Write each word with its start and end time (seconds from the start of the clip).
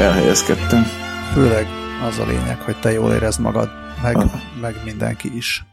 elhelyezkedtem. 0.00 0.82
Főleg 1.32 1.66
az 2.08 2.18
a 2.18 2.26
lényeg, 2.26 2.60
hogy 2.60 2.80
te 2.80 2.92
jól 2.92 3.12
érezd 3.12 3.40
magad, 3.40 3.68
meg, 4.02 4.16
ah. 4.16 4.30
meg 4.60 4.74
mindenki 4.84 5.36
is. 5.36 5.64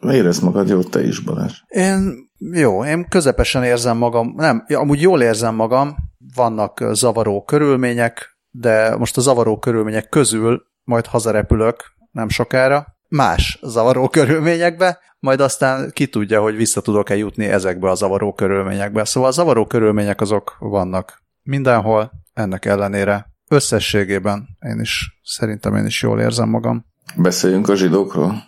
Érezd 0.00 0.42
magad 0.42 0.68
jól, 0.68 0.84
te 0.84 1.06
is, 1.06 1.20
Balázs. 1.20 1.58
Én, 1.66 2.30
jó, 2.52 2.84
én 2.84 3.08
közepesen 3.08 3.64
érzem 3.64 3.96
magam, 3.96 4.34
nem, 4.36 4.64
amúgy 4.68 5.00
jól 5.00 5.22
érzem 5.22 5.54
magam, 5.54 5.96
vannak 6.34 6.84
zavaró 6.92 7.42
körülmények, 7.44 8.38
de 8.50 8.96
most 8.96 9.16
a 9.16 9.20
zavaró 9.20 9.58
körülmények 9.58 10.08
közül 10.08 10.62
majd 10.84 11.06
hazarepülök 11.06 11.76
nem 12.10 12.28
sokára, 12.28 12.86
más 13.08 13.58
zavaró 13.62 14.08
körülményekbe, 14.08 14.98
majd 15.18 15.40
aztán 15.40 15.90
ki 15.92 16.06
tudja, 16.06 16.40
hogy 16.40 16.56
vissza 16.56 16.80
tudok-e 16.80 17.16
jutni 17.16 17.44
ezekbe 17.44 17.90
a 17.90 17.94
zavaró 17.94 18.32
körülményekbe. 18.32 19.04
Szóval 19.04 19.28
a 19.28 19.32
zavaró 19.32 19.66
körülmények 19.66 20.20
azok 20.20 20.56
vannak 20.58 21.22
mindenhol, 21.42 22.10
ennek 22.32 22.64
ellenére 22.64 23.31
összességében 23.52 24.48
én 24.66 24.80
is, 24.80 25.20
szerintem 25.22 25.74
én 25.74 25.86
is 25.86 26.02
jól 26.02 26.20
érzem 26.20 26.48
magam. 26.48 26.86
Beszéljünk 27.16 27.68
a 27.68 27.74
zsidókról? 27.74 28.42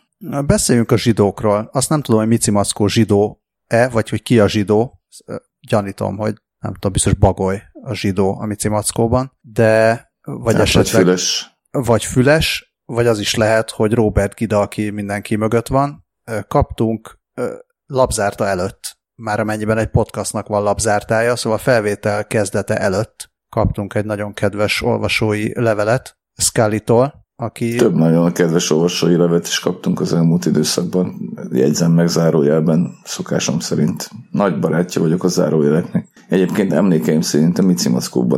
Beszéljünk 0.46 0.90
a 0.90 0.96
zsidókról. 0.96 1.68
Azt 1.72 1.88
nem 1.88 2.00
tudom, 2.00 2.20
hogy 2.20 2.28
Mici 2.28 2.50
Mackó 2.50 2.86
zsidó-e, 2.86 3.88
vagy 3.88 4.08
hogy 4.08 4.22
ki 4.22 4.40
a 4.40 4.48
zsidó. 4.48 5.02
Gyanítom, 5.68 6.16
hogy 6.16 6.34
nem 6.58 6.72
tudom, 6.72 6.92
biztos 6.92 7.14
Bagoly 7.14 7.62
a 7.82 7.94
zsidó 7.94 8.40
a 8.40 8.46
Mici 8.46 8.68
Mackóban, 8.68 9.32
de 9.40 10.08
vagy 10.22 10.54
hát, 10.54 10.62
esetleg... 10.62 10.94
Vagy 10.94 11.02
füles. 11.02 11.58
Vagy 11.70 12.04
füles, 12.04 12.76
vagy 12.84 13.06
az 13.06 13.18
is 13.18 13.34
lehet, 13.34 13.70
hogy 13.70 13.92
Robert 13.92 14.34
Gida, 14.34 14.60
aki 14.60 14.90
mindenki 14.90 15.36
mögött 15.36 15.68
van, 15.68 16.06
kaptunk 16.48 17.18
labzárta 17.86 18.46
előtt, 18.46 18.98
már 19.14 19.40
amennyiben 19.40 19.78
egy 19.78 19.90
podcastnak 19.90 20.46
van 20.46 20.62
labzártája, 20.62 21.36
szóval 21.36 21.58
felvétel 21.58 22.26
kezdete 22.26 22.76
előtt 22.76 23.32
kaptunk 23.54 23.94
egy 23.94 24.04
nagyon 24.04 24.32
kedves 24.32 24.82
olvasói 24.82 25.60
levelet 25.60 26.16
Scully-tól, 26.36 27.14
aki... 27.36 27.74
Több 27.74 27.94
nagyon 27.94 28.32
kedves 28.32 28.70
olvasói 28.70 29.16
levet 29.16 29.46
is 29.46 29.58
kaptunk 29.58 30.00
az 30.00 30.12
elmúlt 30.12 30.46
időszakban, 30.46 31.14
jegyzem 31.52 31.92
meg 31.92 32.08
zárójelben, 32.08 32.90
szokásom 33.04 33.58
szerint. 33.58 34.10
Nagy 34.30 34.58
barátja 34.58 35.00
vagyok 35.00 35.24
a 35.24 35.28
zárójeleknek. 35.28 36.08
Egyébként 36.28 36.72
emlékeim 36.72 37.20
szerint 37.20 37.58
a 37.58 37.62
Mici 37.62 37.90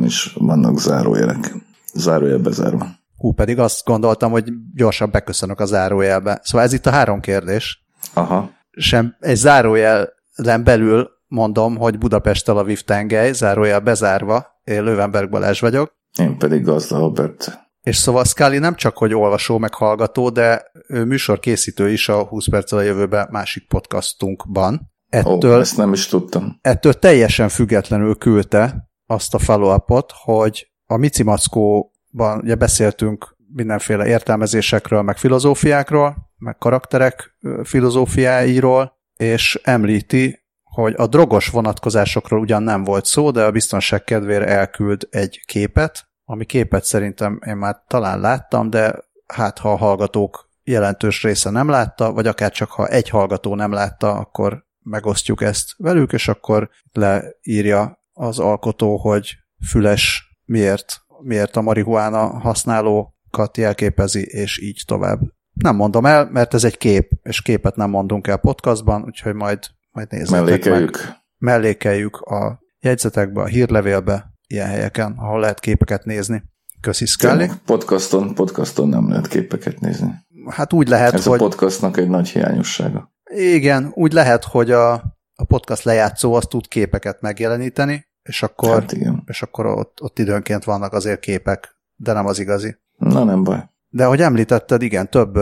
is 0.05 0.33
vannak 0.39 0.79
zárójelek. 0.79 1.55
Zárójelbe 1.95 2.51
zárva. 2.51 2.87
Hú, 3.17 3.33
pedig 3.33 3.59
azt 3.59 3.85
gondoltam, 3.85 4.31
hogy 4.31 4.53
gyorsan 4.75 5.11
beköszönök 5.11 5.61
a 5.61 5.67
zárójelbe. 5.67 6.41
Szóval 6.43 6.67
ez 6.67 6.73
itt 6.73 6.87
a 6.87 6.91
három 6.91 7.21
kérdés. 7.21 7.85
Aha. 8.15 8.51
Sem, 8.71 9.17
egy 9.21 9.37
zárójelen 9.37 10.65
belül 10.65 11.11
mondom, 11.27 11.77
hogy 11.77 11.99
Budapest 11.99 12.45
Tel 12.45 12.57
Aviv 12.57 12.81
tengely, 12.81 13.33
zárójel 13.33 13.81
bezárva, 13.81 14.56
én 14.67 14.83
Lövenberg 14.83 15.31
Balázs 15.31 15.61
vagyok. 15.61 15.97
Én 16.19 16.39
pedig 16.39 16.63
Gazda 16.63 16.97
Albert. 16.97 17.65
És 17.81 17.97
szóval 17.97 18.25
Scully 18.25 18.59
nem 18.59 18.75
csak, 18.75 18.97
hogy 18.97 19.15
olvasó, 19.15 19.59
meg 19.59 19.75
hallgató, 19.75 20.31
de 20.31 20.71
ő 20.89 21.05
műsorkészítő 21.05 21.91
is 21.91 22.09
a 22.09 22.25
20 22.25 22.49
perccel 22.49 22.79
a 22.79 22.83
jövőben 22.83 23.29
másik 23.31 23.69
podcastunkban. 23.69 24.93
Ettől, 25.09 25.57
Ó, 25.57 25.61
ezt 25.61 25.77
nem 25.77 25.93
is 25.93 26.07
tudtam. 26.07 26.59
Ettől 26.61 26.93
teljesen 26.93 27.49
függetlenül 27.49 28.17
küldte 28.17 28.91
azt 29.07 29.35
a 29.35 29.39
follow 29.39 29.79
hogy 30.25 30.71
a 30.87 30.97
Mici 30.97 31.23
Mackóban 31.23 32.39
ugye 32.43 32.55
beszéltünk 32.55 33.37
mindenféle 33.53 34.07
értelmezésekről, 34.07 35.03
meg 35.03 35.17
filozófiákról, 35.17 36.17
meg 36.37 36.57
karakterek 36.57 37.37
filozófiáiról, 37.63 38.93
és 39.17 39.61
említi, 39.63 40.46
hogy 40.83 40.95
a 40.97 41.07
drogos 41.07 41.49
vonatkozásokról 41.49 42.41
ugyan 42.41 42.63
nem 42.63 42.85
volt 42.85 43.05
szó, 43.05 43.31
de 43.31 43.45
a 43.45 43.51
biztonság 43.51 44.05
kedvére 44.05 44.47
elküld 44.47 45.09
egy 45.11 45.43
képet, 45.47 46.09
ami 46.25 46.45
képet 46.45 46.85
szerintem 46.85 47.41
én 47.47 47.57
már 47.57 47.83
talán 47.87 48.21
láttam, 48.21 48.71
de 48.71 48.99
hát 49.27 49.59
ha 49.59 49.73
a 49.73 49.77
hallgatók 49.77 50.51
jelentős 50.63 51.23
része 51.23 51.51
nem 51.51 51.69
látta, 51.69 52.13
vagy 52.13 52.27
akár 52.27 52.51
csak 52.51 52.71
ha 52.71 52.87
egy 52.87 53.09
hallgató 53.09 53.55
nem 53.55 53.73
látta, 53.73 54.13
akkor 54.13 54.65
megosztjuk 54.83 55.43
ezt 55.43 55.75
velük, 55.77 56.13
és 56.13 56.29
akkor 56.29 56.71
leírja 56.93 58.01
az 58.13 58.39
alkotó, 58.39 58.97
hogy 58.97 59.37
füles 59.69 60.37
miért, 60.45 61.01
miért 61.21 61.57
a 61.57 61.61
marihuána 61.61 62.39
használókat 62.39 63.57
jelképezi, 63.57 64.23
és 64.23 64.61
így 64.63 64.83
tovább. 64.87 65.21
Nem 65.53 65.77
mondom 65.77 66.07
el, 66.07 66.29
mert 66.31 66.55
ez 66.55 66.65
egy 66.65 66.79
kép, 66.79 67.11
és 67.23 67.43
képet 67.43 67.77
nem 67.77 67.91
mondunk 67.91 68.27
el 68.27 68.37
podcastban, 68.37 69.05
úgyhogy 69.05 69.35
majd, 69.35 69.59
majd 69.97 70.11
nézzétek 70.11 70.45
Mellékeljük. 70.45 70.97
meg. 71.05 71.17
Mellékeljük 71.39 72.21
a 72.21 72.61
jegyzetekbe, 72.81 73.41
a 73.41 73.47
hírlevélbe, 73.47 74.33
ilyen 74.47 74.67
helyeken, 74.67 75.15
ahol 75.19 75.41
lehet 75.41 75.61
képeket 75.61 76.05
nézni. 76.05 76.43
Köszi, 76.81 77.07
Scully. 77.07 77.51
Podcaston, 77.65 78.35
podcaston 78.35 78.89
nem 78.89 79.09
lehet 79.09 79.29
képeket 79.29 79.81
nézni. 79.81 80.15
Hát 80.49 80.73
úgy 80.73 80.89
lehet, 80.89 81.13
Ez 81.15 81.25
hogy... 81.25 81.35
a 81.35 81.49
podcastnak 81.49 81.97
egy 81.97 82.09
nagy 82.09 82.29
hiányossága. 82.29 83.13
Igen, 83.35 83.91
úgy 83.95 84.13
lehet, 84.13 84.45
hogy 84.45 84.71
a, 84.71 84.93
a 85.35 85.45
podcast 85.47 85.83
lejátszó 85.83 86.35
azt 86.35 86.49
tud 86.49 86.69
képeket 86.69 87.21
megjeleníteni, 87.21 88.07
és 88.23 88.43
akkor, 88.43 88.81
hát 88.81 88.93
igen. 88.93 89.23
és 89.27 89.43
akkor 89.43 89.67
ott, 89.67 90.03
ott 90.03 90.19
időnként 90.19 90.65
vannak 90.65 90.93
azért 90.93 91.21
képek, 91.21 91.77
de 91.97 92.13
nem 92.13 92.27
az 92.27 92.39
igazi. 92.39 92.77
Na 92.97 93.25
nem 93.25 93.43
baj. 93.43 93.69
De 93.89 94.05
ahogy 94.05 94.21
említetted, 94.21 94.83
igen, 94.83 95.11
több, 95.11 95.39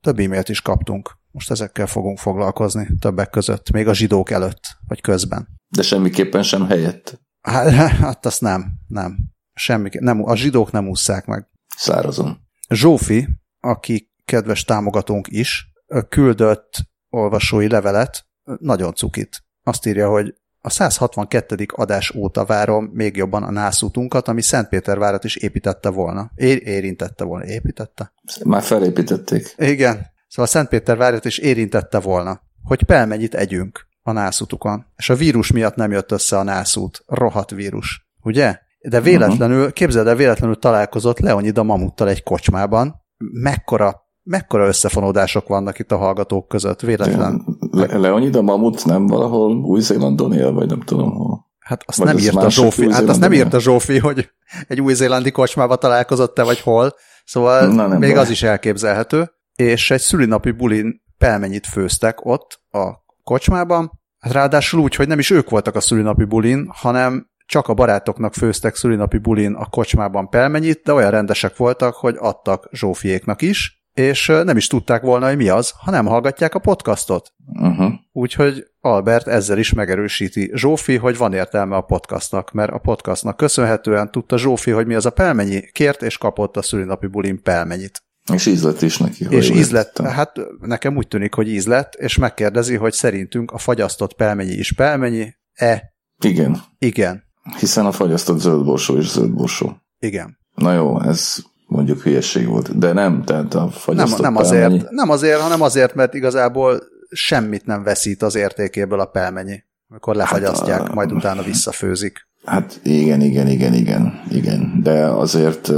több 0.00 0.18
e-mailt 0.18 0.48
is 0.48 0.60
kaptunk. 0.60 1.10
Most 1.34 1.50
ezekkel 1.50 1.86
fogunk 1.86 2.18
foglalkozni 2.18 2.88
többek 3.00 3.30
között, 3.30 3.70
még 3.70 3.88
a 3.88 3.94
zsidók 3.94 4.30
előtt, 4.30 4.76
vagy 4.88 5.00
közben. 5.00 5.48
De 5.68 5.82
semmiképpen 5.82 6.42
sem 6.42 6.66
helyett. 6.66 7.20
Hát, 7.40 7.70
hát 8.04 8.26
azt 8.26 8.40
nem, 8.40 8.72
nem. 8.88 9.16
Semmi, 9.52 9.88
nem, 9.98 10.24
a 10.24 10.36
zsidók 10.36 10.72
nem 10.72 10.88
ússzák 10.88 11.26
meg. 11.26 11.48
Szárazon. 11.76 12.38
Zsófi, 12.68 13.28
aki 13.60 14.10
kedves 14.24 14.64
támogatónk 14.64 15.26
is, 15.30 15.72
küldött 16.08 16.72
olvasói 17.10 17.68
levelet, 17.68 18.26
nagyon 18.58 18.94
cukit. 18.94 19.44
Azt 19.62 19.86
írja, 19.86 20.08
hogy 20.08 20.34
a 20.60 20.70
162. 20.70 21.66
adás 21.66 22.14
óta 22.14 22.44
várom 22.44 22.84
még 22.84 23.16
jobban 23.16 23.42
a 23.42 23.50
nászútunkat, 23.50 24.28
ami 24.28 24.42
Szentpétervárat 24.42 25.24
is 25.24 25.36
építette 25.36 25.88
volna. 25.88 26.30
É- 26.34 26.62
érintette 26.62 27.24
volna. 27.24 27.44
Építette? 27.44 28.12
Már 28.44 28.62
felépítették. 28.62 29.54
Igen. 29.56 30.12
Szóval 30.34 30.50
Szentpétervárat 30.50 31.24
is 31.24 31.38
érintette 31.38 32.00
volna, 32.00 32.40
hogy 32.62 32.82
pelmennyit 32.82 33.34
együnk 33.34 33.86
a 34.02 34.12
nászutukon. 34.12 34.86
És 34.96 35.10
a 35.10 35.14
vírus 35.14 35.52
miatt 35.52 35.74
nem 35.74 35.90
jött 35.90 36.12
össze 36.12 36.38
a 36.38 36.42
nászút. 36.42 37.02
Rohadt 37.06 37.50
vírus. 37.50 38.06
Ugye? 38.22 38.58
De 38.88 39.00
véletlenül, 39.00 39.58
uh-huh. 39.58 39.72
képzeld 39.72 40.06
el, 40.06 40.14
véletlenül 40.14 40.56
találkozott 40.56 41.18
Leonid 41.18 41.58
a 41.58 41.62
mamuttal 41.62 42.08
egy 42.08 42.22
kocsmában. 42.22 42.94
Mekkora, 43.16 43.94
mekkora 44.22 44.66
összefonódások 44.66 45.48
vannak 45.48 45.78
itt 45.78 45.92
a 45.92 45.96
hallgatók 45.96 46.48
között, 46.48 46.80
véletlen. 46.80 47.44
Le- 47.70 47.98
Leonid 47.98 48.36
a 48.36 48.42
mamut 48.42 48.84
nem 48.84 49.06
valahol 49.06 49.56
Új-Zélandon 49.56 50.32
él, 50.32 50.52
vagy 50.52 50.68
nem 50.68 50.80
tudom 50.80 51.10
hol. 51.10 51.46
Hát 51.58 51.82
azt 51.86 51.98
vagy 51.98 52.06
nem 52.06 52.18
írta 52.18 52.50
Zsófi, 52.50 52.92
hát 52.92 53.08
azt 53.08 53.20
nem 53.20 53.32
írta 53.32 53.60
Zsófi, 53.60 53.98
hogy 53.98 54.30
egy 54.68 54.80
új-zélandi 54.80 55.30
kocsmába 55.30 55.76
találkozott-e, 55.76 56.42
vagy 56.42 56.60
hol. 56.60 56.94
Szóval 57.24 57.66
Na, 57.66 57.88
még 57.88 58.12
baj. 58.12 58.22
az 58.22 58.30
is 58.30 58.42
elképzelhető. 58.42 59.30
És 59.54 59.90
egy 59.90 60.00
szülinapi 60.00 60.50
bulin 60.50 61.02
pelmenyit 61.18 61.66
főztek 61.66 62.24
ott 62.24 62.60
a 62.70 63.04
kocsmában, 63.22 64.00
hát 64.18 64.32
ráadásul 64.32 64.80
úgy, 64.80 64.94
hogy 64.94 65.08
nem 65.08 65.18
is 65.18 65.30
ők 65.30 65.50
voltak 65.50 65.74
a 65.74 65.80
szülinapi 65.80 66.24
bulin, 66.24 66.68
hanem 66.72 67.32
csak 67.46 67.68
a 67.68 67.74
barátoknak 67.74 68.34
főztek 68.34 68.76
szülinapi 68.76 69.18
bulin 69.18 69.52
a 69.52 69.66
kocsmában 69.66 70.28
pelmenyit, 70.28 70.82
de 70.82 70.92
olyan 70.92 71.10
rendesek 71.10 71.56
voltak, 71.56 71.94
hogy 71.94 72.16
adtak 72.18 72.68
Zsófiéknak 72.72 73.42
is, 73.42 73.84
és 73.92 74.26
nem 74.26 74.56
is 74.56 74.66
tudták 74.66 75.02
volna, 75.02 75.26
hogy 75.26 75.36
mi 75.36 75.48
az, 75.48 75.72
ha 75.84 75.90
nem 75.90 76.06
hallgatják 76.06 76.54
a 76.54 76.58
podcastot. 76.58 77.32
Uh-huh. 77.46 77.92
Úgyhogy 78.12 78.66
Albert 78.80 79.26
ezzel 79.26 79.58
is 79.58 79.72
megerősíti 79.72 80.50
Zsófi, 80.54 80.96
hogy 80.96 81.16
van 81.16 81.32
értelme 81.32 81.76
a 81.76 81.80
podcastnak, 81.80 82.52
mert 82.52 82.72
a 82.72 82.78
podcastnak 82.78 83.36
köszönhetően 83.36 84.10
tudta 84.10 84.38
Zsófi, 84.38 84.70
hogy 84.70 84.86
mi 84.86 84.94
az 84.94 85.06
a 85.06 85.10
pelmenyi, 85.10 85.70
kért 85.72 86.02
és 86.02 86.18
kapott 86.18 86.56
a 86.56 86.62
szülinapi 86.62 87.06
bulin 87.06 87.42
pelmenyit. 87.42 88.02
És 88.32 88.46
ízlet 88.46 88.82
is 88.82 88.98
neki. 88.98 89.26
És 89.28 89.50
ízlet, 89.50 89.98
hát 89.98 90.40
nekem 90.60 90.96
úgy 90.96 91.08
tűnik, 91.08 91.34
hogy 91.34 91.48
ízlet, 91.48 91.94
és 91.94 92.16
megkérdezi, 92.16 92.76
hogy 92.76 92.92
szerintünk 92.92 93.50
a 93.50 93.58
fagyasztott 93.58 94.14
pelmenyi 94.14 94.52
is 94.52 94.72
pelmenyi, 94.72 95.34
e? 95.52 95.94
Igen. 96.24 96.62
Igen. 96.78 97.22
Hiszen 97.58 97.86
a 97.86 97.92
fagyasztott 97.92 98.40
zöldborsó 98.40 98.98
is 98.98 99.10
zöldborsó. 99.10 99.76
Igen. 99.98 100.38
Na 100.54 100.72
jó, 100.72 101.02
ez 101.02 101.36
mondjuk 101.66 102.02
hülyeség 102.02 102.46
volt, 102.46 102.78
de 102.78 102.92
nem, 102.92 103.24
tehát 103.24 103.54
a 103.54 103.68
fagyasztott 103.68 104.20
nem, 104.20 104.32
nem 104.32 104.42
azért, 104.42 104.90
nem 104.90 105.10
azért, 105.10 105.40
hanem 105.40 105.62
azért, 105.62 105.94
mert 105.94 106.14
igazából 106.14 106.82
semmit 107.10 107.66
nem 107.66 107.82
veszít 107.82 108.22
az 108.22 108.34
értékéből 108.34 109.00
a 109.00 109.04
pelmenyi, 109.04 109.62
amikor 109.88 110.16
lefagyasztják, 110.16 110.78
hát 110.78 110.88
a... 110.88 110.94
majd 110.94 111.12
utána 111.12 111.42
visszafőzik. 111.42 112.28
Hát 112.44 112.80
igen, 112.82 113.20
igen, 113.20 113.48
igen, 113.48 113.74
igen, 113.74 114.22
igen, 114.30 114.80
de 114.82 115.06
azért 115.06 115.72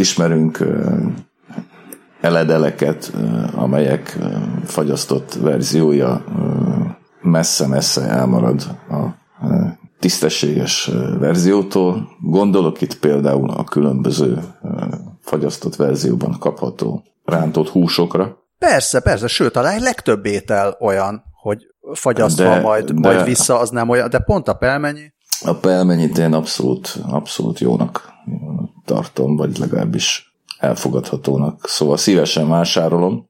ismerünk 0.00 0.64
eledeleket, 2.20 3.12
amelyek 3.54 4.18
fagyasztott 4.64 5.34
verziója 5.34 6.24
messze-messze 7.22 8.02
elmarad 8.02 8.62
a 8.88 9.06
tisztességes 9.98 10.90
verziótól. 11.18 12.08
Gondolok 12.20 12.80
itt 12.80 12.98
például 12.98 13.50
a 13.50 13.64
különböző 13.64 14.38
fagyasztott 15.20 15.76
verzióban 15.76 16.36
kapható 16.38 17.04
rántott 17.24 17.68
húsokra. 17.68 18.38
Persze, 18.58 19.00
persze, 19.00 19.26
sőt, 19.26 19.56
a 19.56 19.62
legtöbb 19.78 20.26
étel 20.26 20.76
olyan, 20.80 21.22
hogy 21.32 21.66
fagyasztva 21.92 22.44
de, 22.44 22.60
majd, 22.60 22.90
de, 22.90 23.08
majd 23.08 23.24
vissza, 23.24 23.58
az 23.58 23.70
nem 23.70 23.88
olyan, 23.88 24.10
de 24.10 24.18
pont 24.18 24.48
a 24.48 24.54
pelmenyi. 24.54 25.12
A 25.44 25.54
pelmenyit 25.54 26.18
én 26.18 26.32
abszolút, 26.32 26.98
abszolút 27.08 27.58
jónak 27.58 28.12
tartom, 28.84 29.36
vagy 29.36 29.58
legalábbis 29.58 30.34
elfogadhatónak. 30.58 31.68
Szóval 31.68 31.96
szívesen 31.96 32.48
vásárolom, 32.48 33.28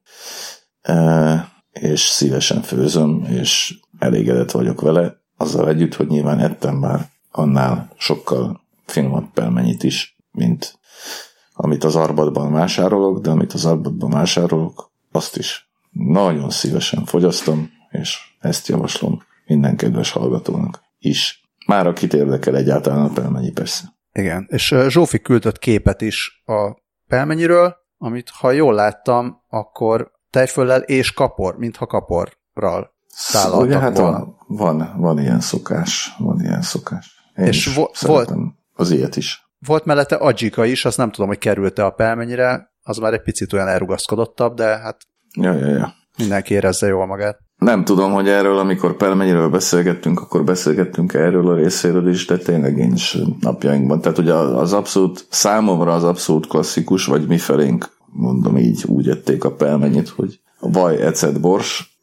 és 1.71 1.99
szívesen 1.99 2.61
főzöm, 2.61 3.25
és 3.29 3.79
elégedett 3.99 4.51
vagyok 4.51 4.81
vele, 4.81 5.19
azzal 5.37 5.67
együtt, 5.69 5.95
hogy 5.95 6.07
nyilván 6.07 6.39
ettem 6.39 6.75
már 6.75 7.09
annál 7.31 7.91
sokkal 7.97 8.61
finomabb 8.85 9.31
pelmenyit 9.33 9.83
is, 9.83 10.17
mint 10.31 10.79
amit 11.53 11.83
az 11.83 11.95
arbatban 11.95 12.51
vásárolok, 12.51 13.21
de 13.21 13.29
amit 13.29 13.53
az 13.53 13.65
arbatban 13.65 14.09
vásárolok, 14.09 14.91
azt 15.11 15.37
is 15.37 15.69
nagyon 15.91 16.49
szívesen 16.49 17.05
fogyasztom, 17.05 17.69
és 17.89 18.17
ezt 18.39 18.67
javaslom 18.67 19.23
minden 19.45 19.75
kedves 19.75 20.11
hallgatónak 20.11 20.83
is. 20.99 21.40
Már 21.67 21.87
akit 21.87 22.13
érdekel 22.13 22.55
egyáltalán 22.55 23.05
a 23.05 23.13
pelmenyi 23.13 23.51
persze. 23.51 23.83
Igen, 24.11 24.47
és 24.49 24.75
Zsófi 24.87 25.21
küldött 25.21 25.57
képet 25.57 26.01
is 26.01 26.43
a 26.45 26.81
pelmenyiről, 27.07 27.75
amit 27.97 28.29
ha 28.29 28.51
jól 28.51 28.73
láttam, 28.73 29.41
akkor 29.49 30.11
tejföllel 30.29 30.81
és 30.81 31.13
kapor, 31.13 31.57
mintha 31.57 31.85
kaporral 31.85 32.93
tálaltak 33.31 33.61
Ugye, 33.61 33.79
hát 33.79 33.97
volna. 33.97 34.17
Van, 34.17 34.37
van, 34.47 34.93
van 34.97 35.19
ilyen 35.19 35.39
szokás, 35.39 36.15
van 36.17 36.41
ilyen 36.41 36.61
szokás. 36.61 37.31
Én 37.37 37.45
és 37.45 37.73
vo- 37.75 37.99
volt, 37.99 38.33
az 38.73 38.91
ilyet 38.91 39.15
is. 39.15 39.49
Volt 39.59 39.85
mellette 39.85 40.15
Adzsika 40.15 40.65
is, 40.65 40.85
azt 40.85 40.97
nem 40.97 41.11
tudom, 41.11 41.27
hogy 41.27 41.37
került-e 41.37 41.85
a 41.85 41.89
pelmennyire, 41.89 42.71
az 42.83 42.97
már 42.97 43.13
egy 43.13 43.21
picit 43.21 43.53
olyan 43.53 43.67
elrugaszkodottabb, 43.67 44.55
de 44.55 44.65
hát 44.77 44.97
ja, 45.33 45.53
ja, 45.53 45.67
ja. 45.67 45.93
mindenki 46.17 46.53
érezze 46.53 46.87
jól 46.87 47.05
magát. 47.05 47.39
Nem 47.65 47.83
tudom, 47.83 48.11
hogy 48.11 48.27
erről, 48.27 48.57
amikor 48.57 48.97
pelmennyiről 48.97 49.49
beszélgettünk, 49.49 50.19
akkor 50.19 50.43
beszélgettünk 50.43 51.13
erről 51.13 51.47
a 51.47 51.55
részéről 51.55 52.09
is, 52.09 52.25
de 52.25 52.37
tényleg 52.37 52.77
én 52.77 52.93
is 52.93 53.17
napjainkban. 53.39 54.01
Tehát 54.01 54.17
ugye 54.17 54.33
az 54.33 54.73
abszolút, 54.73 55.25
számomra 55.29 55.93
az 55.93 56.03
abszolút 56.03 56.47
klasszikus, 56.47 57.05
vagy 57.05 57.27
mi 57.27 57.37
felénk, 57.37 57.89
mondom 58.05 58.57
így, 58.57 58.83
úgy 58.87 59.09
ették 59.09 59.43
a 59.43 59.51
pelmenyit, 59.51 60.09
hogy 60.09 60.39
vaj, 60.59 61.01
ecet, 61.01 61.41
bors, 61.41 61.99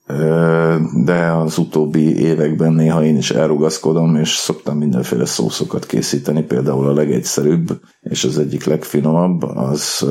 de 1.04 1.32
az 1.32 1.58
utóbbi 1.58 2.18
években 2.18 2.72
néha 2.72 3.04
én 3.04 3.16
is 3.16 3.30
elrugaszkodom, 3.30 4.16
és 4.16 4.36
szoktam 4.36 4.78
mindenféle 4.78 5.24
szószokat 5.24 5.86
készíteni, 5.86 6.42
például 6.42 6.88
a 6.88 6.94
legegyszerűbb, 6.94 7.80
és 8.00 8.24
az 8.24 8.38
egyik 8.38 8.64
legfinomabb, 8.64 9.42
az 9.42 10.06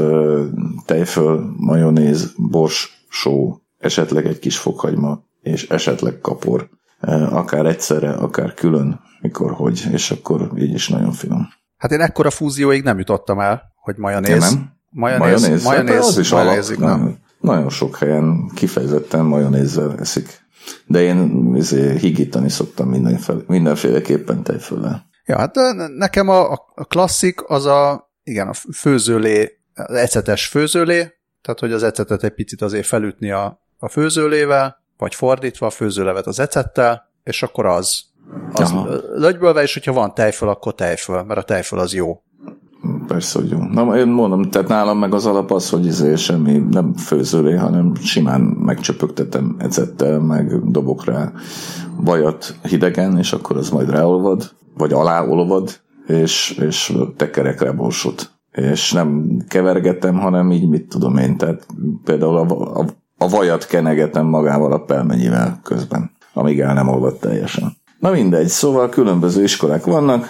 tejföl, 0.85 1.53
majonéz, 1.57 2.33
bors, 2.37 3.05
só, 3.09 3.57
esetleg 3.77 4.25
egy 4.25 4.39
kis 4.39 4.57
fokhagyma, 4.57 5.25
és 5.47 5.69
esetleg 5.69 6.19
kapor. 6.21 6.69
Akár 7.29 7.65
egyszerre, 7.65 8.11
akár 8.11 8.53
külön, 8.53 8.99
mikor 9.21 9.51
hogy, 9.51 9.87
és 9.91 10.11
akkor 10.11 10.51
így 10.57 10.73
is 10.73 10.89
nagyon 10.89 11.11
finom. 11.11 11.47
Hát 11.77 11.91
én 11.91 12.01
ekkora 12.01 12.29
fúzióig 12.29 12.83
nem 12.83 12.97
jutottam 12.97 13.39
el, 13.39 13.61
hogy 13.75 13.95
majonéz. 13.97 14.39
nem? 14.39 14.75
Majonéz, 14.89 15.41
majonéz, 15.41 15.63
majonéz, 15.63 15.93
hát 15.93 16.03
az 16.03 16.17
is 16.17 16.31
majonézik, 16.31 16.81
alap, 16.81 16.97
nem. 16.97 17.17
Nagyon 17.39 17.69
sok 17.69 17.97
helyen 17.97 18.51
kifejezetten 18.53 19.25
majonézzel 19.25 19.95
eszik. 19.99 20.45
De 20.85 21.01
én 21.01 21.51
izé, 21.55 21.97
higítani 21.97 22.49
szoktam 22.49 22.89
mindenféle, 22.89 23.39
mindenféleképpen 23.47 24.43
tejföllel. 24.43 25.05
Ja, 25.25 25.37
hát 25.37 25.55
nekem 25.97 26.29
a, 26.29 26.51
a 26.51 26.85
klasszik 26.87 27.49
az 27.49 27.65
a, 27.65 28.11
igen, 28.23 28.47
a 28.47 28.53
főzőlé, 28.73 29.59
az 29.73 29.95
ecetes 29.95 30.47
főzőlé, 30.47 30.97
tehát 31.41 31.59
hogy 31.59 31.71
az 31.71 31.83
ecetet 31.83 32.23
egy 32.23 32.33
picit 32.33 32.61
azért 32.61 32.85
felütni 32.85 33.31
a, 33.31 33.61
a 33.77 33.89
főzőlével, 33.89 34.77
vagy 34.97 35.15
fordítva 35.15 35.65
a 35.65 35.69
főzőlevet 35.69 36.27
az 36.27 36.39
ecettel, 36.39 37.09
és 37.23 37.43
akkor 37.43 37.65
az, 37.65 38.03
az 38.53 38.73
lögybölve, 39.15 39.61
és 39.61 39.73
hogyha 39.73 39.93
van 39.93 40.13
tejföl, 40.13 40.49
akkor 40.49 40.75
tejföl, 40.75 41.23
mert 41.23 41.39
a 41.39 41.43
tejföl 41.43 41.79
az 41.79 41.93
jó. 41.93 42.21
Persze, 43.07 43.39
hogy 43.39 43.49
jó. 43.49 43.57
Na, 43.57 43.97
én 43.97 44.07
mondom, 44.07 44.49
tehát 44.49 44.67
nálam 44.67 44.99
meg 44.99 45.13
az 45.13 45.25
alap 45.25 45.51
az, 45.51 45.69
hogy 45.69 45.85
izé 45.85 46.15
semmi 46.15 46.57
nem 46.69 46.93
főzőlé, 46.93 47.55
hanem 47.55 47.95
simán 47.95 48.41
megcsöpögtetem 48.41 49.55
ecettel, 49.59 50.19
meg 50.19 50.71
dobok 50.71 51.05
rá 51.05 51.31
vajat 51.95 52.55
hidegen, 52.63 53.17
és 53.17 53.33
akkor 53.33 53.57
az 53.57 53.69
majd 53.69 53.89
ráolvad, 53.89 54.51
vagy 54.77 54.93
aláolvad, 54.93 55.79
és, 56.07 56.59
és 56.67 56.93
tekerek 57.15 57.61
rá 57.61 57.71
borsot. 57.71 58.31
És 58.51 58.91
nem 58.91 59.37
kevergetem, 59.47 60.19
hanem 60.19 60.51
így 60.51 60.69
mit 60.69 60.87
tudom 60.89 61.17
én, 61.17 61.37
tehát 61.37 61.67
például 62.03 62.37
a, 62.37 62.79
a, 62.79 62.85
a 63.17 63.29
vajat 63.29 63.65
kenegetem 63.65 64.25
magával 64.25 64.71
a 64.71 64.83
pelmenyivel 64.83 65.59
közben, 65.63 66.11
amíg 66.33 66.59
el 66.59 66.73
nem 66.73 66.87
olvad 66.87 67.19
teljesen. 67.19 67.77
Na 67.99 68.11
mindegy, 68.11 68.47
szóval 68.47 68.89
különböző 68.89 69.43
iskolák 69.43 69.85
vannak, 69.85 70.27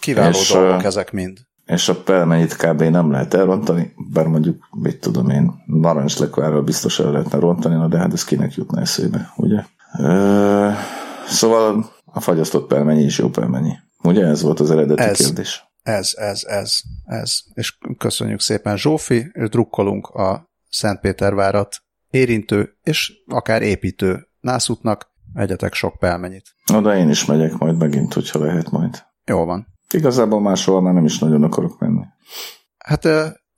Kiváló 0.00 0.38
és, 0.38 0.52
dolgok 0.52 0.84
ezek 0.84 1.12
mind. 1.12 1.38
És 1.66 1.88
a 1.88 2.02
pelmenyit 2.02 2.56
kb. 2.56 2.82
nem 2.82 3.10
lehet 3.10 3.34
elrontani, 3.34 3.94
bár 4.12 4.26
mondjuk, 4.26 4.68
mit 4.70 5.00
tudom 5.00 5.30
én, 5.30 5.52
narancslekvárral 5.66 6.62
biztos 6.62 6.98
el 6.98 7.10
lehetne 7.10 7.38
rontani, 7.38 7.74
na 7.74 7.88
de 7.88 7.98
hát 7.98 8.12
ez 8.12 8.24
kinek 8.24 8.54
jutna 8.54 8.80
eszébe, 8.80 9.32
ugye? 9.36 9.64
Ö, 9.98 10.70
szóval 11.26 11.90
a 12.04 12.20
fagyasztott 12.20 12.66
pelmenyi 12.66 13.02
is 13.02 13.18
jó 13.18 13.28
pelmenyi. 13.28 13.72
Ugye 14.02 14.24
ez 14.24 14.42
volt 14.42 14.60
az 14.60 14.70
eredeti 14.70 15.02
ez, 15.02 15.16
kérdés? 15.16 15.64
Ez, 15.82 16.12
ez, 16.16 16.42
ez, 16.44 16.80
ez. 17.04 17.38
És 17.54 17.78
köszönjük 17.98 18.40
szépen 18.40 18.76
Zsófi, 18.76 19.30
és 19.32 19.48
drukkolunk 19.48 20.06
a 20.06 20.47
Szentpétervárat 20.68 21.76
érintő 22.10 22.78
és 22.82 23.12
akár 23.26 23.62
építő 23.62 24.28
nászútnak, 24.40 25.10
egyetek 25.34 25.74
sok 25.74 25.98
pelmenyit. 25.98 26.54
Na 26.66 26.80
de 26.80 26.96
én 26.96 27.08
is 27.08 27.24
megyek 27.24 27.58
majd 27.58 27.78
megint, 27.78 28.12
hogyha 28.12 28.38
lehet 28.38 28.70
majd. 28.70 29.02
Jó 29.24 29.44
van. 29.44 29.66
Igazából 29.90 30.40
máshol 30.40 30.80
már 30.80 30.94
nem 30.94 31.04
is 31.04 31.18
nagyon 31.18 31.42
akarok 31.42 31.78
menni. 31.78 32.04
Hát 32.78 33.04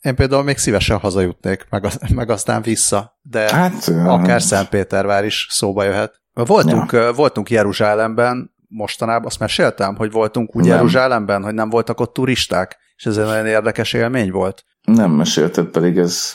én 0.00 0.14
például 0.14 0.42
még 0.42 0.56
szívesen 0.56 0.98
hazajutnék, 0.98 1.66
meg, 1.70 1.86
meg 2.14 2.30
aztán 2.30 2.62
vissza, 2.62 3.18
de 3.22 3.54
hát, 3.54 3.88
akár 3.88 4.42
Szentpétervár 4.42 5.24
is 5.24 5.46
szóba 5.50 5.84
jöhet. 5.84 6.20
Voltunk, 6.32 6.92
ja. 6.92 7.12
voltunk 7.12 7.50
Jeruzsálemben, 7.50 8.54
mostanában 8.68 9.26
azt 9.26 9.38
meséltem, 9.38 9.96
hogy 9.96 10.10
voltunk 10.10 10.56
úgy 10.56 10.64
nem. 10.64 10.74
Jeruzsálemben, 10.74 11.42
hogy 11.42 11.54
nem 11.54 11.70
voltak 11.70 12.00
ott 12.00 12.12
turisták, 12.12 12.78
és 12.96 13.06
ez 13.06 13.16
egy 13.16 13.24
nagyon 13.24 13.46
érdekes 13.46 13.92
élmény 13.92 14.30
volt. 14.30 14.64
Nem 14.82 15.10
mesélted, 15.10 15.66
pedig 15.66 15.98
ez 15.98 16.32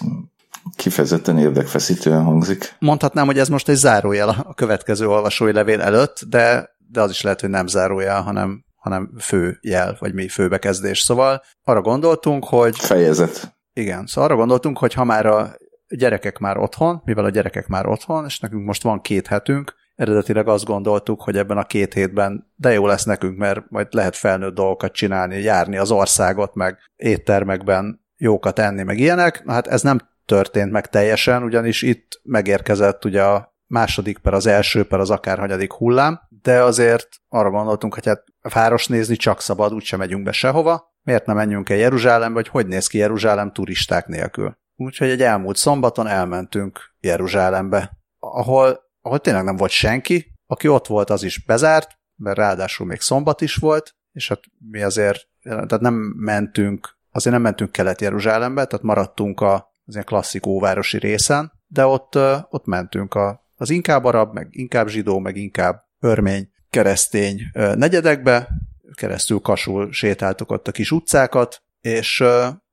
kifejezetten 0.76 1.38
érdekfeszítően 1.38 2.24
hangzik. 2.24 2.76
Mondhatnám, 2.80 3.26
hogy 3.26 3.40
ez 3.40 3.50
most 3.50 3.70
egy 3.70 3.76
zárójel 3.76 4.30
a 4.30 4.54
következő 4.54 5.08
olvasói 5.08 5.52
levél 5.52 5.82
előtt, 5.82 6.24
de, 6.30 6.76
de 6.92 7.02
az 7.02 7.10
is 7.10 7.22
lehet, 7.22 7.42
hogy 7.42 7.50
nem 7.50 7.68
zárójel, 7.68 8.22
hanem 8.22 8.64
hanem 8.86 9.12
fő 9.20 9.58
jel, 9.62 9.96
vagy 10.00 10.14
mi 10.14 10.28
főbekezdés. 10.28 11.00
Szóval 11.00 11.42
arra 11.64 11.82
gondoltunk, 11.82 12.46
hogy... 12.46 12.78
Fejezet. 12.78 13.56
Igen, 13.74 14.06
szóval 14.06 14.30
arra 14.30 14.40
gondoltunk, 14.40 14.78
hogy 14.78 14.94
ha 14.94 15.04
már 15.04 15.26
a 15.26 15.56
gyerekek 15.88 16.38
már 16.38 16.58
otthon, 16.58 17.02
mivel 17.06 17.26
a 17.26 17.30
gyerekek 17.30 17.68
már 17.68 17.88
otthon, 17.88 18.26
és 18.26 18.40
nekünk 18.40 18.66
most 18.66 18.84
van 18.84 19.02
két 19.02 19.28
hetünk, 19.28 19.76
eredetileg 19.96 20.48
azt 20.48 20.66
gondoltuk, 20.66 21.22
hogy 21.22 21.38
ebben 21.38 21.58
a 21.58 21.64
két 21.64 21.94
hétben 21.94 22.52
de 22.56 22.72
jó 22.72 22.86
lesz 22.86 23.04
nekünk, 23.04 23.38
mert 23.38 23.70
majd 23.70 23.88
lehet 23.92 24.16
felnőtt 24.16 24.56
dolgokat 24.56 24.92
csinálni, 24.92 25.42
járni 25.42 25.78
az 25.78 25.92
országot, 25.92 26.56
meg 26.56 26.78
éttermekben 26.96 28.06
jókat 28.18 28.60
enni, 28.60 28.84
meg 28.84 29.00
ilyenek. 29.00 29.44
Na 29.44 29.54
hát 29.54 29.68
ez 29.68 29.82
nem 29.82 30.00
történt 30.26 30.72
meg 30.72 30.88
teljesen, 30.88 31.44
ugyanis 31.44 31.82
itt 31.82 32.20
megérkezett 32.24 33.06
ugye 33.06 33.24
a 33.24 33.56
második 33.68 34.18
per 34.18 34.34
az 34.34 34.46
első 34.46 34.84
per 34.84 35.00
az 35.00 35.10
akárhanyadik 35.10 35.74
hullám, 35.74 36.20
de 36.42 36.62
azért 36.62 37.08
arra 37.28 37.50
gondoltunk, 37.50 37.94
hogy 37.94 38.06
hát 38.06 38.24
a 38.42 38.50
város 38.50 38.88
nézni 38.88 39.16
csak 39.16 39.42
szabad, 39.42 39.74
úgyse 39.74 39.98
megyünk 39.98 40.24
be 40.24 40.32
sehova, 40.32 40.94
miért 41.02 41.26
nem 41.26 41.36
menjünk 41.36 41.70
el 41.70 41.78
Jeruzsálembe, 41.78 42.36
hogy 42.36 42.48
hogy 42.48 42.68
néz 42.68 42.88
ki 42.88 42.98
Jeruzsálem 42.98 43.52
turisták 43.52 44.08
nélkül. 44.08 44.58
Úgyhogy 44.76 45.10
egy 45.10 45.22
elmúlt 45.22 45.58
szombaton 45.58 46.08
elmentünk 46.08 46.80
Jeruzsálembe, 47.00 47.92
ahol, 48.20 48.80
ahol 49.02 49.20
tényleg 49.20 49.44
nem 49.44 49.56
volt 49.56 49.72
senki, 49.72 50.34
aki 50.46 50.68
ott 50.68 50.88
volt, 50.88 51.10
az 51.10 51.24
is 51.24 51.46
bezárt, 51.46 51.98
mert 52.16 52.38
ráadásul 52.38 52.86
még 52.86 53.02
szombat 53.02 53.42
is 53.42 53.56
volt, 53.56 53.96
és 54.12 54.28
hát 54.28 54.40
mi 54.70 54.82
azért, 54.82 55.28
tehát 55.44 55.80
nem 55.80 55.94
mentünk, 56.16 56.98
azért 57.12 57.36
nem 57.36 57.44
mentünk 57.44 57.72
Kelet-Jeruzsálembe, 57.72 58.66
tehát 58.66 58.86
maradtunk 58.86 59.42
a, 59.42 59.74
az 59.86 59.94
ilyen 59.94 60.06
klasszik 60.06 60.46
óvárosi 60.46 60.98
részen, 60.98 61.52
de 61.68 61.86
ott, 61.86 62.16
ott 62.50 62.66
mentünk 62.66 63.14
a 63.14 63.44
az 63.58 63.70
inkább 63.70 64.04
arab, 64.04 64.34
meg 64.34 64.48
inkább 64.52 64.88
zsidó, 64.88 65.20
meg 65.20 65.36
inkább 65.36 65.82
örmény, 66.00 66.50
keresztény 66.70 67.42
negyedekbe, 67.54 68.50
keresztül 68.94 69.40
kasul 69.40 69.92
sétáltuk 69.92 70.52
ott 70.52 70.68
a 70.68 70.72
kis 70.72 70.92
utcákat, 70.92 71.64
és 71.82 72.24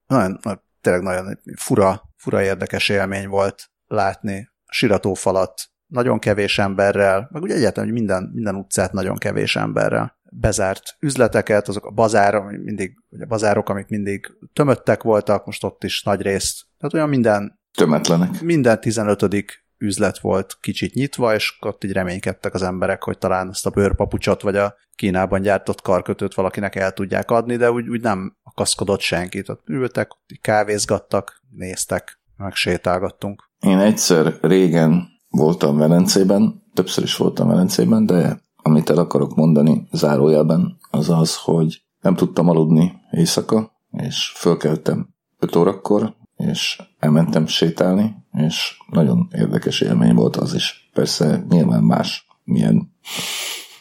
nagyon, 0.06 0.40
tényleg 0.80 1.02
nagyon 1.02 1.38
fura, 1.56 2.02
fura 2.16 2.42
érdekes 2.42 2.88
élmény 2.88 3.28
volt 3.28 3.70
látni 3.86 4.50
siratófalat 4.66 5.62
nagyon 5.86 6.18
kevés 6.18 6.58
emberrel, 6.58 7.28
meg 7.32 7.42
ugye 7.42 7.54
egyáltalán 7.54 7.88
hogy 7.88 7.98
minden, 7.98 8.30
minden 8.34 8.54
utcát 8.54 8.92
nagyon 8.92 9.16
kevés 9.16 9.56
emberrel 9.56 10.20
bezárt 10.40 10.96
üzleteket, 11.00 11.68
azok 11.68 11.86
a 11.86 11.90
bazár, 11.90 12.34
ami 12.34 12.56
mindig, 12.56 12.94
vagy 13.08 13.20
a 13.20 13.26
bazárok, 13.26 13.68
amik 13.68 13.88
mindig 13.88 14.36
tömöttek 14.52 15.02
voltak, 15.02 15.46
most 15.46 15.64
ott 15.64 15.84
is 15.84 16.02
nagy 16.02 16.20
részt. 16.20 16.62
Tehát 16.78 16.94
olyan 16.94 17.08
minden 17.08 17.60
Tömetlenek. 17.74 18.40
minden 18.40 18.80
15 18.80 19.22
üzlet 19.78 20.18
volt 20.18 20.56
kicsit 20.60 20.94
nyitva, 20.94 21.34
és 21.34 21.56
ott 21.60 21.84
így 21.84 21.92
reménykedtek 21.92 22.54
az 22.54 22.62
emberek, 22.62 23.02
hogy 23.02 23.18
talán 23.18 23.48
ezt 23.48 23.66
a 23.66 23.70
bőrpapucsot, 23.70 24.42
vagy 24.42 24.56
a 24.56 24.74
Kínában 24.94 25.40
gyártott 25.40 25.82
karkötőt 25.82 26.34
valakinek 26.34 26.74
el 26.74 26.92
tudják 26.92 27.30
adni, 27.30 27.56
de 27.56 27.70
úgy, 27.70 27.88
úgy 27.88 28.00
nem 28.00 28.36
akaszkodott 28.42 29.00
senki. 29.00 29.42
Tehát 29.42 29.60
ültek, 29.66 30.10
kávézgattak, 30.40 31.42
néztek, 31.50 32.20
meg 32.36 32.54
sétálgattunk. 32.54 33.50
Én 33.60 33.78
egyszer 33.78 34.34
régen 34.40 35.08
voltam 35.28 35.76
Velencében, 35.76 36.62
többször 36.74 37.04
is 37.04 37.16
voltam 37.16 37.48
Velencében, 37.48 38.06
de 38.06 38.40
amit 38.62 38.90
el 38.90 38.98
akarok 38.98 39.34
mondani 39.34 39.88
zárójelben, 39.92 40.78
az 40.90 41.10
az, 41.10 41.36
hogy 41.36 41.82
nem 42.00 42.14
tudtam 42.14 42.48
aludni 42.48 42.92
éjszaka, 43.10 43.72
és 43.90 44.32
fölkeltem 44.36 45.08
5 45.38 45.56
órakor, 45.56 46.14
és 46.36 46.82
elmentem 46.98 47.46
sétálni, 47.46 48.14
és 48.32 48.76
nagyon 48.90 49.28
érdekes 49.32 49.80
élmény 49.80 50.14
volt 50.14 50.36
az 50.36 50.54
is. 50.54 50.90
Persze 50.92 51.44
nyilván 51.48 51.82
más, 51.82 52.26
milyen, 52.44 52.92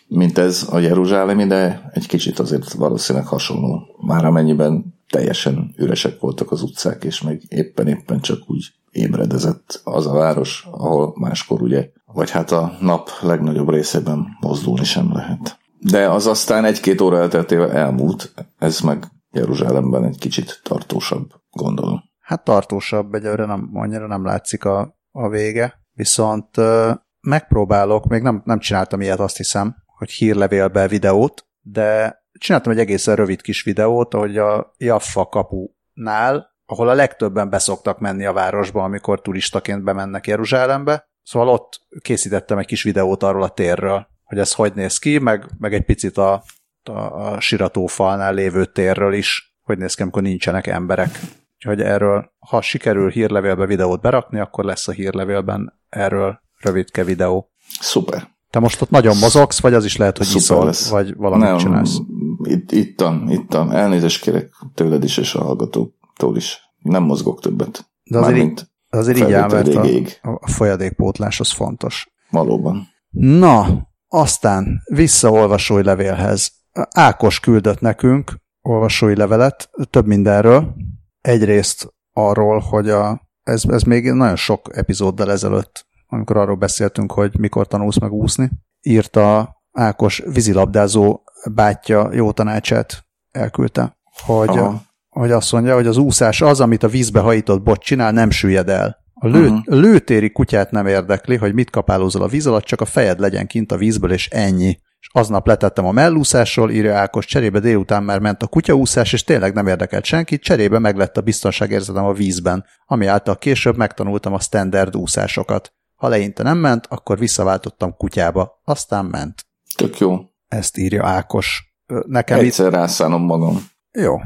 mint 0.08 0.38
ez 0.38 0.68
a 0.72 0.80
Jeruzsálemi, 0.80 1.46
de 1.46 1.90
egy 1.94 2.08
kicsit 2.08 2.40
azért 2.40 2.74
valószínűleg 2.74 3.28
hasonló. 3.28 3.98
Már 4.02 4.26
amennyiben 4.26 5.00
teljesen 5.10 5.74
üresek 5.78 6.20
voltak 6.20 6.52
az 6.52 6.62
utcák, 6.62 7.04
és 7.04 7.22
még 7.22 7.44
éppen-éppen 7.48 8.20
csak 8.20 8.50
úgy 8.50 8.74
ébredezett 8.92 9.82
az 9.84 10.08
a 10.08 10.14
város, 10.14 10.68
ahol 10.72 11.14
máskor 11.16 11.62
ugye, 11.62 11.90
vagy 12.14 12.30
hát 12.30 12.52
a 12.52 12.72
nap 12.80 13.10
legnagyobb 13.22 13.70
részében 13.70 14.38
mozdulni 14.40 14.84
sem 14.84 15.14
lehet. 15.14 15.60
De 15.80 16.10
az 16.10 16.28
aztán 16.28 16.66
egy-két 16.66 17.02
óra 17.02 17.18
elteltével 17.18 17.72
elmúlt, 17.72 18.34
ez 18.58 18.80
meg 18.80 19.06
Jeruzsálemben 19.32 20.04
egy 20.04 20.18
kicsit 20.18 20.60
tartósabb, 20.64 21.30
gondolom. 21.52 22.04
Hát 22.20 22.44
tartósabb, 22.44 23.14
egyelőre 23.14 23.46
nem, 23.46 23.70
annyira 23.74 24.08
nem 24.08 24.26
látszik 24.26 24.66
a, 24.66 24.98
a 25.12 25.30
vége, 25.30 25.82
viszont 25.94 26.58
ö, 26.58 26.92
megpróbálok, 27.22 28.06
még 28.06 28.22
nem, 28.22 28.42
nem 28.46 28.60
csináltam 28.60 29.02
ilyet, 29.02 29.20
azt 29.20 29.38
hiszem, 29.38 29.76
hogy 29.86 30.12
hírlevélbe 30.12 30.88
videót, 30.88 31.46
de 31.62 32.20
csináltam 32.40 32.72
egy 32.72 32.80
egészen 32.80 33.16
rövid 33.16 33.42
kis 33.42 33.64
videót, 33.64 34.14
ahogy 34.14 34.38
a 34.38 34.74
Jaffa 34.78 35.26
kapunál, 35.26 36.50
ahol 36.66 36.90
a 36.90 36.94
legtöbben 36.94 37.50
beszoktak 37.50 38.00
menni 38.00 38.26
a 38.26 38.34
városba, 38.34 38.84
amikor 38.84 39.22
turistaként 39.22 39.84
bemennek 39.84 40.28
Jeruzsálembe, 40.28 41.11
szóval 41.24 41.50
ott 41.50 41.82
készítettem 42.02 42.58
egy 42.58 42.66
kis 42.66 42.84
videót 42.84 43.24
arról 43.24 43.44
a 43.44 43.50
térről, 43.50 44.08
hogy 44.24 44.38
ez 44.38 44.54
hogy 44.54 44.74
néz 44.74 44.98
ki, 44.98 45.18
meg, 45.18 45.46
meg 45.58 45.74
egy 45.74 45.86
picit 45.86 46.18
a, 46.18 46.44
a, 46.84 46.92
a 46.92 47.40
siratófalnál 47.40 48.34
lévő 48.34 48.66
térről 48.66 49.14
is, 49.14 49.56
hogy 49.64 49.78
néz 49.78 49.94
ki, 49.94 50.02
amikor 50.02 50.22
nincsenek 50.22 50.68
emberek. 50.68 51.20
Úgyhogy 51.56 51.82
erről, 51.82 52.32
ha 52.40 52.62
sikerül 52.62 53.10
hírlevélbe 53.10 53.66
videót 53.66 54.02
berakni, 54.02 54.40
akkor 54.40 54.66
lesz 54.66 54.88
a 54.88 54.92
hírlevélben 54.92 55.80
erről 55.90 56.40
rövidke 56.60 57.04
videó. 57.04 57.52
Szuper. 57.80 58.30
Te 58.50 58.60
most 58.60 58.82
ott 58.82 58.90
nagyon 58.90 59.18
mozogsz, 59.18 59.62
vagy 59.62 59.74
az 59.74 59.86
is 59.86 59.98
lehet, 59.98 60.18
hogy 60.18 60.26
Szuper 60.26 60.42
iszol, 60.42 60.66
lesz. 60.66 60.90
vagy 60.90 61.16
valamit 61.16 61.48
Nem, 61.48 61.58
csinálsz? 61.58 61.98
Itt, 62.44 62.72
ittam, 62.72 63.30
ittam. 63.30 63.70
Elnézést 63.70 64.22
kérek 64.22 64.50
tőled 64.74 65.04
is, 65.04 65.18
és 65.18 65.34
a 65.36 65.44
hallgatóktól 65.44 66.36
is. 66.36 66.60
Nem 66.80 67.04
mozgok 67.04 67.42
többet. 67.42 67.92
De 68.04 68.18
azért, 68.18 68.36
Mármint 68.38 68.71
azért 69.00 69.18
így 69.18 69.32
áll, 69.32 69.50
mert 69.50 69.76
a, 69.76 69.88
a 70.22 70.48
folyadékpótlás 70.48 71.40
az 71.40 71.52
fontos. 71.52 72.10
Valóban. 72.30 72.88
Na, 73.10 73.88
aztán 74.08 74.82
vissza 74.86 75.32
olvasói 75.32 75.84
levélhez. 75.84 76.52
Ákos 76.92 77.40
küldött 77.40 77.80
nekünk 77.80 78.42
olvasói 78.62 79.16
levelet 79.16 79.70
több 79.90 80.06
mindenről. 80.06 80.76
Egyrészt 81.22 81.94
arról, 82.14 82.60
hogy 82.60 82.90
a, 82.90 83.22
ez, 83.44 83.64
ez 83.66 83.82
még 83.82 84.12
nagyon 84.12 84.36
sok 84.36 84.70
epizóddal 84.78 85.32
ezelőtt, 85.32 85.86
amikor 86.08 86.38
arról 86.38 86.56
beszéltünk, 86.56 87.12
hogy 87.12 87.40
mikor 87.40 87.68
tanulsz 87.68 88.00
meg 88.00 88.12
úszni, 88.12 88.52
írta 88.82 89.56
Ákos 89.72 90.24
vízilabdázó 90.26 91.22
bátyja 91.52 92.14
jó 92.14 92.32
tanácsát 92.32 93.06
elküldte, 93.32 93.98
hogy, 94.26 94.50
Aha. 94.50 94.82
Hogy 95.12 95.32
azt 95.32 95.52
mondja, 95.52 95.76
hogy 95.76 95.88
az 95.88 95.98
úszás 95.98 96.42
az, 96.42 96.60
amit 96.60 96.84
a 96.84 96.88
vízbe 96.88 97.20
hajított 97.20 97.62
bot 97.64 97.82
csinál, 97.82 98.12
nem 98.12 98.30
süllyed 98.30 98.70
el. 98.70 99.00
A 99.14 99.28
lő, 99.28 99.48
uh-huh. 99.48 99.62
lőtéri 99.66 100.32
kutyát 100.32 100.72
nem 100.72 100.88
érdekli, 100.88 101.36
hogy 101.36 101.54
mit 101.54 101.70
kapálózol 101.70 102.22
a 102.22 102.28
víz 102.28 102.48
alatt, 102.48 102.64
csak 102.64 102.82
a 102.82 102.86
fejed 102.86 103.20
legyen 103.20 103.48
kint 103.48 103.72
a 103.72 103.78
vízből, 103.78 104.12
és 104.12 104.30
ennyi. 104.30 104.80
És 105.00 105.10
aznap 105.12 105.48
letettem 105.48 105.86
a 105.86 105.92
mellúszásról, 105.92 106.72
írja 106.72 106.96
Ákos, 106.96 107.26
cserébe 107.26 107.60
délután 107.60 108.04
már 108.04 108.20
ment 108.20 108.44
a 108.44 108.48
kutyaúszás, 108.48 109.14
és 109.14 109.24
tényleg 109.24 109.54
nem 109.54 109.68
érdekelt 109.68 110.04
senkit, 110.04 110.42
cserébe 110.42 110.80
meglett 110.80 111.18
a 111.18 111.22
biztonságérzetem 111.22 112.06
a 112.06 112.14
vízben, 112.14 112.66
ami 112.86 113.06
által 113.06 113.38
később 113.38 113.78
megtanultam 113.78 114.34
a 114.34 114.40
standard 114.40 114.96
úszásokat. 114.96 115.74
Ha 115.96 116.08
leinte 116.08 116.44
nem 116.44 116.58
ment, 116.58 116.86
akkor 116.90 117.18
visszaváltottam 117.18 117.96
kutyába, 117.98 118.62
aztán 118.64 119.06
ment. 119.06 119.46
Tök 119.76 119.98
jó. 119.98 120.18
Ezt 120.48 120.78
írja 120.78 121.06
Ákos. 121.06 121.76
Nekem 122.06 122.38
itt 122.38 122.44
Egyszer 122.44 122.72
rászánom 122.72 123.22
magam. 123.22 123.70
jó. 123.92 124.18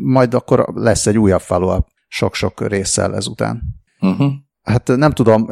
Majd 0.00 0.34
akkor 0.34 0.68
lesz 0.74 1.06
egy 1.06 1.18
újabb 1.18 1.40
follow 1.40 1.78
sok-sok 2.08 2.68
résszel 2.68 3.14
ezután. 3.14 3.62
Uh-huh. 4.00 4.32
Hát 4.62 4.88
nem 4.96 5.10
tudom, 5.10 5.48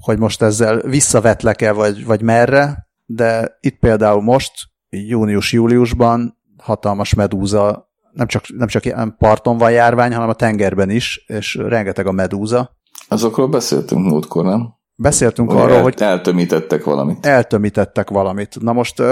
hogy 0.00 0.18
most 0.18 0.42
ezzel 0.42 0.80
visszavetlek-e, 0.80 1.72
vagy, 1.72 2.04
vagy 2.04 2.22
merre, 2.22 2.88
de 3.04 3.58
itt 3.60 3.78
például 3.78 4.22
most, 4.22 4.52
június-júliusban 4.88 6.38
hatalmas 6.56 7.14
medúza, 7.14 7.90
nem 8.12 8.26
csak, 8.26 8.44
nem 8.56 8.68
csak 8.68 8.84
ilyen 8.84 9.14
parton 9.18 9.58
van 9.58 9.70
járvány, 9.70 10.12
hanem 10.12 10.28
a 10.28 10.34
tengerben 10.34 10.90
is, 10.90 11.24
és 11.26 11.54
rengeteg 11.54 12.06
a 12.06 12.12
medúza. 12.12 12.76
Azokról 13.08 13.48
beszéltünk 13.48 14.06
múltkor, 14.06 14.44
nem? 14.44 14.74
Beszéltünk 14.94 15.50
arról, 15.50 15.76
el, 15.76 15.82
hogy 15.82 15.94
eltömítettek 15.98 16.84
valamit. 16.84 17.26
eltömítettek 17.26 18.10
valamit. 18.10 18.60
Na 18.60 18.72
most, 18.72 19.02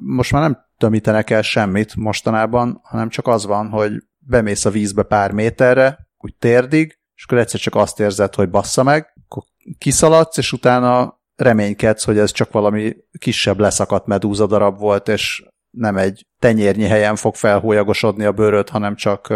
most 0.00 0.32
már 0.32 0.42
nem 0.42 0.58
tömítenek 0.78 1.30
el 1.30 1.42
semmit 1.42 1.96
mostanában, 1.96 2.80
hanem 2.82 3.08
csak 3.08 3.26
az 3.26 3.46
van, 3.46 3.68
hogy 3.68 3.92
bemész 4.26 4.64
a 4.64 4.70
vízbe 4.70 5.02
pár 5.02 5.32
méterre, 5.32 6.08
úgy 6.18 6.34
térdig, 6.38 6.98
és 7.14 7.24
akkor 7.24 7.38
egyszer 7.38 7.60
csak 7.60 7.74
azt 7.74 8.00
érzed, 8.00 8.34
hogy 8.34 8.50
bassza 8.50 8.82
meg, 8.82 9.12
akkor 9.24 9.42
kiszaladsz, 9.78 10.36
és 10.36 10.52
utána 10.52 11.18
reménykedsz, 11.36 12.04
hogy 12.04 12.18
ez 12.18 12.32
csak 12.32 12.52
valami 12.52 12.96
kisebb 13.18 13.58
leszakadt 13.58 14.06
medúza 14.06 14.46
darab 14.46 14.78
volt, 14.78 15.08
és 15.08 15.44
nem 15.70 15.96
egy 15.96 16.26
tenyérnyi 16.38 16.84
helyen 16.86 17.16
fog 17.16 17.34
felhólyagosodni 17.34 18.24
a 18.24 18.32
bőröd, 18.32 18.68
hanem 18.68 18.94
csak 18.96 19.34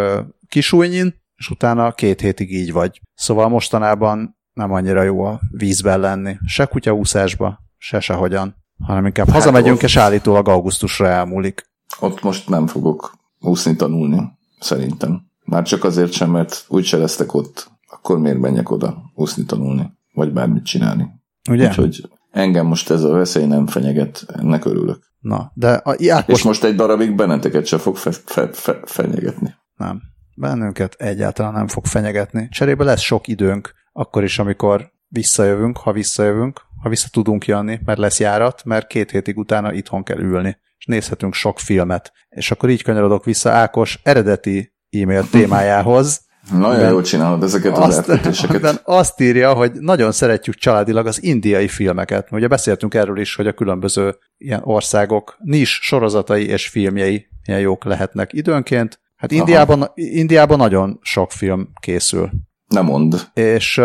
kisújnyin, 0.49 1.23
és 1.37 1.50
utána 1.50 1.93
két 1.93 2.21
hétig 2.21 2.53
így 2.53 2.73
vagy. 2.73 3.00
Szóval 3.14 3.49
mostanában 3.49 4.38
nem 4.53 4.73
annyira 4.73 5.03
jó 5.03 5.25
a 5.25 5.41
vízben 5.50 6.00
lenni. 6.00 6.37
Se 6.47 6.64
kutyaúszásba, 6.67 7.59
se 7.76 8.00
sehogyan. 8.00 8.55
Hanem 8.85 9.07
inkább 9.07 9.26
Hát 9.26 9.35
hazamegyünk, 9.35 9.76
ott- 9.76 9.83
és 9.83 9.97
állítólag 9.97 10.49
augusztusra 10.49 11.07
elmúlik. 11.09 11.62
Ott 12.00 12.23
most 12.23 12.49
nem 12.49 12.67
fogok 12.67 13.14
úszni 13.41 13.76
tanulni, 13.76 14.23
szerintem. 14.64 15.23
Már 15.44 15.62
csak 15.62 15.85
azért 15.85 16.12
sem, 16.12 16.30
mert 16.30 16.64
úgy 16.68 16.85
se 16.85 16.97
lesztek 16.97 17.35
ott, 17.35 17.71
akkor 17.88 18.18
miért 18.18 18.38
menjek 18.38 18.71
oda 18.71 19.02
úszni 19.14 19.44
tanulni, 19.44 19.92
vagy 20.12 20.33
bármit 20.33 20.64
csinálni. 20.64 21.09
Ugye? 21.50 21.68
Úgyhogy 21.68 22.09
engem 22.30 22.66
most 22.66 22.90
ez 22.90 23.02
a 23.02 23.12
veszély 23.12 23.47
nem 23.47 23.66
fenyeget, 23.66 24.25
ennek 24.28 24.64
örülök. 24.64 25.12
Na, 25.21 25.52
de 25.54 25.73
a 25.73 25.97
Ákos 26.11 26.35
És 26.38 26.42
most 26.42 26.64
egy 26.64 26.75
darabig 26.75 27.14
benneteket 27.14 27.66
se 27.66 27.78
fog 27.78 27.97
fe, 27.97 28.11
fe, 28.25 28.49
fe, 28.52 28.80
fenyegetni. 28.85 29.54
nem. 29.76 30.00
Bennünket 30.37 30.94
egyáltalán 30.94 31.52
nem 31.52 31.68
fog 31.68 31.85
fenyegetni. 31.87 32.49
Cserébe 32.50 32.85
lesz 32.85 33.00
sok 33.00 33.28
időnk, 33.28 33.75
akkor 33.92 34.25
is, 34.25 34.38
amikor 34.38 34.92
visszajövünk, 35.09 35.76
ha 35.76 35.92
visszajövünk, 35.92 36.61
ha 36.83 36.88
vissza 36.88 37.09
tudunk 37.11 37.47
jönni, 37.47 37.80
mert 37.85 37.99
lesz 37.99 38.21
járat, 38.21 38.64
mert 38.64 38.87
két 38.87 39.11
hétig 39.11 39.38
utána 39.38 39.73
itthon 39.73 40.02
kell 40.02 40.18
ülni, 40.18 40.56
és 40.85 40.91
nézhetünk 40.91 41.35
sok 41.35 41.59
filmet. 41.59 42.12
És 42.29 42.50
akkor 42.50 42.69
így 42.69 42.83
kanyarodok 42.83 43.25
vissza 43.25 43.50
Ákos 43.50 44.00
eredeti 44.03 44.75
e-mail 44.91 45.29
témájához, 45.31 46.23
Nagyon 46.53 46.91
jól 46.91 47.03
csinálod 47.03 47.43
ezeket 47.43 47.79
az 47.79 47.97
elkötéseket. 47.97 48.83
azt 48.85 49.21
írja, 49.21 49.53
hogy 49.55 49.73
nagyon 49.73 50.12
szeretjük 50.12 50.55
családilag 50.55 51.07
az 51.07 51.23
indiai 51.23 51.69
filmeket. 51.69 52.29
Ugye 52.31 52.49
beszéltünk 52.49 52.95
erről 52.95 53.19
is, 53.19 53.35
hogy 53.35 53.47
a 53.47 53.53
különböző 53.53 54.17
ilyen 54.37 54.61
országok 54.64 55.37
nis 55.38 55.79
sorozatai 55.83 56.47
és 56.47 56.69
filmjei 56.69 57.26
milyen 57.47 57.61
jók 57.61 57.85
lehetnek 57.85 58.33
időnként. 58.33 59.00
Hát 59.17 59.31
Aha. 59.33 59.41
Indiában, 59.41 59.91
Indiában 59.95 60.59
nagyon 60.59 60.99
sok 61.03 61.33
film 61.33 61.69
készül. 61.81 62.31
Nem 62.67 62.85
mond. 62.85 63.21
És, 63.35 63.81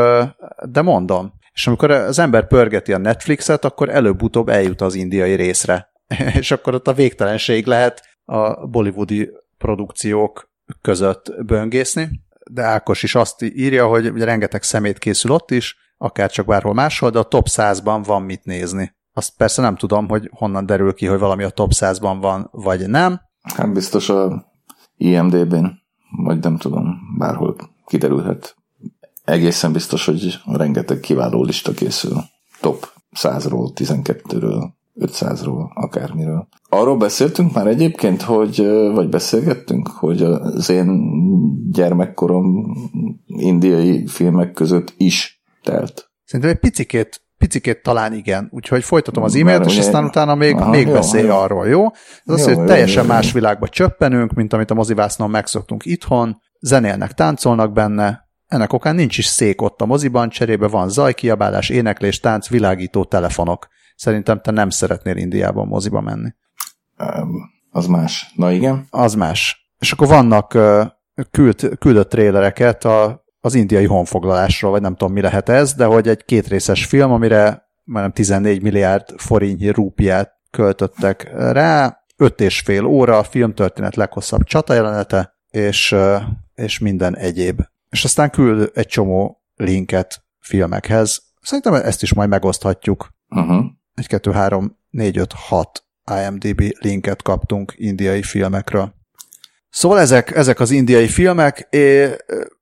de 0.70 0.82
mondom, 0.82 1.34
és 1.53 1.68
amikor 1.68 1.91
az 1.91 2.20
ember 2.20 2.48
pörgeti 2.48 2.94
a 2.94 2.98
Netflixet, 2.98 3.65
akkor 3.65 3.89
előbb-utóbb 3.89 4.50
eljut 4.50 4.82
az 4.82 4.96
indiai 4.96 5.34
részre. 5.34 5.88
és 6.39 6.51
akkor 6.51 6.74
ott 6.74 6.88
a 6.88 6.94
végtelenség 6.94 7.66
lehet 7.66 8.01
a 8.25 8.68
bollywoodi 8.68 9.30
produkciók 9.58 10.50
között 10.82 11.46
böngészni. 11.46 12.10
De 12.51 12.63
Ákos 12.63 13.04
is 13.04 13.16
azt 13.16 13.42
írja, 13.42 13.88
hogy 13.88 14.10
ugye 14.10 14.25
rengeteg 14.25 14.63
szemét 14.63 14.98
készül 14.98 15.32
ott 15.32 15.51
is, 15.51 15.78
akár 15.98 16.32
csak 16.32 16.46
bárhol 16.46 16.74
máshol, 16.74 17.10
de 17.10 17.20
a 17.20 17.24
top 17.24 17.48
100-ban 17.50 18.01
van 18.06 18.22
mit 18.22 18.44
nézni. 18.44 18.98
azt 19.13 19.34
persze 19.38 19.62
nem 19.62 19.75
tudom, 19.75 20.08
hogy 20.08 20.30
honnan 20.34 20.66
derül 20.66 20.94
ki, 20.94 21.06
hogy 21.06 21.20
valami 21.20 21.44
a 21.44 21.50
top 21.50 21.72
100-ban 21.75 22.18
van, 22.22 22.48
vagy 22.51 22.89
nem. 22.89 23.22
Hát 23.42 23.74
biztos 23.74 24.10
a 24.10 24.46
IMDB-n, 24.96 25.66
vagy 26.24 26.39
nem 26.39 26.58
tudom, 26.58 27.00
bárhol 27.18 27.56
kiderülhet. 27.86 28.56
Egészen 29.24 29.72
biztos, 29.72 30.06
hogy 30.06 30.39
rengeteg 30.46 31.00
kiváló 31.00 31.44
lista 31.44 31.72
készül. 31.72 32.24
Top 32.60 32.92
100-ról, 33.16 33.72
12-ről, 33.75 34.70
500-ról, 35.00 35.74
akármiről. 35.74 36.48
Arról 36.70 36.98
beszéltünk 36.98 37.53
már 37.53 37.68
egyébként, 37.68 38.22
hogy, 38.22 38.58
vagy 38.94 39.10
beszélgettünk, 39.10 39.88
hogy 39.88 40.22
az 40.22 40.70
én 40.70 41.01
gyermekkorom 41.72 42.74
indiai 43.25 44.08
filmek 44.08 44.51
között 44.51 44.94
is 44.98 45.44
telt. 45.63 46.12
Szerintem 46.24 46.56
egy 46.56 46.60
picikét 46.60 47.24
picikét 47.38 47.84
talán 47.84 48.13
igen. 48.13 48.50
Úgyhogy 48.51 48.84
folytatom 48.84 49.24
az 49.24 49.36
e-mailt, 49.36 49.65
és 49.65 49.77
aztán 49.77 50.03
utána 50.03 50.36
még, 50.36 50.56
Aha, 50.56 50.70
még 50.70 50.88
jó, 50.88 50.94
beszélj 50.94 51.27
jó. 51.27 51.36
arról, 51.36 51.68
jó? 51.68 51.86
Ez 51.86 52.22
jó, 52.25 52.34
azt, 52.34 52.46
hogy 52.46 52.58
jó, 52.58 52.65
teljesen 52.65 53.03
jó, 53.03 53.10
más 53.10 53.32
világba 53.32 53.68
csöppenünk, 53.68 54.34
mint 54.34 54.53
amit 54.53 54.72
a 54.72 54.74
mozivásznon 54.74 55.29
megszoktunk 55.29 55.86
itthon, 55.86 56.41
zenélnek, 56.60 57.13
táncolnak 57.13 57.74
benne, 57.74 58.29
ennek 58.48 58.74
okán 58.74 58.96
nincs 58.96 59.18
is 59.18 59.25
szék 59.25 59.62
ott 59.62 59.82
a 59.82 59.86
moziban, 59.86 60.29
cserébe 60.29 60.68
van 60.68 60.89
zajkiabálás, 60.89 61.70
éneklés, 61.70 62.20
tánc, 62.20 62.50
világító 62.50 63.03
telefonok. 63.03 63.68
Szerintem 64.00 64.41
te 64.41 64.51
nem 64.51 64.70
szeretnél 64.70 65.15
Indiában 65.15 65.68
moziba 65.68 66.01
menni. 66.01 66.29
Az 67.72 67.88
más. 67.88 68.32
Na 68.36 68.51
igen. 68.51 68.88
Az 68.89 69.13
más. 69.13 69.72
És 69.79 69.91
akkor 69.91 70.08
vannak 70.08 70.58
küld, 71.32 71.77
küldött 71.79 72.10
trélereket 72.10 72.86
a 72.86 73.27
az 73.41 73.56
indiai 73.56 73.86
honfoglalásról, 73.86 74.72
vagy 74.72 74.82
nem 74.82 74.96
tudom, 74.96 75.13
mi 75.13 75.22
lehet 75.22 75.50
ez, 75.50 75.74
de 75.74 75.86
hogy 75.86 76.08
egy 76.08 76.25
kétrészes 76.25 76.86
film, 76.86 77.12
amire 77.12 77.70
már 77.84 78.12
14 78.12 78.62
milliárd 78.62 79.13
forintnyi 79.18 79.70
rúpiát 79.70 80.32
költöttek 80.51 81.32
rá, 81.34 82.03
öt 82.18 82.41
és 82.41 82.60
fél 82.60 82.86
óra, 82.86 83.18
a 83.18 83.24
filmtörténet 83.24 83.96
leghosszabb 83.96 84.44
csatajelenete, 84.44 85.38
és, 85.50 85.96
és 86.53 86.79
minden 86.79 87.18
egyéb. 87.18 87.62
És 87.89 88.03
aztán 88.03 88.29
küld 88.29 88.72
egy 88.74 88.88
csomó 88.88 89.44
linket 89.56 90.24
filmekhez. 90.39 91.22
Szerintem 91.41 91.74
ezt 91.74 92.01
is 92.01 92.13
majd 92.13 92.29
megoszthatjuk. 92.29 93.10
Uh-huh. 93.29 93.65
Egy, 94.00 94.08
kettő, 94.08 94.32
három, 94.32 94.77
négy, 94.89 95.18
öt, 95.18 95.34
hat 95.34 95.84
IMDB 96.25 96.62
linket 96.79 97.22
kaptunk 97.22 97.74
indiai 97.75 98.22
filmekről. 98.22 98.94
Szóval 99.70 100.00
ezek, 100.00 100.36
ezek 100.36 100.60
az 100.60 100.72
indiai 100.72 101.08
filmek, 101.08 101.68
és 101.70 102.10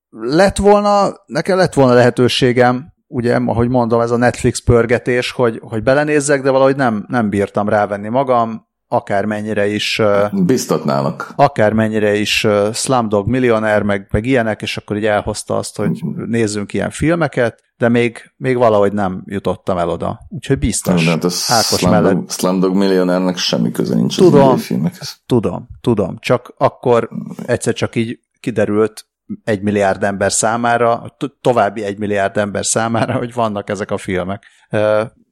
lett 0.10 0.58
volna, 0.58 1.13
nekem 1.25 1.58
lett 1.58 1.74
volna 1.74 1.94
lehetőségem, 1.94 2.94
ugye, 3.08 3.36
ahogy 3.36 3.70
mondom, 3.70 4.01
ez 4.01 4.12
a 4.12 4.17
Netflix 4.17 4.60
pörgetés, 4.60 5.32
hogy, 5.32 5.60
hogy 5.63 5.84
belenézzek, 5.84 6.41
de 6.41 6.50
valahogy 6.50 6.75
nem, 6.75 7.06
nem 7.08 7.29
bírtam 7.29 7.70
rávenni 7.70 8.10
magam, 8.10 8.66
akármennyire 8.88 9.67
is... 9.67 10.01
Biztatnának. 10.32 11.34
Akármennyire 11.36 12.15
is 12.15 12.48
Slumdog 12.74 13.27
Millionaire, 13.27 13.84
meg, 13.84 14.08
meg 14.12 14.25
ilyenek, 14.25 14.62
és 14.62 14.77
akkor 14.77 14.98
így 14.98 15.06
elhozta 15.06 15.58
azt, 15.58 15.77
hogy 15.77 16.03
nézzünk 16.27 16.74
ilyen 16.74 16.89
filmeket, 16.89 17.63
de 17.77 17.89
még, 17.89 18.34
még 18.38 18.58
valahogy 18.58 18.94
nem 18.94 19.24
jutottam 19.25 19.77
el 19.77 19.89
oda. 19.89 20.20
Úgyhogy 20.29 20.58
biztos. 20.58 21.03
Nem, 21.03 21.13
hát 21.13 21.24
a 21.24 21.29
Ákos 21.48 21.79
Slumdog, 21.79 22.03
mellett... 22.03 22.32
Slumdog 22.32 22.75
Millionaire-nek 22.75 23.38
semmi 23.38 23.72
köze 23.72 23.96
nincs 23.96 24.17
tudom, 24.17 24.50
az 24.50 24.62
filmekhez. 24.62 25.22
Tudom, 25.25 25.67
tudom. 25.82 26.17
Csak 26.20 26.53
akkor 26.58 27.10
egyszer 27.46 27.74
csak 27.74 27.96
így 27.96 28.20
kiderült, 28.39 29.06
egy 29.44 29.62
milliárd 29.62 30.03
ember 30.03 30.32
számára, 30.32 31.17
további 31.41 31.84
egy 31.84 31.98
milliárd 31.98 32.38
ember 32.38 32.65
számára, 32.65 33.13
hogy 33.13 33.34
vannak 33.34 33.70
ezek 33.70 33.91
a 33.91 33.98
filmek. 33.98 34.44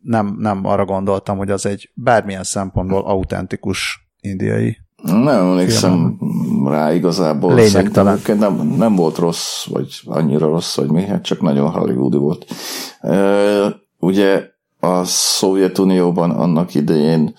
Nem, 0.06 0.36
nem 0.40 0.66
arra 0.66 0.86
gondoltam, 0.86 1.38
hogy 1.38 1.52
az 1.52 1.66
egy 1.66 1.92
bármilyen 1.94 2.44
szempontból 2.44 3.02
autentikus 3.06 4.10
indiai 4.22 4.78
nem 5.04 5.28
emlékszem 5.28 6.18
rá 6.66 6.94
igazából. 6.94 7.54
Lényegtelen. 7.54 8.20
Nem, 8.26 8.74
nem 8.78 8.96
volt 8.96 9.18
rossz, 9.18 9.66
vagy 9.66 10.02
annyira 10.06 10.48
rossz, 10.48 10.76
vagy 10.76 10.92
mi, 10.92 11.06
hát 11.06 11.24
csak 11.24 11.42
nagyon 11.42 11.70
hollywoodi 11.70 12.18
volt. 12.18 12.46
ugye 14.00 14.44
a 14.80 15.04
Szovjetunióban 15.04 16.32
annak 16.32 16.76
idején 16.76 17.36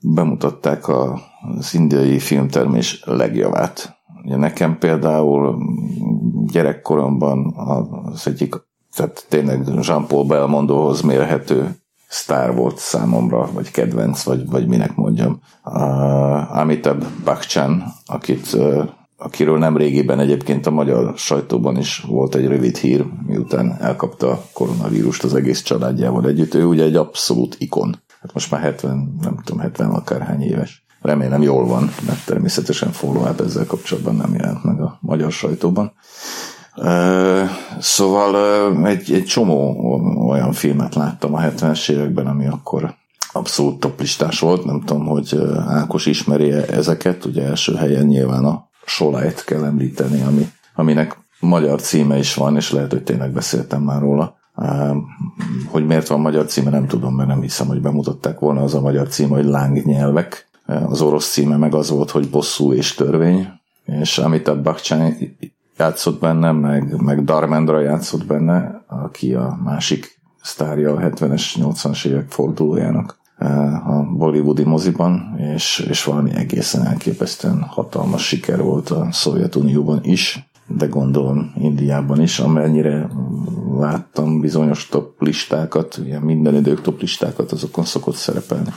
bemutatták 0.00 0.88
az 0.88 1.74
indiai 1.74 2.18
filmtermés 2.18 3.02
legjavát. 3.04 3.96
Ugye 4.24 4.36
nekem 4.36 4.78
például 4.78 5.58
gyerekkoromban 6.52 7.54
az 8.12 8.26
egyik, 8.26 8.54
tehát 8.94 9.26
tényleg 9.28 9.68
Jean-Paul 9.80 10.24
Belmondóhoz 10.24 11.00
mérhető 11.00 11.76
sztár 12.08 12.54
volt 12.54 12.78
számomra, 12.78 13.48
vagy 13.52 13.70
kedvenc, 13.70 14.22
vagy, 14.22 14.48
vagy 14.48 14.66
minek 14.66 14.94
mondjam. 14.94 15.40
Uh, 15.64 16.58
Amitabh 16.58 17.06
Bachchan, 17.24 17.84
akit, 18.06 18.52
uh, 18.52 18.88
akiről 19.16 19.58
nem 19.58 19.76
régiben 19.76 20.20
egyébként 20.20 20.66
a 20.66 20.70
magyar 20.70 21.12
sajtóban 21.16 21.76
is 21.76 22.04
volt 22.08 22.34
egy 22.34 22.46
rövid 22.46 22.76
hír, 22.76 23.04
miután 23.26 23.76
elkapta 23.80 24.30
a 24.30 24.44
koronavírust 24.52 25.24
az 25.24 25.34
egész 25.34 25.62
családjával 25.62 26.26
együtt. 26.26 26.54
Ő 26.54 26.64
ugye 26.64 26.84
egy 26.84 26.96
abszolút 26.96 27.56
ikon. 27.58 28.02
Hát 28.20 28.32
most 28.32 28.50
már 28.50 28.60
70, 28.60 29.16
nem 29.20 29.38
tudom, 29.44 29.60
70 29.60 29.90
akárhány 29.90 30.42
éves. 30.42 30.84
Remélem 31.00 31.42
jól 31.42 31.66
van, 31.66 31.90
mert 32.06 32.24
természetesen 32.24 32.92
follow 32.92 33.26
ezzel 33.38 33.66
kapcsolatban 33.66 34.14
nem 34.14 34.34
jelent 34.34 34.64
meg 34.64 34.80
a 34.80 34.98
magyar 35.00 35.32
sajtóban. 35.32 35.92
Szóval 37.78 38.86
egy, 38.86 39.12
egy 39.12 39.24
csomó 39.24 39.76
olyan 40.28 40.52
filmet 40.52 40.94
láttam 40.94 41.34
a 41.34 41.40
70-es 41.40 41.90
években, 41.90 42.26
ami 42.26 42.46
akkor 42.46 42.94
abszolút 43.32 43.80
toplistás 43.80 44.40
volt. 44.40 44.64
Nem 44.64 44.80
tudom, 44.80 45.06
hogy 45.06 45.38
Ákos 45.68 46.06
ismeri 46.06 46.50
ezeket. 46.50 47.24
Ugye 47.24 47.42
első 47.42 47.74
helyen 47.74 48.06
nyilván 48.06 48.44
a 48.44 48.68
Solájt 48.86 49.44
kell 49.44 49.64
említeni, 49.64 50.22
ami, 50.22 50.48
aminek 50.74 51.18
magyar 51.40 51.80
címe 51.80 52.18
is 52.18 52.34
van, 52.34 52.56
és 52.56 52.70
lehet, 52.70 52.90
hogy 52.90 53.02
tényleg 53.02 53.32
beszéltem 53.32 53.82
már 53.82 54.00
róla. 54.00 54.36
Hogy 55.66 55.86
miért 55.86 56.08
van 56.08 56.20
magyar 56.20 56.46
címe, 56.46 56.70
nem 56.70 56.86
tudom, 56.86 57.14
mert 57.14 57.28
nem 57.28 57.40
hiszem, 57.40 57.66
hogy 57.66 57.80
bemutatták 57.80 58.38
volna 58.38 58.62
az 58.62 58.74
a 58.74 58.80
magyar 58.80 59.08
címe, 59.08 59.34
hogy 59.34 59.44
lángnyelvek. 59.44 60.48
Az 60.66 61.00
orosz 61.00 61.32
címe 61.32 61.56
meg 61.56 61.74
az 61.74 61.90
volt, 61.90 62.10
hogy 62.10 62.30
bosszú 62.30 62.72
és 62.72 62.94
törvény, 62.94 63.48
és 63.84 64.18
amit 64.18 64.48
a 64.48 64.60
Bakcsán 64.60 65.16
játszott 65.76 66.20
benne, 66.20 66.52
meg, 66.52 67.02
meg 67.02 67.24
Darmendra 67.24 67.80
játszott 67.80 68.26
benne, 68.26 68.84
aki 68.86 69.34
a 69.34 69.58
másik 69.64 70.20
sztárja 70.42 70.92
a 70.92 70.98
70-es, 70.98 71.42
80-as 71.54 72.06
évek 72.06 72.30
fordulójának 72.30 73.18
eh, 73.38 73.88
a 73.88 74.02
bollywoodi 74.02 74.64
moziban, 74.64 75.34
és, 75.54 75.86
és 75.88 76.04
valami 76.04 76.34
egészen 76.34 76.86
elképesztően 76.86 77.62
hatalmas 77.62 78.26
siker 78.26 78.62
volt 78.62 78.90
a 78.90 79.08
Szovjetunióban 79.10 80.00
is, 80.02 80.48
de 80.66 80.86
gondolom 80.86 81.52
Indiában 81.56 82.20
is, 82.20 82.38
amennyire 82.38 83.08
láttam 83.78 84.40
bizonyos 84.40 84.88
top 84.88 85.22
listákat, 85.22 86.00
ilyen 86.04 86.22
minden 86.22 86.54
idők 86.54 86.80
top 86.80 87.00
listákat, 87.00 87.52
azokon 87.52 87.84
szokott 87.84 88.14
szerepelni. 88.14 88.72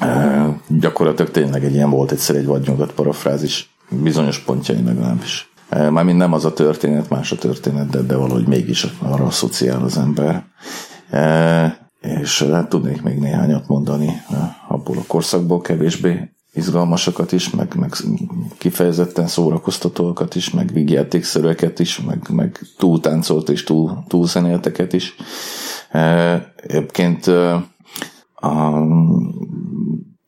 E, 0.00 0.60
gyakorlatilag 0.68 1.30
tényleg 1.30 1.64
egy 1.64 1.74
ilyen 1.74 1.90
volt 1.90 2.10
egyszer 2.10 2.36
egy 2.36 2.46
vadnyugat 2.46 2.92
parafrázis, 2.92 3.70
bizonyos 3.88 4.38
pontjain 4.38 4.84
legalábbis. 4.84 5.49
E, 5.70 5.90
mármint 5.90 6.18
nem 6.18 6.32
az 6.32 6.44
a 6.44 6.52
történet, 6.52 7.08
más 7.08 7.32
a 7.32 7.36
történet, 7.36 7.88
de, 7.88 8.00
de 8.02 8.16
valahogy 8.16 8.46
mégis 8.46 8.86
arra 8.98 9.24
asszociál 9.24 9.82
az 9.82 9.98
ember. 9.98 10.44
E, 11.10 11.90
és 12.00 12.42
hát 12.42 12.68
tudnék 12.68 13.02
még 13.02 13.18
néhányat 13.18 13.68
mondani 13.68 14.08
e, 14.30 14.56
abból 14.68 14.96
a 14.96 15.04
korszakból 15.06 15.60
kevésbé 15.60 16.30
izgalmasokat 16.52 17.32
is, 17.32 17.50
meg, 17.50 17.74
meg 17.74 17.94
kifejezetten 18.58 19.26
szórakoztatókat 19.26 20.34
is, 20.34 20.50
meg 20.50 20.72
vígjátékszerűeket 20.72 21.78
is, 21.78 22.00
meg, 22.00 22.26
meg 22.32 22.60
túltáncolt 22.78 23.48
és 23.48 23.64
túl, 23.64 24.04
túlzenélteket 24.08 24.92
is. 24.92 25.14
Egyébként 26.56 27.26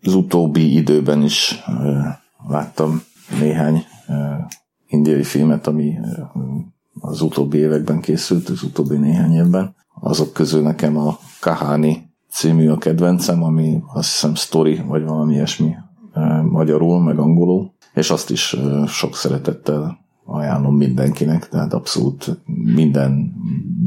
az 0.02 0.14
utóbbi 0.14 0.76
időben 0.76 1.22
is 1.22 1.62
láttam 2.48 3.02
néhány 3.38 3.84
indiai 4.92 5.22
filmet, 5.22 5.66
ami 5.66 5.98
az 7.00 7.20
utóbbi 7.20 7.58
években 7.58 8.00
készült, 8.00 8.48
az 8.48 8.62
utóbbi 8.62 8.96
néhány 8.96 9.34
évben. 9.34 9.74
Azok 10.00 10.32
közül 10.32 10.62
nekem 10.62 10.96
a 10.96 11.18
Kahani 11.40 12.10
című 12.30 12.68
a 12.68 12.78
kedvencem, 12.78 13.42
ami 13.42 13.82
azt 13.94 14.10
hiszem 14.10 14.34
story, 14.34 14.82
vagy 14.86 15.04
valami 15.04 15.34
ilyesmi 15.34 15.74
magyarul, 16.50 17.02
meg 17.02 17.18
angolul, 17.18 17.72
és 17.94 18.10
azt 18.10 18.30
is 18.30 18.56
sok 18.86 19.16
szeretettel 19.16 19.98
ajánlom 20.24 20.76
mindenkinek, 20.76 21.48
tehát 21.48 21.72
abszolút 21.72 22.40
minden 22.74 23.34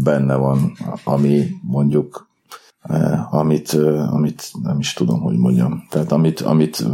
benne 0.03 0.35
van, 0.35 0.71
ami 1.03 1.45
mondjuk 1.61 2.29
amit, 3.29 3.73
amit 4.11 4.51
nem 4.63 4.79
is 4.79 4.93
tudom, 4.93 5.21
hogy 5.21 5.37
mondjam. 5.37 5.83
Tehát 5.89 6.11
amit, 6.11 6.39
amit 6.39 6.85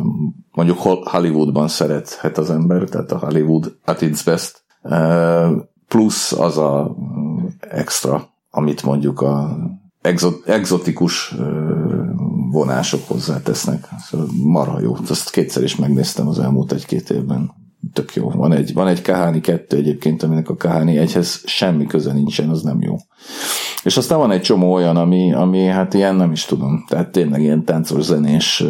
mondjuk 0.52 0.78
Hollywoodban 1.04 1.68
szerethet 1.68 2.38
az 2.38 2.50
ember, 2.50 2.84
tehát 2.84 3.12
a 3.12 3.18
Hollywood 3.18 3.78
at 3.86 4.02
its 4.02 4.24
best, 4.24 4.64
plusz 5.88 6.32
az 6.32 6.58
a 6.58 6.96
extra, 7.60 8.30
amit 8.50 8.84
mondjuk 8.84 9.22
a 9.22 9.58
exotikus 10.46 11.36
vonások 12.52 13.08
hozzátesznek. 13.08 13.88
Szóval 14.00 14.28
marha 14.44 14.80
jó. 14.80 14.96
Azt 15.10 15.30
kétszer 15.30 15.64
is 15.64 15.76
megnéztem 15.76 16.28
az 16.28 16.40
elmúlt 16.40 16.72
egy-két 16.72 17.10
évben. 17.10 17.52
Tök 17.94 18.16
jó. 18.16 18.30
Van 18.30 18.52
egy, 18.54 18.74
van 18.74 18.88
egy 18.88 19.02
Kahani 19.02 19.42
2 19.42 19.78
egyébként, 19.78 20.24
aminek 20.24 20.50
a 20.50 20.56
Kahani 20.56 20.98
egyhez 20.98 21.42
semmi 21.46 21.86
köze 21.86 22.14
nincsen, 22.14 22.50
az 22.50 22.62
nem 22.62 22.82
jó. 22.82 22.96
És 23.84 23.98
aztán 23.98 24.18
van 24.18 24.32
egy 24.32 24.42
csomó 24.42 24.74
olyan, 24.74 24.98
ami, 24.98 25.34
ami 25.34 25.66
hát 25.66 25.94
ilyen 25.94 26.16
nem 26.16 26.32
is 26.32 26.46
tudom. 26.46 26.86
Tehát 26.88 27.12
tényleg 27.12 27.42
ilyen 27.42 27.66
táncos 27.66 28.04
zenés, 28.04 28.64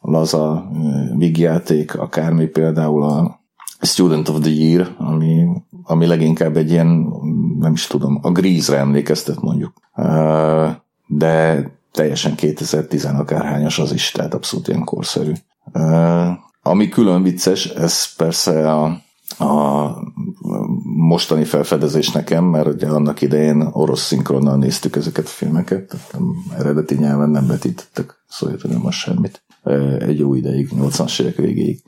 laza 0.00 0.70
vigjáték, 1.16 1.98
akármi 1.98 2.46
például 2.46 3.02
a 3.02 3.40
Student 3.80 4.28
of 4.28 4.38
the 4.40 4.50
Year, 4.50 4.94
ami, 4.98 5.46
ami 5.82 6.06
leginkább 6.06 6.56
egy 6.56 6.70
ilyen, 6.70 7.06
nem 7.58 7.72
is 7.72 7.86
tudom, 7.86 8.18
a 8.22 8.30
Grease-re 8.30 8.78
emlékeztet 8.78 9.40
mondjuk. 9.40 9.72
De 11.06 11.66
teljesen 11.92 12.34
2010 12.34 13.04
akárhányas 13.04 13.78
az 13.78 13.92
is, 13.92 14.10
tehát 14.10 14.34
abszolút 14.34 14.68
ilyen 14.68 14.84
korszerű. 14.84 15.32
Ami 16.62 16.88
külön 16.88 17.22
vicces, 17.22 17.66
ez 17.66 18.14
persze 18.14 18.72
a, 18.72 18.84
a 19.44 19.90
mostani 20.96 21.44
felfedezés 21.44 22.10
nekem, 22.10 22.44
mert 22.44 22.66
ugye 22.66 22.88
annak 22.88 23.20
idején 23.20 23.68
orosz 23.72 24.02
szinkronnal 24.02 24.56
néztük 24.56 24.96
ezeket 24.96 25.24
a 25.24 25.28
filmeket, 25.28 25.86
tehát 25.86 26.26
eredeti 26.58 26.94
nyelven 26.94 27.30
nem 27.30 27.46
vetítettek, 27.46 28.24
szóval 28.28 28.58
nem 28.62 28.86
az 28.86 28.94
semmit. 28.94 29.42
Egy 29.98 30.18
jó 30.18 30.34
ideig, 30.34 30.68
80-as 30.74 31.20
évek 31.20 31.36
végéig. 31.36 31.82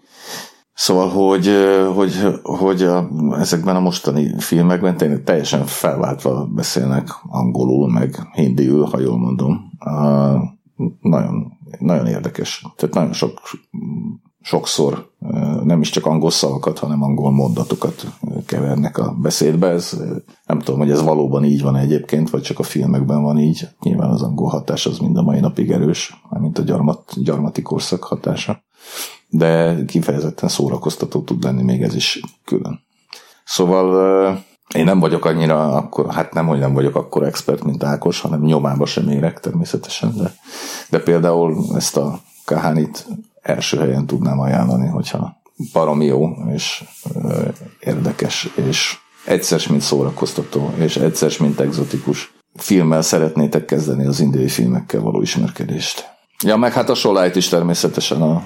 Szóval, 0.74 1.08
hogy, 1.08 1.50
hogy, 1.94 2.40
hogy 2.42 2.82
a, 2.82 3.08
ezekben 3.38 3.76
a 3.76 3.80
mostani 3.80 4.34
filmekben 4.38 4.96
tényleg 4.96 5.22
teljesen 5.24 5.66
felváltva 5.66 6.44
beszélnek 6.54 7.08
angolul, 7.22 7.90
meg 7.90 8.28
hindiül, 8.32 8.84
ha 8.84 9.00
jól 9.00 9.18
mondom. 9.18 9.70
Uh, 9.84 10.40
nagyon, 11.00 11.52
nagyon 11.78 12.06
érdekes. 12.06 12.66
Tehát 12.76 12.94
nagyon 12.94 13.12
sok, 13.12 13.40
sokszor 14.44 15.10
nem 15.64 15.80
is 15.80 15.90
csak 15.90 16.06
angol 16.06 16.30
szavakat, 16.30 16.78
hanem 16.78 17.02
angol 17.02 17.30
mondatokat 17.30 18.04
kevernek 18.46 18.98
a 18.98 19.16
beszédbe. 19.22 19.68
Ez, 19.68 20.00
nem 20.46 20.58
tudom, 20.58 20.80
hogy 20.80 20.90
ez 20.90 21.02
valóban 21.02 21.44
így 21.44 21.62
van 21.62 21.76
egyébként, 21.76 22.30
vagy 22.30 22.42
csak 22.42 22.58
a 22.58 22.62
filmekben 22.62 23.22
van 23.22 23.38
így. 23.38 23.68
Nyilván 23.80 24.10
az 24.10 24.22
angol 24.22 24.48
hatás 24.48 24.86
az 24.86 24.98
mind 24.98 25.16
a 25.16 25.22
mai 25.22 25.40
napig 25.40 25.70
erős, 25.70 26.20
mint 26.30 26.58
a 26.58 26.62
gyarmat, 26.62 27.12
gyarmati 27.22 27.62
korszak 27.62 28.04
hatása 28.04 28.62
de 29.36 29.84
kifejezetten 29.86 30.48
szórakoztató 30.48 31.22
tud 31.22 31.42
lenni 31.42 31.62
még 31.62 31.82
ez 31.82 31.94
is 31.94 32.20
külön. 32.44 32.80
Szóval 33.44 34.44
én 34.74 34.84
nem 34.84 35.00
vagyok 35.00 35.24
annyira, 35.24 35.72
akkor, 35.72 36.12
hát 36.12 36.32
nem, 36.32 36.46
hogy 36.46 36.58
nem 36.58 36.72
vagyok 36.72 36.96
akkor 36.96 37.22
expert, 37.22 37.64
mint 37.64 37.84
Ákos, 37.84 38.20
hanem 38.20 38.42
nyomába 38.42 38.86
sem 38.86 39.08
érek 39.08 39.40
természetesen, 39.40 40.14
de, 40.16 40.34
de 40.90 40.98
például 40.98 41.64
ezt 41.74 41.96
a 41.96 42.20
Kahánit 42.44 43.06
első 43.44 43.78
helyen 43.78 44.06
tudnám 44.06 44.40
ajánlani, 44.40 44.88
hogyha 44.88 45.36
baromi 45.72 46.04
jó, 46.04 46.28
és 46.52 46.84
érdekes, 47.80 48.48
és 48.68 48.96
egyszer 49.24 49.60
mint 49.70 49.82
szórakoztató, 49.82 50.70
és 50.76 50.96
egyszer 50.96 51.32
mint 51.40 51.60
egzotikus 51.60 52.32
filmmel 52.54 53.02
szeretnétek 53.02 53.64
kezdeni 53.64 54.06
az 54.06 54.20
indiai 54.20 54.48
filmekkel 54.48 55.00
való 55.00 55.20
ismerkedést. 55.20 56.12
Ja, 56.44 56.56
meg 56.56 56.72
hát 56.72 56.88
a 56.88 56.94
Solájt 56.94 57.36
is 57.36 57.48
természetesen 57.48 58.22
a 58.22 58.42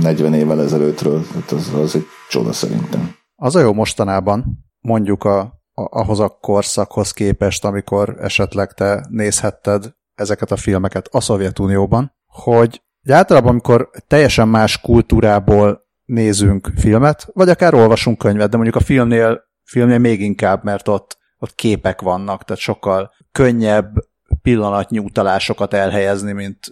40 0.00 0.34
évvel 0.34 0.60
ezelőttről, 0.60 1.24
hát 1.34 1.50
az, 1.50 1.72
az 1.74 1.94
egy 1.94 2.06
csoda 2.28 2.52
szerintem. 2.52 3.14
Az 3.36 3.54
a 3.54 3.60
jó 3.60 3.72
mostanában, 3.72 4.64
mondjuk 4.80 5.24
a, 5.24 5.38
a, 5.40 5.52
ahhoz 5.74 6.20
a 6.20 6.38
korszakhoz 6.40 7.12
képest, 7.12 7.64
amikor 7.64 8.16
esetleg 8.20 8.72
te 8.72 9.06
nézhetted 9.10 9.94
ezeket 10.14 10.50
a 10.50 10.56
filmeket 10.56 11.08
a 11.10 11.20
Szovjetunióban, 11.20 12.12
hogy 12.26 12.82
általában, 13.12 13.50
amikor 13.50 13.90
teljesen 14.06 14.48
más 14.48 14.80
kultúrából 14.80 15.86
nézünk 16.04 16.70
filmet, 16.76 17.28
vagy 17.32 17.48
akár 17.48 17.74
olvasunk 17.74 18.18
könyvet, 18.18 18.50
de 18.50 18.56
mondjuk 18.56 18.76
a 18.76 18.84
filmnél, 18.84 19.42
filmnél 19.64 19.98
még 19.98 20.20
inkább, 20.20 20.64
mert 20.64 20.88
ott, 20.88 21.18
ott 21.38 21.54
képek 21.54 22.00
vannak, 22.00 22.44
tehát 22.44 22.62
sokkal 22.62 23.12
könnyebb 23.32 23.92
pillanatnyi 24.42 24.98
utalásokat 24.98 25.74
elhelyezni, 25.74 26.32
mint, 26.32 26.66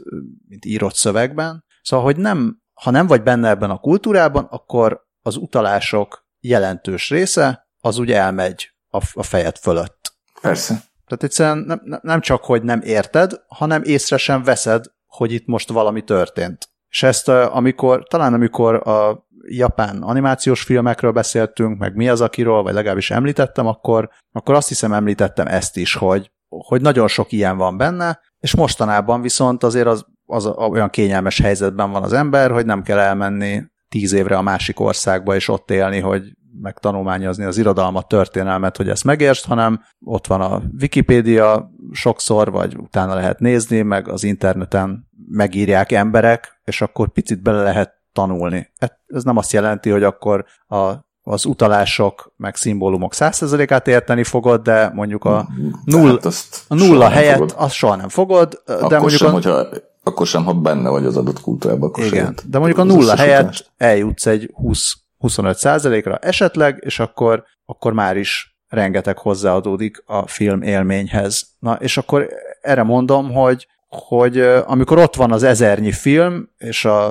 mint 0.49 0.64
írott 0.64 0.94
szövegben. 0.94 1.64
Szóval, 1.83 2.05
hogy 2.05 2.16
nem, 2.16 2.62
ha 2.75 2.90
nem 2.90 3.07
vagy 3.07 3.23
benne 3.23 3.49
ebben 3.49 3.70
a 3.70 3.79
kultúrában, 3.79 4.44
akkor 4.44 5.03
az 5.23 5.37
utalások 5.37 6.27
jelentős 6.40 7.11
része 7.11 7.68
az 7.81 7.99
úgy 7.99 8.12
elmegy 8.12 8.70
a, 8.88 9.03
a 9.12 9.23
fejed 9.23 9.57
fölött. 9.57 10.12
Persze. 10.40 10.75
Tehát 11.07 11.23
egyszerűen 11.23 11.59
nem, 11.59 12.01
nem 12.03 12.20
csak, 12.20 12.44
hogy 12.44 12.62
nem 12.62 12.81
érted, 12.81 13.33
hanem 13.49 13.83
észre 13.83 14.16
sem 14.16 14.42
veszed, 14.42 14.85
hogy 15.16 15.33
itt 15.33 15.46
most 15.46 15.70
valami 15.70 16.03
történt. 16.03 16.68
És 16.88 17.03
ezt 17.03 17.29
amikor, 17.29 18.07
talán 18.07 18.35
amikor 18.35 18.88
a 18.88 19.27
japán 19.48 20.03
animációs 20.03 20.62
filmekről 20.62 21.12
beszéltünk, 21.12 21.79
meg 21.79 21.94
mi 21.94 22.09
az 22.09 22.20
akiról, 22.20 22.62
vagy 22.62 22.74
legalábbis 22.74 23.11
említettem, 23.11 23.66
akkor, 23.66 24.11
akkor 24.33 24.55
azt 24.55 24.68
hiszem 24.68 24.92
említettem 24.92 25.46
ezt 25.46 25.77
is, 25.77 25.94
hogy 25.94 26.33
hogy 26.48 26.81
nagyon 26.81 27.09
sok 27.09 27.33
ilyen 27.33 27.57
van 27.57 27.77
benne, 27.77 28.20
és 28.38 28.55
mostanában 28.55 29.20
viszont 29.20 29.62
azért 29.62 29.87
az, 29.87 30.07
az 30.27 30.46
olyan 30.46 30.90
kényelmes 30.90 31.40
helyzetben 31.40 31.90
van 31.90 32.03
az 32.03 32.12
ember, 32.12 32.50
hogy 32.50 32.66
nem 32.66 32.83
kell 32.83 32.98
elmenni 32.98 33.62
tíz 33.88 34.12
évre 34.12 34.37
a 34.37 34.42
másik 34.42 34.81
országba, 34.81 35.35
és 35.35 35.48
ott 35.48 35.70
élni, 35.70 36.00
hogy 36.00 36.22
megtanulmányozni 36.61 37.45
az 37.45 37.59
irodalmat, 37.59 38.09
történelmet, 38.09 38.77
hogy 38.77 38.88
ezt 38.88 39.05
megértsd, 39.05 39.45
hanem 39.45 39.81
ott 40.05 40.27
van 40.27 40.40
a 40.40 40.62
Wikipédia 40.81 41.71
sokszor, 41.93 42.51
vagy 42.51 42.77
utána 42.77 43.14
lehet 43.14 43.38
nézni, 43.38 43.83
meg 43.83 44.09
az 44.09 44.25
interneten 44.25 45.09
megírják 45.29 45.93
emberek, 45.93 46.61
és 46.64 46.81
akkor 46.81 47.09
picit 47.09 47.43
bele 47.43 47.62
lehet 47.62 47.93
tanulni. 48.12 48.73
Ez 49.07 49.23
nem 49.23 49.37
azt 49.37 49.53
jelenti, 49.53 49.90
hogy 49.90 50.03
akkor 50.03 50.45
a 50.69 50.93
az 51.27 51.45
utalások, 51.45 52.33
meg 52.37 52.57
szimbólumok 52.57 53.12
100%-át 53.14 53.88
érteni 53.88 54.25
fogod, 54.25 54.62
de 54.62 54.90
mondjuk 54.95 55.25
a, 55.25 55.49
null, 55.85 56.19
hát 56.23 56.64
a 56.69 56.75
nulla 56.75 57.09
helyett 57.09 57.35
fogod. 57.35 57.55
azt 57.57 57.75
soha 57.75 57.97
nem 57.97 58.09
fogod. 58.09 58.62
De 58.67 58.73
akkor 58.73 58.99
mondjuk 58.99 59.21
sem, 59.21 59.29
a, 59.29 59.33
hogyha, 59.33 59.67
akkor 60.03 60.27
sem, 60.27 60.45
ha 60.45 60.53
benne 60.53 60.88
vagy 60.88 61.05
az 61.05 61.17
adott 61.17 61.40
kultúrában, 61.40 61.88
akkor 61.88 62.05
igen, 62.05 62.25
sem 62.25 62.35
de 62.47 62.59
mondjuk 62.59 62.79
a 62.79 62.85
nulla 62.85 63.17
helyett 63.17 63.73
eljutsz 63.77 64.27
egy 64.27 64.51
20 64.55 64.93
25%-ra 65.29 66.17
esetleg, 66.17 66.79
és 66.81 66.99
akkor, 66.99 67.45
akkor 67.65 67.93
már 67.93 68.17
is 68.17 68.57
rengeteg 68.69 69.19
hozzáadódik 69.19 70.03
a 70.07 70.27
film 70.27 70.63
élményhez. 70.63 71.47
Na, 71.59 71.75
és 71.75 71.97
akkor 71.97 72.29
erre 72.61 72.83
mondom, 72.83 73.33
hogy, 73.33 73.67
hogy 73.89 74.39
amikor 74.67 74.99
ott 74.99 75.15
van 75.15 75.33
az 75.33 75.43
ezernyi 75.43 75.93
film, 75.93 76.49
és 76.57 76.85
a, 76.85 77.09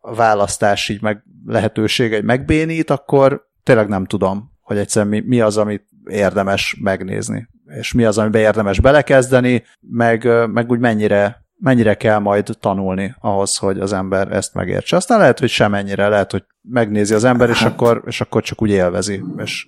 a 0.00 0.14
választás 0.14 0.88
így 0.88 1.02
meg 1.02 1.22
lehetőség 1.46 2.12
egy 2.12 2.24
megbénít, 2.24 2.90
akkor 2.90 3.46
tényleg 3.62 3.88
nem 3.88 4.04
tudom, 4.04 4.50
hogy 4.60 4.78
egyszerűen 4.78 5.10
mi, 5.10 5.20
mi 5.26 5.40
az, 5.40 5.56
amit 5.56 5.84
érdemes 6.10 6.76
megnézni, 6.80 7.48
és 7.78 7.92
mi 7.92 8.04
az, 8.04 8.18
amiben 8.18 8.40
érdemes 8.40 8.80
belekezdeni, 8.80 9.64
meg, 9.80 10.48
meg 10.48 10.70
úgy 10.70 10.78
mennyire, 10.78 11.46
mennyire 11.58 11.94
kell 11.94 12.18
majd 12.18 12.50
tanulni 12.60 13.14
ahhoz, 13.20 13.56
hogy 13.56 13.78
az 13.78 13.92
ember 13.92 14.32
ezt 14.32 14.54
megértse. 14.54 14.96
Aztán 14.96 15.18
lehet, 15.18 15.38
hogy 15.38 15.48
semennyire, 15.48 16.08
lehet, 16.08 16.30
hogy 16.30 16.44
megnézi 16.62 17.14
az 17.14 17.24
ember, 17.24 17.48
és, 17.48 17.62
hát, 17.62 17.72
akkor, 17.72 18.02
és 18.06 18.20
akkor 18.20 18.42
csak 18.42 18.62
úgy 18.62 18.70
élvezi. 18.70 19.24
És... 19.36 19.66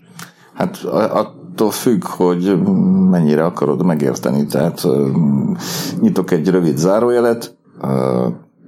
Hát 0.54 0.76
attól 0.84 1.70
függ, 1.70 2.04
hogy 2.04 2.62
mennyire 3.10 3.44
akarod 3.44 3.84
megérteni. 3.84 4.46
Tehát 4.46 4.86
nyitok 6.00 6.30
egy 6.30 6.48
rövid 6.48 6.76
zárójelet, 6.76 7.56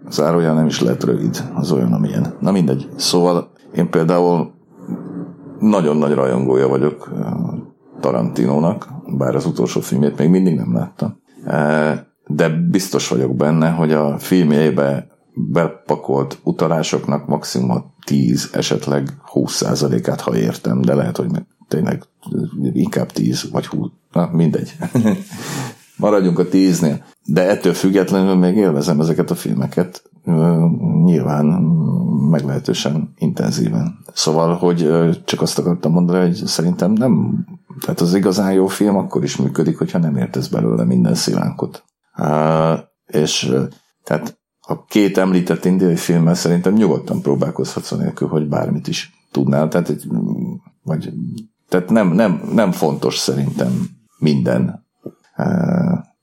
zárójel 0.09 0.55
nem 0.55 0.67
is 0.67 0.81
lehet 0.81 1.05
rövid, 1.05 1.43
az 1.55 1.73
olyan, 1.73 1.93
amilyen. 1.93 2.35
Na 2.41 2.51
mindegy. 2.51 2.89
Szóval 2.97 3.51
én 3.75 3.91
például 3.91 4.53
nagyon 5.59 5.97
nagy 5.97 6.15
rajongója 6.15 6.69
vagyok 6.69 7.11
Tarantinónak, 8.01 8.89
bár 9.07 9.35
az 9.35 9.47
utolsó 9.47 9.81
filmét 9.81 10.19
még 10.19 10.29
mindig 10.29 10.57
nem 10.57 10.75
láttam. 10.75 11.21
De 12.27 12.49
biztos 12.49 13.09
vagyok 13.09 13.37
benne, 13.37 13.71
hogy 13.71 13.93
a 13.93 14.19
filmjébe 14.19 15.07
bepakolt 15.35 16.39
utalásoknak 16.43 17.27
maximum 17.27 17.95
10, 18.07 18.51
esetleg 18.53 19.09
20%-át, 19.33 20.21
ha 20.21 20.37
értem, 20.37 20.81
de 20.81 20.95
lehet, 20.95 21.17
hogy 21.17 21.31
tényleg 21.69 22.03
inkább 22.73 23.13
10 23.13 23.51
vagy 23.51 23.67
20, 23.67 23.91
na 24.13 24.31
mindegy. 24.33 24.77
Maradjunk 25.97 26.39
a 26.39 26.47
10-nél. 26.47 27.01
De 27.25 27.49
ettől 27.49 27.73
függetlenül 27.73 28.35
még 28.35 28.57
élvezem 28.57 29.01
ezeket 29.01 29.31
a 29.31 29.35
filmeket, 29.35 30.03
nyilván 31.05 31.45
meglehetősen 32.31 33.13
intenzíven. 33.19 33.99
Szóval, 34.13 34.55
hogy 34.55 34.91
csak 35.25 35.43
azt 35.43 35.59
akartam 35.59 35.93
mondani, 35.93 36.19
hogy 36.19 36.35
szerintem 36.35 36.93
nem, 36.93 37.45
tehát 37.81 38.01
az 38.01 38.15
igazán 38.15 38.53
jó 38.53 38.67
film 38.67 38.97
akkor 38.97 39.23
is 39.23 39.37
működik, 39.37 39.79
hogyha 39.79 39.99
nem 39.99 40.17
értesz 40.17 40.49
belőle 40.49 40.85
minden 40.85 41.15
szilánkot. 41.15 41.85
És 43.07 43.55
tehát 44.05 44.41
a 44.61 44.85
két 44.85 45.19
említett 45.19 45.65
indiai 45.65 45.97
filmmel 45.97 46.35
szerintem 46.35 46.73
nyugodtan 46.73 47.23
próbálkozhatsz 47.23 47.91
nélkül, 47.91 48.29
hogy 48.29 48.49
bármit 48.49 48.89
is 48.89 49.11
tudnál. 49.31 49.69
Tehát, 49.69 49.89
egy, 49.89 50.07
vagy, 50.83 51.13
tehát 51.69 51.91
nem, 51.91 52.09
nem, 52.09 52.51
nem 52.55 52.73
fontos 52.73 53.19
szerintem 53.19 53.89
minden 54.19 54.87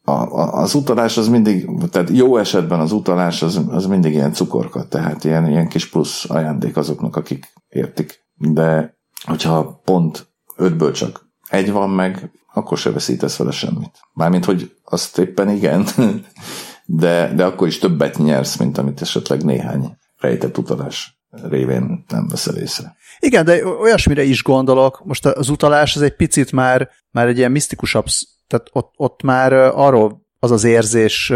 a, 0.09 0.61
az 0.61 0.73
utalás 0.73 1.17
az 1.17 1.27
mindig, 1.27 1.69
tehát 1.91 2.09
jó 2.09 2.37
esetben 2.37 2.79
az 2.79 2.91
utalás 2.91 3.41
az, 3.41 3.61
az 3.69 3.85
mindig 3.85 4.13
ilyen 4.13 4.33
cukorka, 4.33 4.87
tehát 4.87 5.23
ilyen, 5.23 5.47
ilyen 5.47 5.67
kis 5.67 5.89
plusz 5.89 6.29
ajándék 6.29 6.77
azoknak, 6.77 7.15
akik 7.15 7.53
értik. 7.69 8.23
De 8.35 8.97
hogyha 9.25 9.81
pont 9.83 10.27
ötből 10.55 10.91
csak 10.91 11.27
egy 11.49 11.71
van 11.71 11.89
meg, 11.89 12.31
akkor 12.53 12.77
se 12.77 12.91
veszítesz 12.91 13.37
vele 13.37 13.51
semmit. 13.51 13.99
Mármint, 14.13 14.45
hogy 14.45 14.75
azt 14.83 15.17
éppen 15.17 15.49
igen, 15.49 15.85
de, 16.85 17.33
de 17.33 17.45
akkor 17.45 17.67
is 17.67 17.77
többet 17.77 18.17
nyersz, 18.17 18.57
mint 18.57 18.77
amit 18.77 19.01
esetleg 19.01 19.43
néhány 19.43 19.97
rejtett 20.17 20.57
utalás 20.57 21.19
révén 21.29 22.05
nem 22.07 22.27
veszel 22.27 22.55
észre. 22.55 22.95
Igen, 23.19 23.45
de 23.45 23.65
olyasmire 23.65 24.23
is 24.23 24.43
gondolok, 24.43 25.01
most 25.05 25.25
az 25.25 25.49
utalás 25.49 25.95
az 25.95 26.01
egy 26.01 26.15
picit 26.15 26.51
már, 26.51 26.89
már 27.11 27.27
egy 27.27 27.37
ilyen 27.37 27.51
misztikusabb, 27.51 28.05
tehát 28.47 28.67
ott, 28.71 28.93
ott 28.95 29.21
már 29.21 29.53
arról 29.53 30.27
az 30.39 30.51
az 30.51 30.63
érzés, 30.63 31.33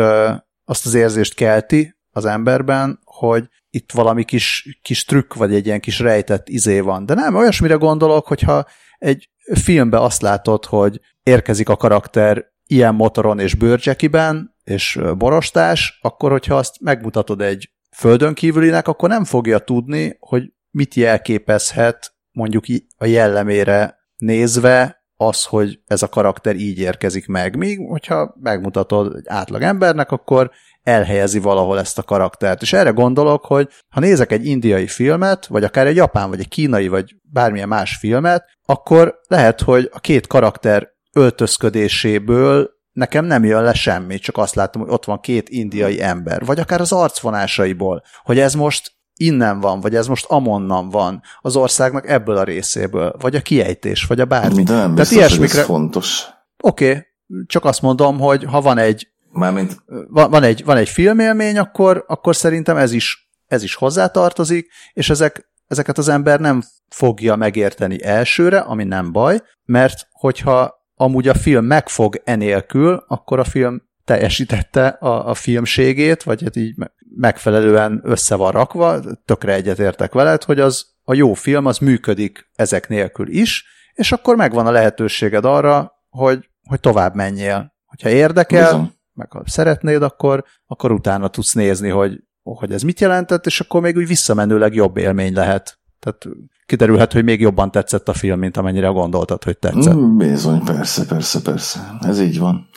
azt 0.66 0.86
az 0.86 0.94
érzést 0.94 1.34
kelti 1.34 1.96
az 2.12 2.26
emberben, 2.26 3.00
hogy 3.04 3.48
itt 3.70 3.92
valami 3.92 4.24
kis, 4.24 4.80
kis 4.82 5.06
trükk, 5.06 5.34
vagy 5.34 5.54
egy 5.54 5.66
ilyen 5.66 5.80
kis 5.80 6.00
rejtett 6.00 6.50
izé 6.50 6.80
van. 6.80 7.06
De 7.06 7.14
nem, 7.14 7.36
olyasmire 7.36 7.76
gondolok, 7.76 8.28
hogyha 8.28 8.66
egy 8.98 9.30
filmben 9.54 10.02
azt 10.02 10.22
látod, 10.22 10.66
hogy 10.66 11.00
érkezik 11.24 11.70
a 11.70 11.76
karakter 11.76 12.46
ilyen 12.68 12.96
motoron 12.96 13.40
és 13.40 13.56
bőrcsekiben, 13.56 14.56
és 14.64 15.00
borostás, 15.18 16.00
akkor 16.02 16.32
hogyha 16.32 16.56
azt 16.56 16.82
megmutatod 16.82 17.42
egy 17.42 17.72
földön 17.96 18.34
kívülinek, 18.34 18.88
akkor 18.88 19.10
nem 19.10 19.24
fogja 19.24 19.60
tudni, 19.60 20.18
hogy 20.20 20.54
mit 20.72 20.94
jelképezhet 20.94 22.14
mondjuk 22.32 22.64
a 22.98 23.06
jellemére 23.06 23.98
nézve 24.16 25.04
az, 25.16 25.44
hogy 25.44 25.80
ez 25.88 26.04
a 26.04 26.10
karakter 26.10 26.56
így 26.56 26.80
érkezik 26.80 27.28
meg. 27.28 27.58
Míg, 27.58 27.88
hogyha 27.88 28.36
megmutatod 28.42 29.16
egy 29.16 29.26
átlag 29.28 29.62
embernek, 29.62 30.12
akkor 30.12 30.52
elhelyezi 30.84 31.40
valahol 31.40 31.80
ezt 31.80 31.98
a 31.98 32.04
karaktert. 32.04 32.62
És 32.62 32.74
erre 32.74 32.90
gondolok, 32.90 33.46
hogy 33.46 33.70
ha 33.90 34.00
nézek 34.00 34.32
egy 34.32 34.46
indiai 34.46 34.88
filmet, 34.88 35.46
vagy 35.46 35.64
akár 35.64 35.88
egy 35.88 35.96
japán, 35.96 36.30
vagy 36.30 36.40
egy 36.40 36.48
kínai, 36.48 36.88
vagy 36.88 37.16
bármilyen 37.22 37.68
más 37.68 37.96
filmet, 37.96 38.46
akkor 38.66 39.20
lehet, 39.28 39.62
hogy 39.62 39.90
a 39.94 40.00
két 40.00 40.28
karakter 40.28 40.92
öltözködéséből 41.14 42.70
nekem 42.92 43.26
nem 43.26 43.44
jön 43.44 43.64
le 43.64 43.74
semmi, 43.74 44.18
csak 44.18 44.38
azt 44.38 44.56
látom, 44.56 44.82
hogy 44.82 44.92
ott 44.92 45.06
van 45.06 45.20
két 45.20 45.50
indiai 45.50 46.02
ember, 46.02 46.46
vagy 46.46 46.60
akár 46.60 46.82
az 46.82 46.92
arcvonásaiból, 46.92 48.04
hogy 48.24 48.40
ez 48.40 48.54
most 48.54 48.92
innen 49.16 49.60
van, 49.60 49.80
vagy 49.80 49.96
ez 49.96 50.08
most 50.08 50.26
amonnan 50.26 50.90
van 50.90 51.22
az 51.42 51.56
országnak 51.56 52.10
ebből 52.10 52.38
a 52.38 52.44
részéből, 52.44 53.16
vagy 53.20 53.36
a 53.36 53.42
kiejtés, 53.42 54.06
vagy 54.06 54.20
a 54.20 54.26
bármi. 54.26 54.64
De 54.64 54.74
nem 54.74 54.96
biztos, 54.96 55.18
Tehát 55.18 55.32
hogy 55.36 55.44
ez 55.44 55.60
fontos. 55.60 56.26
Oké, 56.64 56.90
okay, 56.90 57.02
csak 57.46 57.66
azt 57.66 57.82
mondom, 57.82 58.20
hogy 58.20 58.44
ha 58.44 58.62
van 58.62 58.78
egy 58.78 59.13
Mármint... 59.34 59.84
van, 60.08 60.30
van, 60.30 60.44
egy, 60.44 60.66
van 60.66 60.78
egy 60.78 60.90
filmélmény, 60.90 61.58
akkor, 61.58 62.04
akkor 62.08 62.36
szerintem 62.36 62.78
ez 62.78 62.92
is, 62.92 63.32
ez 63.48 63.64
is 63.64 63.76
hozzátartozik, 63.76 64.68
és 64.94 65.10
ezek, 65.10 65.50
ezeket 65.68 65.98
az 65.98 66.08
ember 66.08 66.40
nem 66.40 66.62
fogja 66.90 67.36
megérteni 67.36 68.04
elsőre, 68.04 68.60
ami 68.60 68.84
nem 68.84 69.12
baj, 69.12 69.42
mert 69.64 70.08
hogyha 70.12 70.74
amúgy 70.96 71.28
a 71.28 71.34
film 71.34 71.66
megfog 71.66 72.22
enélkül, 72.24 73.04
akkor 73.08 73.40
a 73.40 73.44
film 73.44 73.82
teljesítette 74.06 74.88
a, 74.88 75.30
a 75.30 75.34
filmségét, 75.34 76.24
vagy 76.24 76.44
hát 76.44 76.56
így 76.56 76.76
megfelelően 77.16 78.02
össze 78.04 78.36
van 78.36 78.52
rakva, 78.52 79.00
tökre 79.26 79.54
egyetértek 79.54 80.14
veled, 80.14 80.44
hogy 80.44 80.60
az 80.60 80.86
a 81.04 81.14
jó 81.14 81.34
film 81.34 81.66
az 81.66 81.78
működik 81.78 82.50
ezek 82.56 82.88
nélkül 82.88 83.28
is, 83.28 83.66
és 83.94 84.12
akkor 84.12 84.36
megvan 84.36 84.68
a 84.68 84.72
lehetőséged 84.72 85.46
arra, 85.46 85.92
hogy, 86.10 86.50
hogy 86.64 86.80
tovább 86.80 87.16
menjél. 87.16 87.74
Hogyha 87.86 88.10
érdekel, 88.10 88.72
Bizony. 88.72 88.94
Meg 89.14 89.32
ha 89.32 89.42
szeretnéd, 89.46 90.02
akkor, 90.02 90.44
akkor 90.68 90.92
utána 90.92 91.28
tudsz 91.28 91.54
nézni, 91.54 91.90
hogy, 91.90 92.24
hogy 92.44 92.72
ez 92.72 92.82
mit 92.82 93.00
jelentett, 93.00 93.46
és 93.46 93.60
akkor 93.60 93.82
még 93.82 93.96
úgy 93.96 94.08
visszamenőleg 94.08 94.74
jobb 94.74 94.98
élmény 94.98 95.34
lehet. 95.34 95.80
Tehát 96.00 96.26
kiderülhet, 96.66 97.14
hogy 97.14 97.24
még 97.24 97.40
jobban 97.40 97.72
tetszett 97.72 98.10
a 98.10 98.14
film, 98.14 98.40
mint 98.40 98.58
amennyire 98.58 98.88
gondoltad, 98.88 99.44
hogy 99.44 99.58
tetszett. 99.58 99.96
Mm, 99.96 100.18
bizony, 100.18 100.64
persze, 100.64 101.06
persze, 101.06 101.42
persze. 101.42 101.98
Ez 102.02 102.20
így 102.20 102.40
van. 102.40 102.68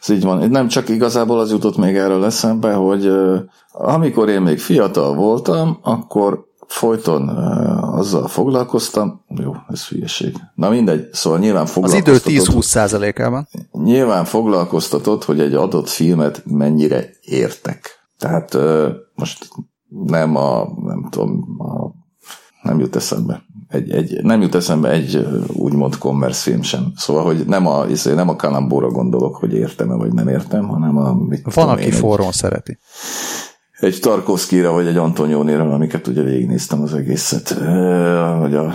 Ez 0.00 0.08
így 0.08 0.22
van. 0.22 0.50
Nem 0.50 0.68
csak 0.68 0.88
igazából 0.88 1.38
az 1.38 1.50
jutott 1.50 1.76
még 1.76 1.96
erről 1.96 2.24
eszembe, 2.24 2.72
hogy 2.72 3.12
amikor 3.72 4.28
én 4.28 4.40
még 4.40 4.58
fiatal 4.58 5.14
voltam, 5.14 5.78
akkor 5.82 6.44
folyton 6.66 7.28
azzal 7.78 8.28
foglalkoztam, 8.28 9.24
jó, 9.28 9.52
ez 9.68 9.86
hülyeség. 9.88 10.34
Na 10.54 10.68
mindegy, 10.68 11.08
szóval 11.12 11.38
nyilván 11.38 11.66
foglalkoztatott. 11.66 12.26
Az 12.26 12.32
idő 12.32 12.58
10-20 12.58 12.62
százalékában. 12.62 13.48
Nyilván 13.72 14.24
foglalkoztatott, 14.24 15.24
hogy 15.24 15.40
egy 15.40 15.54
adott 15.54 15.88
filmet 15.88 16.42
mennyire 16.44 17.10
értek. 17.20 18.08
Tehát 18.18 18.56
most 19.14 19.48
nem 19.88 20.36
a, 20.36 20.68
nem 20.84 21.06
tudom, 21.10 21.56
a 21.58 22.04
nem 22.62 22.78
jut 22.78 22.96
eszembe. 22.96 23.42
Egy, 23.68 23.90
egy, 23.90 24.22
nem 24.22 24.40
jut 24.40 24.54
eszembe 24.54 24.90
egy 24.90 25.26
úgymond 25.52 25.98
commerce 25.98 26.40
film 26.40 26.62
sem. 26.62 26.92
Szóval, 26.96 27.24
hogy 27.24 27.46
nem 27.46 27.66
a, 27.66 27.86
izé, 27.86 28.14
nem 28.14 28.28
a 28.28 28.36
kalambóra 28.36 28.88
gondolok, 28.88 29.36
hogy 29.36 29.52
értem-e 29.52 29.94
vagy 29.94 30.12
nem 30.12 30.28
értem, 30.28 30.68
hanem 30.68 30.96
a... 30.96 31.14
Mit 31.14 31.54
Van, 31.54 31.68
aki 31.68 31.90
forrón 31.90 32.32
szereti. 32.32 32.78
Egy 33.80 34.00
Tarkovszkira, 34.00 34.72
vagy 34.72 34.86
egy 34.86 34.96
Antoniónira, 34.96 35.74
amiket 35.74 36.06
ugye 36.06 36.22
végignéztem 36.22 36.82
az 36.82 36.94
egészet, 36.94 37.54
vagy 38.38 38.54
a 38.54 38.72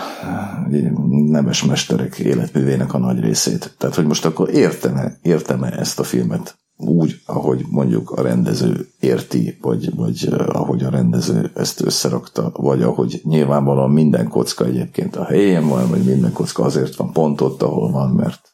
nemes 1.09 1.63
mesterek 1.63 2.17
életművének 2.17 2.93
a 2.93 2.97
nagy 2.97 3.19
részét. 3.19 3.75
Tehát, 3.77 3.95
hogy 3.95 4.05
most 4.05 4.25
akkor 4.25 4.49
értem-e, 4.49 5.17
értem-e 5.21 5.71
ezt 5.79 5.99
a 5.99 6.03
filmet 6.03 6.59
úgy, 6.77 7.21
ahogy 7.25 7.65
mondjuk 7.69 8.11
a 8.11 8.21
rendező 8.21 8.87
érti, 8.99 9.57
vagy, 9.61 9.95
vagy 9.95 10.29
ahogy 10.47 10.83
a 10.83 10.89
rendező 10.89 11.51
ezt 11.55 11.81
összerakta, 11.81 12.51
vagy 12.55 12.81
ahogy 12.81 13.21
nyilvánvalóan 13.23 13.91
minden 13.91 14.27
kocka 14.27 14.65
egyébként 14.65 15.15
a 15.15 15.23
helyén 15.23 15.67
van, 15.67 15.89
vagy 15.89 16.03
minden 16.03 16.33
kocka 16.33 16.63
azért 16.63 16.95
van 16.95 17.11
pont 17.11 17.41
ott, 17.41 17.61
ahol 17.61 17.91
van, 17.91 18.09
mert 18.09 18.50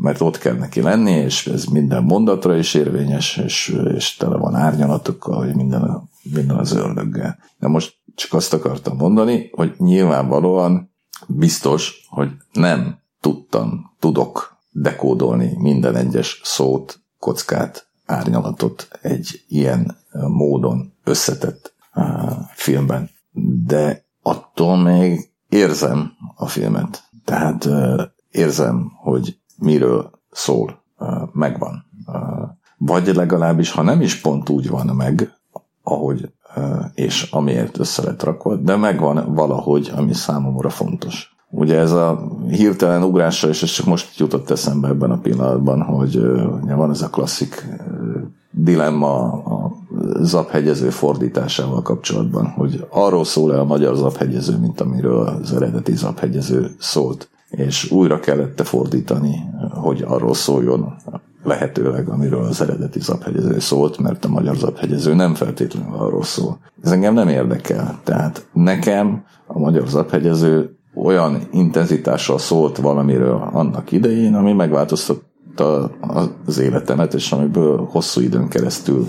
mert 0.00 0.20
ott 0.20 0.38
kell 0.38 0.56
neki 0.56 0.80
lenni, 0.80 1.10
és 1.10 1.46
ez 1.46 1.64
minden 1.64 2.02
mondatra 2.02 2.56
is 2.56 2.74
érvényes, 2.74 3.36
és, 3.36 3.76
és 3.94 4.16
tele 4.16 4.36
van 4.36 4.54
árnyalatokkal, 4.54 5.44
hogy 5.44 5.54
minden, 5.54 6.08
minden 6.22 6.56
az 6.56 6.72
ördöggel. 6.72 7.38
De 7.58 7.68
most 7.68 7.94
csak 8.14 8.32
azt 8.32 8.52
akartam 8.52 8.96
mondani, 8.96 9.50
hogy 9.52 9.74
nyilvánvalóan 9.78 10.94
biztos, 11.26 12.06
hogy 12.08 12.30
nem 12.52 12.98
tudtam, 13.20 13.94
tudok 13.98 14.56
dekódolni 14.70 15.52
minden 15.56 15.96
egyes 15.96 16.40
szót, 16.44 17.00
kockát, 17.18 17.88
árnyalatot 18.06 18.88
egy 19.02 19.44
ilyen 19.48 19.96
módon 20.28 20.92
összetett 21.04 21.74
filmben. 22.54 23.10
De 23.66 24.04
attól 24.22 24.76
még 24.76 25.30
érzem 25.48 26.12
a 26.34 26.46
filmet. 26.46 27.02
Tehát 27.24 27.68
érzem, 28.30 28.92
hogy 29.02 29.40
miről 29.60 30.10
szól, 30.30 30.82
megvan. 31.32 31.84
Vagy 32.78 33.14
legalábbis, 33.14 33.70
ha 33.70 33.82
nem 33.82 34.00
is 34.00 34.20
pont 34.20 34.48
úgy 34.48 34.68
van 34.68 34.86
meg, 34.86 35.32
ahogy 35.82 36.32
és 36.94 37.28
amiért 37.30 37.78
össze 37.78 38.02
lett 38.02 38.22
rakva, 38.22 38.56
de 38.56 38.76
megvan 38.76 39.34
valahogy, 39.34 39.92
ami 39.96 40.12
számomra 40.12 40.68
fontos. 40.68 41.36
Ugye 41.50 41.78
ez 41.78 41.92
a 41.92 42.28
hirtelen 42.48 43.02
ugrása, 43.02 43.48
és 43.48 43.62
ez 43.62 43.70
csak 43.70 43.86
most 43.86 44.18
jutott 44.18 44.50
eszembe 44.50 44.88
ebben 44.88 45.10
a 45.10 45.18
pillanatban, 45.18 45.82
hogy 45.82 46.20
van 46.66 46.90
ez 46.90 47.02
a 47.02 47.10
klasszik 47.10 47.66
dilemma 48.50 49.32
a 49.32 49.72
zaphegyező 50.20 50.90
fordításával 50.90 51.82
kapcsolatban, 51.82 52.46
hogy 52.46 52.86
arról 52.88 53.24
szól-e 53.24 53.60
a 53.60 53.64
magyar 53.64 53.96
zaphegyező, 53.96 54.58
mint 54.58 54.80
amiről 54.80 55.26
az 55.26 55.52
eredeti 55.52 55.96
zaphegyező 55.96 56.70
szólt, 56.78 57.30
és 57.50 57.90
újra 57.90 58.20
kellett 58.20 58.62
fordítani, 58.62 59.34
hogy 59.70 60.04
arról 60.06 60.34
szóljon 60.34 60.94
lehetőleg, 61.42 62.08
amiről 62.08 62.44
az 62.44 62.60
eredeti 62.60 63.00
zaphegyező 63.00 63.58
szólt, 63.58 63.98
mert 63.98 64.24
a 64.24 64.28
magyar 64.28 64.56
zaphegyező 64.56 65.14
nem 65.14 65.34
feltétlenül 65.34 65.94
arról 65.94 66.22
szól. 66.22 66.58
Ez 66.82 66.90
engem 66.90 67.14
nem 67.14 67.28
érdekel. 67.28 68.00
Tehát 68.04 68.48
nekem 68.52 69.24
a 69.46 69.58
magyar 69.58 69.88
zaphegyező 69.88 70.76
olyan 70.94 71.42
intenzitással 71.52 72.38
szólt 72.38 72.76
valamiről 72.76 73.48
annak 73.52 73.92
idején, 73.92 74.34
ami 74.34 74.52
megváltoztatta 74.52 75.90
az 76.46 76.58
életemet, 76.58 77.14
és 77.14 77.32
amiből 77.32 77.88
hosszú 77.90 78.20
időn 78.20 78.48
keresztül, 78.48 79.08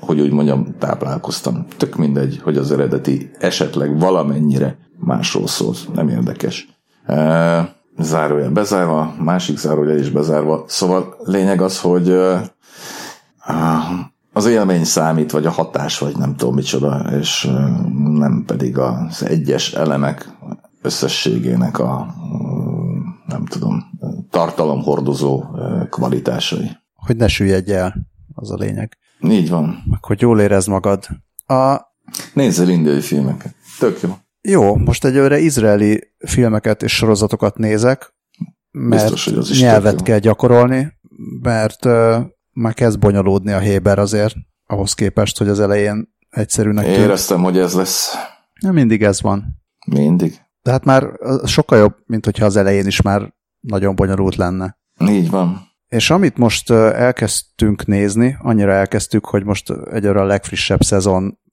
hogy, 0.00 0.20
úgy 0.20 0.32
mondjam, 0.32 0.74
táplálkoztam. 0.78 1.66
Tök 1.76 1.96
mindegy, 1.96 2.40
hogy 2.42 2.56
az 2.56 2.72
eredeti 2.72 3.30
esetleg 3.38 3.98
valamennyire 3.98 4.78
másról 4.98 5.46
szólt, 5.46 5.94
nem 5.94 6.08
érdekes. 6.08 6.75
Zárójel 7.98 8.50
bezárva, 8.50 9.14
másik 9.18 9.58
zárójel 9.58 9.98
is 9.98 10.10
bezárva. 10.10 10.64
Szóval 10.66 11.14
lényeg 11.24 11.60
az, 11.60 11.80
hogy 11.80 12.10
az 14.32 14.46
élmény 14.46 14.84
számít, 14.84 15.30
vagy 15.30 15.46
a 15.46 15.50
hatás, 15.50 15.98
vagy 15.98 16.16
nem 16.16 16.36
tudom 16.36 16.54
micsoda, 16.54 16.98
és 17.20 17.50
nem 17.94 18.44
pedig 18.46 18.78
az 18.78 19.24
egyes 19.24 19.72
elemek 19.72 20.30
összességének 20.82 21.78
a 21.78 22.14
nem 23.26 23.44
tudom, 23.44 23.84
tartalomhordozó 24.30 25.44
kvalitásai. 25.90 26.70
hogy 26.94 27.16
ne 27.16 27.28
süllyedj 27.28 27.72
el, 27.72 27.94
az 28.34 28.50
a 28.50 28.54
lényeg. 28.54 28.98
Így 29.20 29.50
van. 29.50 29.82
Hogy 30.00 30.20
jól 30.20 30.40
érezd 30.40 30.68
magad. 30.68 31.06
A, 31.46 31.80
Nézzel 32.34 32.68
indiai 32.68 33.00
filmeket. 33.00 33.54
Tök 33.78 34.00
jó. 34.00 34.16
Jó, 34.48 34.76
most 34.76 35.04
egyőre 35.04 35.38
izraeli 35.38 36.12
filmeket 36.18 36.82
és 36.82 36.94
sorozatokat 36.94 37.56
nézek, 37.56 38.14
mert 38.70 39.02
Biztos, 39.02 39.24
hogy 39.24 39.38
az 39.38 39.50
is 39.50 39.60
nyelvet 39.60 40.02
kell 40.02 40.18
gyakorolni, 40.18 40.92
mert 41.42 41.84
uh, 41.84 42.16
már 42.52 42.74
kezd 42.74 42.98
bonyolódni 42.98 43.52
a 43.52 43.58
Héber 43.58 43.98
azért, 43.98 44.34
ahhoz 44.66 44.92
képest, 44.92 45.38
hogy 45.38 45.48
az 45.48 45.60
elején 45.60 46.14
egyszerűnek 46.30 46.84
tűnt. 46.84 46.96
Éreztem, 46.96 47.42
hogy 47.42 47.58
ez 47.58 47.74
lesz. 47.74 48.14
Nem 48.60 48.74
mindig 48.74 49.02
ez 49.02 49.20
van. 49.20 49.44
Mindig. 49.86 50.40
De 50.62 50.70
hát 50.70 50.84
már 50.84 51.10
sokkal 51.44 51.78
jobb, 51.78 51.94
mint 52.06 52.24
hogyha 52.24 52.44
az 52.44 52.56
elején 52.56 52.86
is 52.86 53.02
már 53.02 53.34
nagyon 53.60 53.94
bonyolult 53.94 54.36
lenne. 54.36 54.78
Így 55.08 55.30
van. 55.30 55.60
És 55.88 56.10
amit 56.10 56.36
most 56.36 56.70
elkezdtünk 56.70 57.86
nézni, 57.86 58.36
annyira 58.42 58.72
elkezdtük, 58.72 59.24
hogy 59.24 59.44
most 59.44 59.72
egyre 59.92 60.20
a 60.20 60.24
legfrissebb 60.24 60.82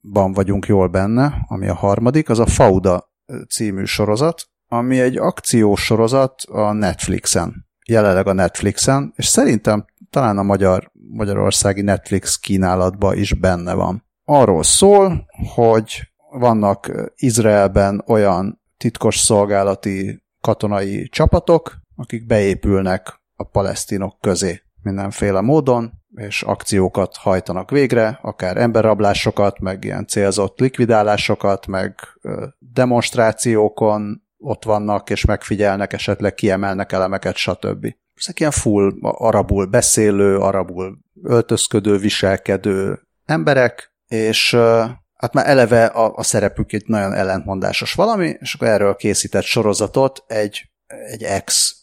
szezonban 0.04 0.32
vagyunk 0.32 0.66
jól 0.66 0.88
benne, 0.88 1.44
ami 1.48 1.68
a 1.68 1.74
harmadik, 1.74 2.28
az 2.28 2.38
a 2.38 2.46
Fauda 2.46 3.12
című 3.48 3.84
sorozat, 3.84 4.48
ami 4.68 5.00
egy 5.00 5.16
akciós 5.16 5.84
sorozat 5.84 6.42
a 6.42 6.72
Netflixen. 6.72 7.66
Jelenleg 7.86 8.26
a 8.26 8.32
Netflixen, 8.32 9.12
és 9.16 9.26
szerintem 9.26 9.84
talán 10.10 10.38
a 10.38 10.42
magyar, 10.42 10.90
magyarországi 10.92 11.82
Netflix 11.82 12.38
kínálatban 12.38 13.16
is 13.16 13.32
benne 13.34 13.74
van. 13.74 14.04
Arról 14.24 14.62
szól, 14.62 15.26
hogy 15.54 16.12
vannak 16.30 16.90
Izraelben 17.16 18.02
olyan 18.06 18.60
titkos 18.76 19.18
szolgálati 19.18 20.22
katonai 20.40 21.08
csapatok, 21.08 21.76
akik 21.96 22.26
beépülnek 22.26 23.20
a 23.36 23.44
palesztinok 23.44 24.20
közé 24.20 24.62
mindenféle 24.82 25.40
módon, 25.40 25.92
és 26.16 26.42
akciókat 26.42 27.16
hajtanak 27.16 27.70
végre, 27.70 28.18
akár 28.22 28.56
emberrablásokat, 28.56 29.60
meg 29.60 29.84
ilyen 29.84 30.06
célzott 30.06 30.58
likvidálásokat, 30.58 31.66
meg 31.66 31.94
demonstrációkon 32.58 34.22
ott 34.38 34.64
vannak, 34.64 35.10
és 35.10 35.24
megfigyelnek, 35.24 35.92
esetleg 35.92 36.34
kiemelnek 36.34 36.92
elemeket, 36.92 37.36
stb. 37.36 37.94
Ezek 38.14 38.40
ilyen 38.40 38.52
full 38.52 38.92
arabul 39.00 39.66
beszélő, 39.66 40.38
arabul 40.38 40.98
öltözködő, 41.22 41.96
viselkedő 41.98 43.00
emberek, 43.24 43.92
és 44.06 44.56
hát 45.14 45.32
már 45.32 45.48
eleve 45.48 45.84
a, 45.84 46.12
a 46.16 46.22
szerepük 46.22 46.72
egy 46.72 46.84
nagyon 46.86 47.12
ellentmondásos 47.12 47.92
valami, 47.92 48.36
és 48.38 48.54
akkor 48.54 48.68
erről 48.68 48.94
készített 48.94 49.42
sorozatot 49.42 50.24
egy, 50.26 50.70
egy 50.86 51.22
ex 51.22 51.76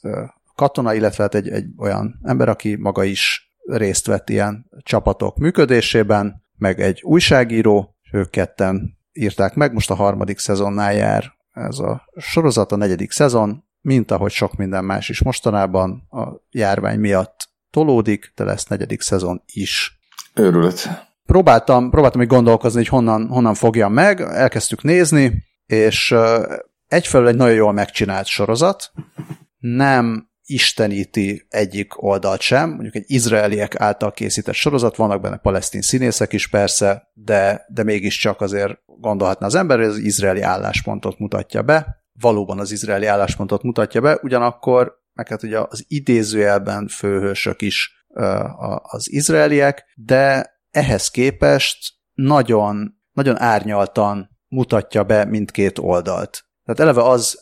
katona, 0.55 0.93
illetve 0.93 1.23
hát 1.23 1.35
egy, 1.35 1.49
egy 1.49 1.65
olyan 1.77 2.19
ember, 2.23 2.49
aki 2.49 2.75
maga 2.75 3.03
is 3.03 3.50
részt 3.65 4.06
vett 4.06 4.30
ilyen 4.30 4.69
csapatok 4.84 5.38
működésében, 5.38 6.43
meg 6.58 6.82
egy 6.82 7.02
újságíró, 7.04 7.95
és 8.02 8.10
ők 8.13 8.30
ketten 8.30 8.97
írták 9.13 9.56
meg, 9.56 9.74
most 9.74 9.91
a 9.91 9.95
harmadik 9.95 10.39
szezonnál 10.39 10.93
jár 10.93 11.34
ez 11.52 11.80
a 11.80 12.10
sorozat, 12.17 12.71
a 12.71 12.76
negyedik 12.76 13.12
szezon, 13.12 13.63
mint 13.82 14.12
ahogy 14.12 14.32
sok 14.32 14.56
minden 14.56 14.86
más 14.86 15.10
is 15.10 15.24
mostanában 15.24 16.08
a 16.10 16.28
járvány 16.50 17.00
miatt 17.00 17.50
tolódik, 17.69 18.32
de 18.36 18.43
lesz 18.43 18.65
negyedik 18.65 19.02
szezon 19.02 19.43
is. 19.45 20.00
Őrület. 20.34 21.10
Próbáltam, 21.26 21.89
próbáltam 21.89 22.19
még 22.19 22.30
gondolkozni, 22.30 22.78
hogy 22.78 22.88
honnan, 22.88 23.28
honnan 23.28 23.54
fogjam 23.54 23.93
meg, 23.93 24.21
elkezdtük 24.21 24.84
nézni, 24.84 25.43
és 25.65 26.15
egyfelől 26.88 27.28
egy 27.28 27.36
nagyon 27.36 27.56
jól 27.56 27.71
megcsinált 27.71 28.26
sorozat, 28.26 28.91
nem 29.60 30.30
isteníti 30.53 31.45
egyik 31.49 32.03
oldalt 32.03 32.41
sem, 32.41 32.69
mondjuk 32.69 32.95
egy 32.95 33.03
izraeliek 33.07 33.79
által 33.79 34.11
készített 34.11 34.53
sorozat, 34.53 34.95
vannak 34.95 35.21
benne 35.21 35.37
palesztin 35.37 35.81
színészek 35.81 36.33
is 36.33 36.47
persze, 36.47 37.09
de, 37.13 37.65
de 37.67 37.83
mégiscsak 37.83 38.41
azért 38.41 38.79
gondolhatna 38.85 39.45
az 39.45 39.55
ember, 39.55 39.77
hogy 39.77 39.87
az 39.87 39.97
izraeli 39.97 40.41
álláspontot 40.41 41.19
mutatja 41.19 41.61
be, 41.61 42.03
valóban 42.19 42.59
az 42.59 42.71
izraeli 42.71 43.05
álláspontot 43.05 43.63
mutatja 43.63 44.01
be, 44.01 44.19
ugyanakkor 44.21 44.99
meg 45.13 45.27
hát 45.27 45.43
ugye 45.43 45.59
az 45.59 45.85
idézőjelben 45.87 46.87
főhősök 46.87 47.61
is 47.61 48.05
az 48.81 49.11
izraeliek, 49.11 49.85
de 49.95 50.53
ehhez 50.71 51.09
képest 51.09 51.93
nagyon, 52.13 53.01
nagyon 53.11 53.39
árnyaltan 53.39 54.29
mutatja 54.47 55.03
be 55.03 55.25
mindkét 55.25 55.77
oldalt. 55.77 56.45
Tehát 56.63 56.79
eleve 56.79 57.09
az, 57.09 57.39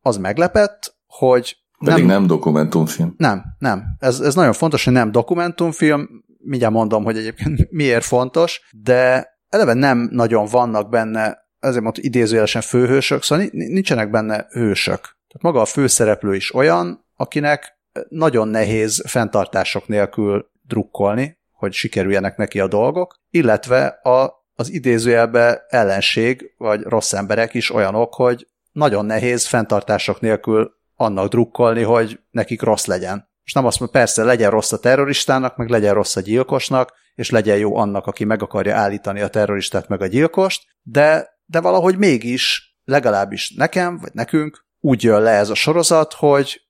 az 0.00 0.16
meglepett, 0.16 0.96
hogy 1.06 1.56
Pedig 1.84 2.04
nem, 2.04 2.18
nem 2.18 2.26
dokumentumfilm. 2.26 3.14
nem, 3.16 3.44
nem. 3.58 3.84
Ez, 3.98 4.20
ez 4.20 4.34
nagyon 4.34 4.52
fontos, 4.52 4.84
hogy 4.84 4.92
nem 4.92 5.12
dokumentumfilm, 5.12 6.08
mindjárt 6.38 6.74
mondom, 6.74 7.04
hogy 7.04 7.16
egyébként 7.16 7.70
miért 7.70 8.04
fontos, 8.04 8.60
de 8.82 9.28
eleve 9.48 9.74
nem 9.74 10.08
nagyon 10.12 10.46
vannak 10.46 10.88
benne, 10.90 11.44
ezért 11.58 11.82
mondtam 11.82 12.04
idézőjelesen 12.04 12.62
főhősök, 12.62 13.22
szóval 13.22 13.48
ni- 13.52 13.72
nincsenek 13.72 14.10
benne 14.10 14.46
hősök. 14.50 15.00
Tehát 15.00 15.42
maga 15.42 15.60
a 15.60 15.64
főszereplő 15.64 16.34
is 16.34 16.54
olyan, 16.54 17.04
akinek 17.16 17.78
nagyon 18.08 18.48
nehéz 18.48 19.02
fenntartások 19.06 19.88
nélkül 19.88 20.50
drukkolni, 20.62 21.38
hogy 21.52 21.72
sikerüljenek 21.72 22.36
neki 22.36 22.60
a 22.60 22.68
dolgok, 22.68 23.20
illetve 23.30 23.86
a, 23.86 24.44
az 24.54 24.72
idézőjelbe 24.72 25.64
ellenség, 25.68 26.54
vagy 26.58 26.82
rossz 26.82 27.12
emberek 27.12 27.54
is 27.54 27.74
olyanok, 27.74 28.14
hogy 28.14 28.46
nagyon 28.72 29.06
nehéz 29.06 29.46
fenntartások 29.46 30.20
nélkül 30.20 30.75
annak 30.96 31.28
drukkolni, 31.28 31.82
hogy 31.82 32.20
nekik 32.30 32.62
rossz 32.62 32.84
legyen. 32.84 33.28
És 33.44 33.52
nem 33.52 33.66
azt 33.66 33.80
mondom, 33.80 34.00
persze 34.00 34.24
legyen 34.24 34.50
rossz 34.50 34.72
a 34.72 34.78
terroristának, 34.78 35.56
meg 35.56 35.68
legyen 35.68 35.94
rossz 35.94 36.16
a 36.16 36.20
gyilkosnak, 36.20 36.92
és 37.14 37.30
legyen 37.30 37.56
jó 37.56 37.76
annak, 37.76 38.06
aki 38.06 38.24
meg 38.24 38.42
akarja 38.42 38.76
állítani 38.76 39.20
a 39.20 39.28
terroristát 39.28 39.88
meg 39.88 40.02
a 40.02 40.06
gyilkost, 40.06 40.62
de, 40.82 41.28
de 41.44 41.60
valahogy 41.60 41.98
mégis, 41.98 42.76
legalábbis 42.84 43.54
nekem, 43.56 43.98
vagy 43.98 44.10
nekünk 44.12 44.64
úgy 44.80 45.02
jön 45.02 45.22
le 45.22 45.30
ez 45.30 45.50
a 45.50 45.54
sorozat, 45.54 46.12
hogy 46.12 46.60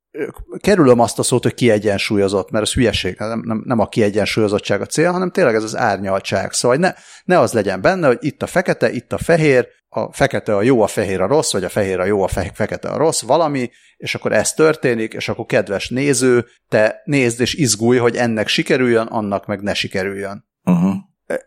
kerülöm 0.61 1.01
azt 1.01 1.19
a 1.19 1.23
szót, 1.23 1.43
hogy 1.43 1.55
kiegyensúlyozott, 1.55 2.51
mert 2.51 2.65
ez 2.65 2.73
hülyeség, 2.73 3.17
nem, 3.19 3.43
nem, 3.45 3.63
nem 3.65 3.79
a 3.79 3.89
kiegyensúlyozottság 3.89 4.81
a 4.81 4.87
cél, 4.87 5.13
hanem 5.13 5.31
tényleg 5.31 5.55
ez 5.55 5.63
az 5.63 5.77
árnyaltság. 5.77 6.53
Szóval 6.53 6.77
ne, 6.77 6.93
ne 7.25 7.39
az 7.39 7.53
legyen 7.53 7.81
benne, 7.81 8.07
hogy 8.07 8.19
itt 8.21 8.43
a 8.43 8.47
fekete, 8.47 8.91
itt 8.91 9.13
a 9.13 9.19
fehér, 9.19 9.69
a 9.97 10.13
fekete 10.13 10.57
a 10.57 10.63
jó, 10.63 10.83
a 10.83 10.87
fehér 10.87 11.21
a 11.21 11.27
rossz, 11.27 11.53
vagy 11.53 11.65
a 11.65 11.69
fehér 11.69 12.01
a 12.01 12.05
jó, 12.05 12.23
a 12.23 12.29
fe- 12.29 12.57
fekete 12.57 12.89
a 12.89 12.97
rossz, 12.97 13.23
valami, 13.23 13.71
és 13.97 14.15
akkor 14.15 14.33
ez 14.33 14.53
történik, 14.53 15.13
és 15.13 15.29
akkor 15.29 15.47
kedves 15.47 15.89
néző, 15.89 16.47
te 16.69 17.03
nézd 17.05 17.41
és 17.41 17.55
izgulj, 17.55 17.99
hogy 17.99 18.17
ennek 18.17 18.49
sikerüljön, 18.49 19.07
annak 19.07 19.47
meg 19.47 19.61
ne 19.61 19.75
sikerüljön. 19.75 20.49
Uh-huh. 20.65 20.95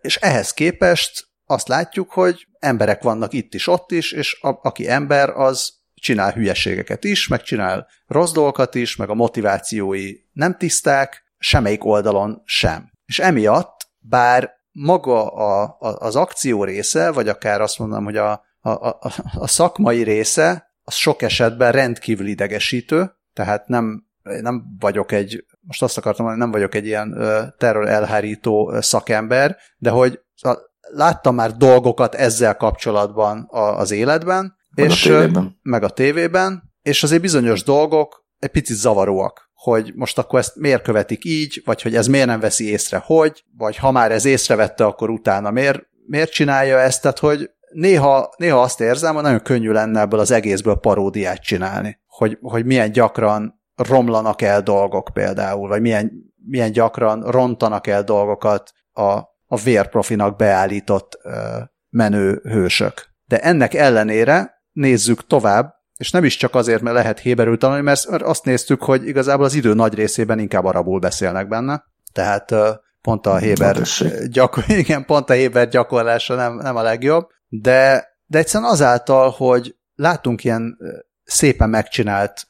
És 0.02 0.16
ehhez 0.16 0.54
képest 0.54 1.28
azt 1.46 1.68
látjuk, 1.68 2.12
hogy 2.12 2.48
emberek 2.60 3.02
vannak 3.02 3.34
itt 3.34 3.54
is, 3.54 3.68
ott 3.68 3.92
is, 3.92 4.12
és 4.12 4.38
a, 4.42 4.60
aki 4.62 4.90
ember, 4.90 5.30
az 5.30 5.74
csinál 5.94 6.32
hülyeségeket 6.32 7.04
is, 7.04 7.28
meg 7.28 7.42
csinál 7.42 7.88
rossz 8.08 8.32
dolgokat 8.32 8.76
is, 8.76 8.96
meg 8.96 9.10
a 9.10 9.14
motivációi 9.14 10.14
nem 10.32 10.58
tiszták, 10.58 11.24
semmelyik 11.38 11.86
oldalon 11.86 12.42
sem. 12.46 12.92
És 13.06 13.20
emiatt, 13.20 13.90
bár 14.00 14.59
maga 14.82 15.28
a, 15.28 15.78
a, 15.80 15.96
az 15.98 16.16
akció 16.16 16.64
része, 16.64 17.12
vagy 17.12 17.28
akár 17.28 17.62
azt 17.62 17.80
mondom, 17.80 18.04
hogy 18.04 18.18
a, 18.18 18.44
a, 18.60 18.70
a, 18.70 18.98
a 19.34 19.48
szakmai 19.48 20.04
része, 20.04 20.72
az 20.84 20.94
sok 20.94 21.22
esetben 21.22 21.72
rendkívül 21.72 22.28
idegesítő, 22.28 23.12
tehát 23.34 23.68
nem, 23.68 24.04
nem 24.42 24.64
vagyok 24.80 25.12
egy, 25.12 25.46
most 25.62 25.84
azt 25.84 25.98
akartam 25.98 26.26
mondani, 26.26 26.44
nem 26.44 26.60
vagyok 26.60 26.76
egy 26.76 26.86
ilyen 26.86 27.18
terror 27.58 27.88
elhárító 27.88 28.82
szakember, 28.82 29.58
de 29.78 29.90
hogy 29.90 30.20
a, 30.36 30.58
láttam 30.80 31.36
már 31.36 31.52
dolgokat 31.52 32.16
ezzel 32.16 32.56
kapcsolatban 32.58 33.48
a, 33.50 33.78
az 33.78 33.92
életben, 33.92 34.58
Meg 34.76 34.86
és, 34.86 35.06
a 35.06 35.10
tévében. 35.10 35.60
meg 35.62 35.84
a 35.84 35.90
tévében, 35.90 36.64
és 36.82 37.04
azért 37.04 37.22
bizonyos 37.22 37.64
dolgok 37.64 38.26
egy 38.40 38.52
picit 38.52 38.76
zavaróak, 38.76 39.49
hogy 39.60 39.92
most 39.96 40.18
akkor 40.18 40.40
ezt 40.40 40.56
miért 40.56 40.84
követik 40.84 41.26
így, 41.26 41.62
vagy 41.66 41.82
hogy 41.82 41.96
ez 41.96 42.08
miért 42.08 42.28
nem 42.28 42.40
veszi 42.40 42.70
észre, 42.70 43.02
hogy, 43.06 43.44
vagy 43.58 43.78
ha 43.78 43.92
már 43.92 44.12
ez 44.12 44.26
észrevette, 44.26 44.86
akkor 44.86 45.10
utána 45.10 45.52
miért, 45.52 45.82
miért 46.08 46.32
csinálja 46.32 46.80
ezt, 46.80 47.02
tehát 47.02 47.20
hogy 47.20 47.50
néha, 47.72 48.34
néha 48.38 48.62
azt 48.62 48.82
érzem, 48.82 49.14
hogy 49.14 49.24
nagyon 49.24 49.42
könnyű 49.42 49.72
lenne 49.72 50.00
ebből 50.00 50.20
az 50.20 50.32
egészből 50.32 50.76
paródiát 50.76 51.42
csinálni, 51.42 52.00
hogy, 52.08 52.38
hogy 52.42 52.66
milyen 52.66 52.92
gyakran 52.92 53.62
romlanak 53.76 54.42
el 54.42 54.62
dolgok 54.62 55.10
például, 55.14 55.68
vagy 55.68 55.82
milyen, 55.82 56.12
milyen 56.46 56.72
gyakran 56.72 57.22
rontanak 57.22 57.88
el 57.88 58.04
dolgokat 58.04 58.72
a, 58.92 59.12
a 59.46 59.58
vérprofinak 59.64 60.38
beállított 60.38 61.20
ö, 61.24 61.58
menő 61.90 62.42
hősök. 62.44 63.10
De 63.26 63.40
ennek 63.40 63.74
ellenére 63.74 64.62
nézzük 64.72 65.28
tovább, 65.28 65.74
és 66.00 66.12
nem 66.12 66.24
is 66.24 66.38
csak 66.38 66.56
azért, 66.56 66.82
mert 66.82 66.96
lehet 66.96 67.20
héberül 67.20 67.58
tanulni, 67.58 67.82
mert 67.82 68.06
azt 68.08 68.46
néztük, 68.46 68.84
hogy 68.84 69.08
igazából 69.08 69.46
az 69.46 69.54
idő 69.54 69.74
nagy 69.74 69.94
részében 69.94 70.40
inkább 70.40 70.66
arabul 70.66 71.00
beszélnek 71.00 71.48
benne. 71.48 71.84
Tehát 72.14 72.56
pont 73.02 73.26
a 73.26 73.38
héber, 73.38 73.82
gyakor, 74.28 74.64
igen, 74.84 75.06
pont 75.06 75.30
a 75.30 75.34
héber 75.34 75.68
gyakorlása 75.68 76.36
nem, 76.36 76.56
nem 76.56 76.76
a 76.76 76.82
legjobb, 76.82 77.28
de, 77.48 78.08
de 78.26 78.38
egyszerűen 78.38 78.70
azáltal, 78.70 79.30
hogy 79.30 79.76
látunk 79.96 80.44
ilyen 80.44 80.78
szépen 81.24 81.70
megcsinált 81.70 82.48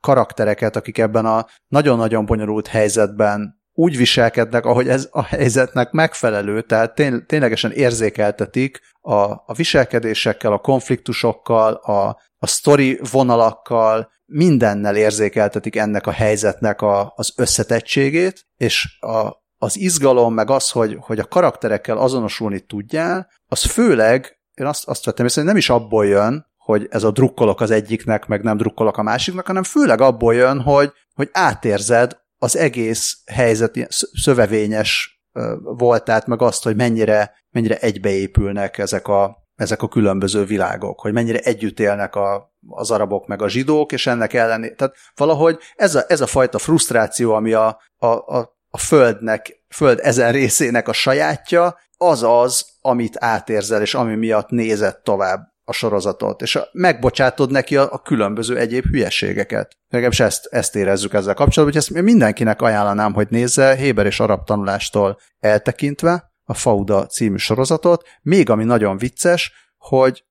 karaktereket, 0.00 0.76
akik 0.76 0.98
ebben 0.98 1.26
a 1.26 1.46
nagyon-nagyon 1.68 2.26
bonyolult 2.26 2.66
helyzetben 2.66 3.60
úgy 3.72 3.96
viselkednek, 3.96 4.64
ahogy 4.64 4.88
ez 4.88 5.08
a 5.10 5.22
helyzetnek 5.22 5.90
megfelelő, 5.90 6.62
tehát 6.62 6.94
tény, 6.94 7.26
ténylegesen 7.26 7.70
érzékeltetik 7.70 8.80
a, 9.00 9.22
a 9.22 9.52
viselkedésekkel, 9.56 10.52
a 10.52 10.58
konfliktusokkal, 10.58 11.72
a, 11.72 12.18
a 12.38 12.46
sztori 12.46 13.00
vonalakkal, 13.10 14.10
mindennel 14.26 14.96
érzékeltetik 14.96 15.76
ennek 15.76 16.06
a 16.06 16.10
helyzetnek 16.10 16.82
a, 16.82 17.12
az 17.16 17.32
összetettségét, 17.36 18.46
és 18.56 18.98
a, 19.00 19.40
az 19.58 19.76
izgalom, 19.76 20.34
meg 20.34 20.50
az, 20.50 20.70
hogy, 20.70 20.96
hogy 21.00 21.18
a 21.18 21.28
karakterekkel 21.28 21.98
azonosulni 21.98 22.60
tudjál, 22.60 23.28
az 23.46 23.64
főleg, 23.64 24.38
én 24.54 24.66
azt, 24.66 24.88
azt 24.88 25.04
vettem 25.04 25.26
észre, 25.26 25.40
hogy 25.40 25.50
nem 25.50 25.58
is 25.58 25.70
abból 25.70 26.06
jön, 26.06 26.46
hogy 26.56 26.86
ez 26.90 27.04
a 27.04 27.10
drukkolok 27.10 27.60
az 27.60 27.70
egyiknek, 27.70 28.26
meg 28.26 28.42
nem 28.42 28.56
drukkolok 28.56 28.96
a 28.96 29.02
másiknak, 29.02 29.46
hanem 29.46 29.62
főleg 29.62 30.00
abból 30.00 30.34
jön, 30.34 30.60
hogy, 30.60 30.92
hogy 31.14 31.28
átérzed 31.32 32.18
az 32.38 32.56
egész 32.56 33.18
helyzet 33.26 33.86
szövevényes 34.12 35.19
voltát, 35.62 36.26
meg 36.26 36.42
azt, 36.42 36.62
hogy 36.62 36.76
mennyire, 36.76 37.34
mennyire 37.50 37.78
egybeépülnek 37.78 38.78
ezek 38.78 39.08
a, 39.08 39.48
ezek 39.56 39.82
a 39.82 39.88
különböző 39.88 40.44
világok, 40.44 41.00
hogy 41.00 41.12
mennyire 41.12 41.38
együtt 41.38 41.80
élnek 41.80 42.14
a, 42.14 42.52
az 42.68 42.90
arabok 42.90 43.26
meg 43.26 43.42
a 43.42 43.48
zsidók, 43.48 43.92
és 43.92 44.06
ennek 44.06 44.32
ellenére, 44.32 44.74
tehát 44.74 44.94
valahogy 45.14 45.58
ez 45.74 45.94
a, 45.94 46.04
ez 46.08 46.20
a 46.20 46.26
fajta 46.26 46.58
frusztráció, 46.58 47.32
ami 47.34 47.52
a, 47.52 47.80
a, 47.96 48.06
a, 48.06 48.56
a 48.70 48.78
földnek, 48.78 49.64
föld 49.68 49.98
ezen 50.02 50.32
részének 50.32 50.88
a 50.88 50.92
sajátja, 50.92 51.76
az 51.96 52.22
az, 52.22 52.66
amit 52.80 53.16
átérzel, 53.18 53.80
és 53.80 53.94
ami 53.94 54.14
miatt 54.14 54.48
nézett 54.48 55.02
tovább 55.04 55.49
a 55.70 55.72
sorozatot, 55.72 56.42
és 56.42 56.58
megbocsátod 56.72 57.50
neki 57.50 57.76
a, 57.76 57.92
a 57.92 58.02
különböző 58.02 58.56
egyéb 58.56 58.84
hülyeségeket. 58.84 59.76
Legalábbis 59.88 60.20
ezt, 60.20 60.46
ezt 60.50 60.76
érezzük 60.76 61.14
ezzel 61.14 61.34
kapcsolatban, 61.34 61.80
hogy 61.80 61.92
ezt 61.94 62.04
mindenkinek 62.04 62.62
ajánlanám, 62.62 63.12
hogy 63.12 63.26
nézze 63.30 63.74
Héber 63.74 64.06
és 64.06 64.20
arab 64.20 64.44
tanulástól 64.44 65.18
eltekintve 65.38 66.32
a 66.44 66.54
Fauda 66.54 67.06
című 67.06 67.36
sorozatot, 67.36 68.08
még 68.22 68.50
ami 68.50 68.64
nagyon 68.64 68.98
vicces, 68.98 69.52
hogy 69.78 70.24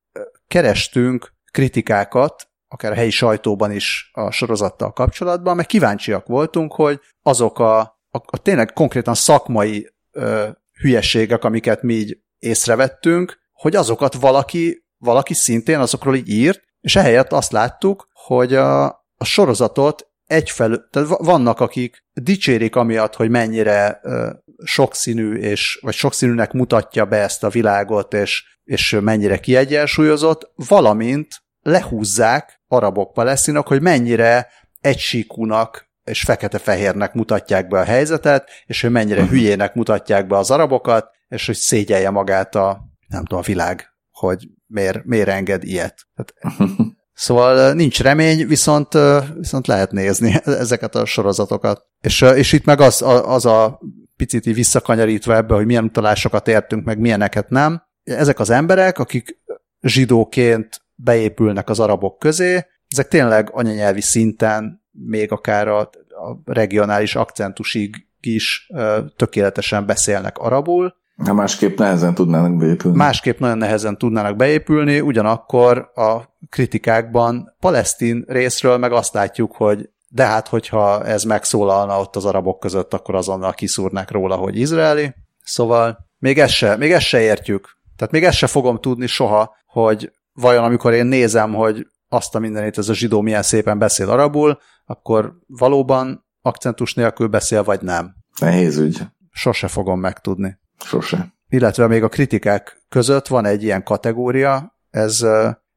kerestünk 0.48 1.34
kritikákat, 1.52 2.48
akár 2.68 2.92
a 2.92 2.96
helyi 2.96 3.10
sajtóban 3.10 3.72
is 3.72 4.10
a 4.14 4.32
sorozattal 4.32 4.94
kapcsolatban, 4.94 5.56
meg 5.56 5.66
kíváncsiak 5.66 6.28
voltunk, 6.28 6.74
hogy 6.74 7.00
azok 7.22 7.60
a, 7.60 7.80
a, 7.80 8.18
a 8.26 8.38
tényleg 8.38 8.74
konkrétan 8.74 9.14
szakmai 9.14 9.94
ö, 10.12 10.48
hülyeségek, 10.82 11.44
amiket 11.44 11.82
mi 11.82 11.94
így 11.94 12.18
észrevettünk, 12.40 13.38
hogy 13.54 13.76
azokat 13.76 14.14
valaki 14.14 14.88
valaki 15.00 15.34
szintén 15.34 15.80
azokról 15.80 16.16
így 16.16 16.30
írt, 16.30 16.62
és 16.82 16.96
ehelyett 16.96 17.32
azt 17.32 17.52
láttuk, 17.52 18.08
hogy 18.14 18.54
a, 18.54 18.86
a 19.16 19.24
sorozatot 19.24 20.08
egyfelől, 20.26 20.88
tehát 20.92 21.10
vannak, 21.10 21.60
akik 21.60 22.04
dicsérik 22.14 22.76
amiatt, 22.76 23.16
hogy 23.16 23.30
mennyire 23.30 24.00
ö, 24.04 24.30
sokszínű, 24.64 25.36
és, 25.36 25.80
vagy 25.82 25.94
sokszínűnek 25.94 26.52
mutatja 26.52 27.06
be 27.06 27.18
ezt 27.18 27.44
a 27.44 27.50
világot, 27.50 28.14
és, 28.14 28.44
és 28.64 28.98
mennyire 29.02 29.40
kiegyensúlyozott, 29.40 30.52
valamint 30.56 31.28
lehúzzák 31.62 32.62
arabok 32.68 33.14
palesztinok, 33.14 33.68
hogy 33.68 33.82
mennyire 33.82 34.48
egysíkúnak 34.82 35.90
és 36.04 36.22
fekete-fehérnek 36.22 37.14
mutatják 37.14 37.68
be 37.68 37.80
a 37.80 37.84
helyzetet, 37.84 38.50
és 38.66 38.82
hogy 38.82 38.92
mennyire 38.92 39.22
mhm. 39.22 39.30
hülyének 39.30 39.74
mutatják 39.74 40.28
be 40.28 40.38
az 40.38 40.52
arabokat, 40.52 41.10
és 41.28 41.46
hogy 41.46 41.56
szégyelje 41.56 42.10
magát 42.10 42.56
a, 42.56 42.82
nem 43.08 43.26
tudom, 43.26 43.40
a 43.40 43.46
világ, 43.46 43.94
hogy 44.20 44.48
miért, 44.68 45.06
miért 45.06 45.28
enged 45.28 45.64
ilyet. 45.64 46.08
Tehát, 46.16 46.60
szóval 47.14 47.74
nincs 47.74 48.02
remény, 48.02 48.48
viszont, 48.48 48.88
viszont 49.36 49.68
lehet 49.68 49.92
nézni 49.92 50.36
ezeket 50.46 50.96
a 50.96 51.06
sorozatokat. 51.06 51.86
És, 52.02 52.22
és 52.22 52.54
itt 52.54 52.66
meg 52.66 52.82
az, 52.82 53.02
az 53.26 53.46
a 53.46 53.80
picit 54.16 54.44
visszakanyarítva 54.44 55.36
ebbe, 55.36 55.56
hogy 55.56 55.66
milyen 55.66 55.84
utalásokat 55.84 56.48
értünk, 56.48 56.86
meg 56.86 57.00
milyeneket 57.00 57.50
nem. 57.50 57.82
Ezek 58.04 58.40
az 58.40 58.50
emberek, 58.50 59.00
akik 59.00 59.38
zsidóként 59.82 60.82
beépülnek 60.96 61.70
az 61.70 61.80
arabok 61.80 62.20
közé, 62.20 62.66
ezek 62.88 63.08
tényleg 63.08 63.50
anyanyelvi 63.52 64.02
szinten, 64.02 64.84
még 64.92 65.32
akár 65.32 65.68
a, 65.68 65.80
a 65.80 66.42
regionális 66.46 67.16
akcentusig 67.16 68.08
is 68.20 68.70
tökéletesen 69.16 69.86
beszélnek 69.86 70.38
arabul, 70.38 70.96
Ha 71.26 71.34
másképp 71.34 71.78
nehezen 71.78 72.14
tudnának 72.14 72.58
beépülni. 72.58 72.98
Másképp 72.98 73.40
nagyon 73.40 73.58
nehezen 73.58 73.98
tudnának 73.98 74.36
beépülni, 74.36 75.00
ugyanakkor 75.00 75.92
a 75.96 76.18
kritikákban 76.50 77.56
palesztin 77.60 78.24
részről 78.28 78.78
meg 78.78 78.92
azt 78.92 79.14
látjuk, 79.14 79.56
hogy 79.56 79.90
de 80.10 80.26
hát, 80.26 80.48
hogyha 80.48 81.06
ez 81.06 81.24
megszólalna 81.24 82.00
ott 82.00 82.16
az 82.16 82.26
arabok 82.26 82.60
között, 82.60 82.94
akkor 82.94 83.16
azonnal 83.16 83.54
kiszúrnák 83.54 84.12
róla, 84.12 84.36
hogy 84.36 84.58
izraeli. 84.58 85.14
Szóval 85.44 86.08
még 86.20 86.40
ezt 86.40 86.54
se, 86.54 86.76
még 86.76 86.92
ezt 86.92 87.06
se 87.06 87.22
értjük. 87.22 87.78
Tehát 87.96 88.14
még 88.14 88.24
ezt 88.24 88.38
se 88.38 88.48
fogom 88.48 88.80
tudni 88.80 89.08
soha, 89.08 89.56
hogy 89.66 90.12
vajon 90.34 90.64
amikor 90.64 90.94
én 90.94 91.06
nézem, 91.06 91.54
hogy 91.54 91.88
azt 92.10 92.36
a 92.36 92.40
mindenét 92.40 92.78
ez 92.78 92.90
a 92.90 92.94
zsidó 92.94 93.22
milyen 93.22 93.44
szépen 93.44 93.78
beszél 93.78 94.10
arabul, 94.10 94.60
akkor 94.86 95.34
valóban 95.48 96.26
akcentus 96.42 96.94
nélkül 96.94 97.28
beszél, 97.28 97.64
vagy 97.64 97.82
nem. 97.82 98.16
Nehéz 98.40 98.78
ügy. 98.78 99.02
Sose 99.32 99.68
fogom 99.68 100.00
megtudni. 100.00 100.58
Sose. 100.86 101.34
Illetve 101.50 101.88
még 101.88 102.04
a 102.04 102.10
kritikák 102.10 102.84
között 102.90 103.28
van 103.28 103.46
egy 103.46 103.64
ilyen 103.64 103.84
kategória, 103.84 104.78
ez, 104.90 105.26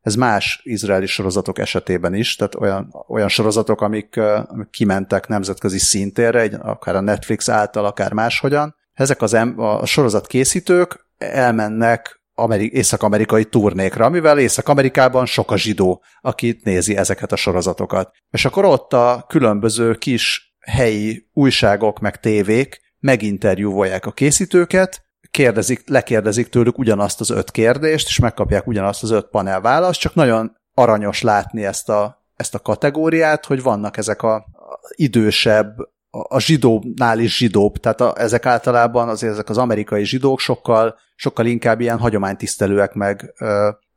ez 0.00 0.14
más 0.14 0.61
izraeli 0.62 1.07
sorozatok 1.07 1.59
esetében 1.59 2.14
is, 2.14 2.36
tehát 2.36 2.55
olyan, 2.55 2.94
olyan 3.09 3.28
sorozatok, 3.28 3.80
amik, 3.80 4.16
amik 4.46 4.70
kimentek 4.70 5.26
nemzetközi 5.26 5.78
szintérre, 5.78 6.40
egy, 6.40 6.55
akár 6.61 6.96
a 6.96 7.00
Netflix 7.00 7.48
által, 7.48 7.84
akár 7.84 8.12
máshogyan. 8.12 8.74
Ezek 8.92 9.22
az 9.22 9.34
em, 9.34 9.59
a 9.59 9.86
sorozat 9.86 10.26
készítők 10.26 11.07
elmennek 11.18 12.20
Ameri- 12.34 12.72
észak-amerikai 12.72 13.44
turnékra, 13.44 14.05
amivel 14.05 14.38
Észak-Amerikában 14.38 15.26
sok 15.26 15.50
a 15.50 15.57
zsidó, 15.57 16.03
aki 16.20 16.61
nézi 16.62 16.96
ezeket 16.96 17.32
a 17.32 17.36
sorozatokat. 17.36 18.11
És 18.30 18.44
akkor 18.44 18.64
ott 18.64 18.92
a 18.92 19.24
különböző 19.28 19.94
kis 19.94 20.55
helyi 20.61 21.28
újságok 21.32 22.00
meg 22.00 22.20
tévék 22.20 22.80
meginterjúvolják 23.03 24.07
a 24.07 24.12
készítőket, 24.12 25.05
kérdezik, 25.30 25.88
lekérdezik 25.88 26.48
tőlük 26.48 26.78
ugyanazt 26.78 27.20
az 27.20 27.30
öt 27.30 27.50
kérdést, 27.50 28.09
és 28.09 28.18
megkapják 28.18 28.66
ugyanazt 28.66 29.03
az 29.03 29.11
öt 29.11 29.28
panel 29.28 29.61
választ, 29.61 30.00
csak 30.00 30.14
nagyon 30.14 30.57
aranyos 30.74 31.22
látni 31.22 31.64
ezt 31.64 31.88
a, 31.88 32.24
ezt 32.36 32.55
a 32.55 32.59
kategóriát, 32.59 33.46
hogy 33.46 33.62
vannak 33.62 33.96
ezek 33.96 34.22
a, 34.22 34.34
a 34.34 34.44
idősebb, 34.94 35.78
a, 36.11 36.34
a 36.34 36.40
zsidónál 36.40 37.18
is 37.18 37.36
zsidóbb, 37.36 37.76
tehát 37.76 38.00
a, 38.00 38.14
ezek 38.16 38.46
általában 38.46 39.09
azért 39.09 39.32
ezek 39.32 39.48
az 39.48 39.59
amerikai 39.59 40.05
zsidók 40.05 40.40
sokkal, 40.40 40.98
sokkal 41.14 41.46
inkább 41.46 41.80
ilyen 41.80 41.98
hagyománytisztelőek 41.98 42.94
meg, 42.94 43.34
ö, 43.38 43.44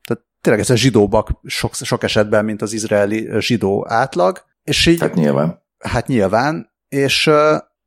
tehát 0.07 0.23
tényleg 0.41 0.61
ez 0.61 0.69
a 0.69 0.75
zsidóbbak 0.75 1.29
sok, 1.43 1.73
sok 1.73 2.03
esetben, 2.03 2.45
mint 2.45 2.61
az 2.61 2.73
izraeli 2.73 3.29
zsidó 3.39 3.85
átlag, 3.89 4.43
és 4.63 4.85
így... 4.85 4.99
Hát 4.99 5.13
nyilván. 5.13 5.63
Hát 5.79 6.07
nyilván, 6.07 6.73
és 6.87 7.29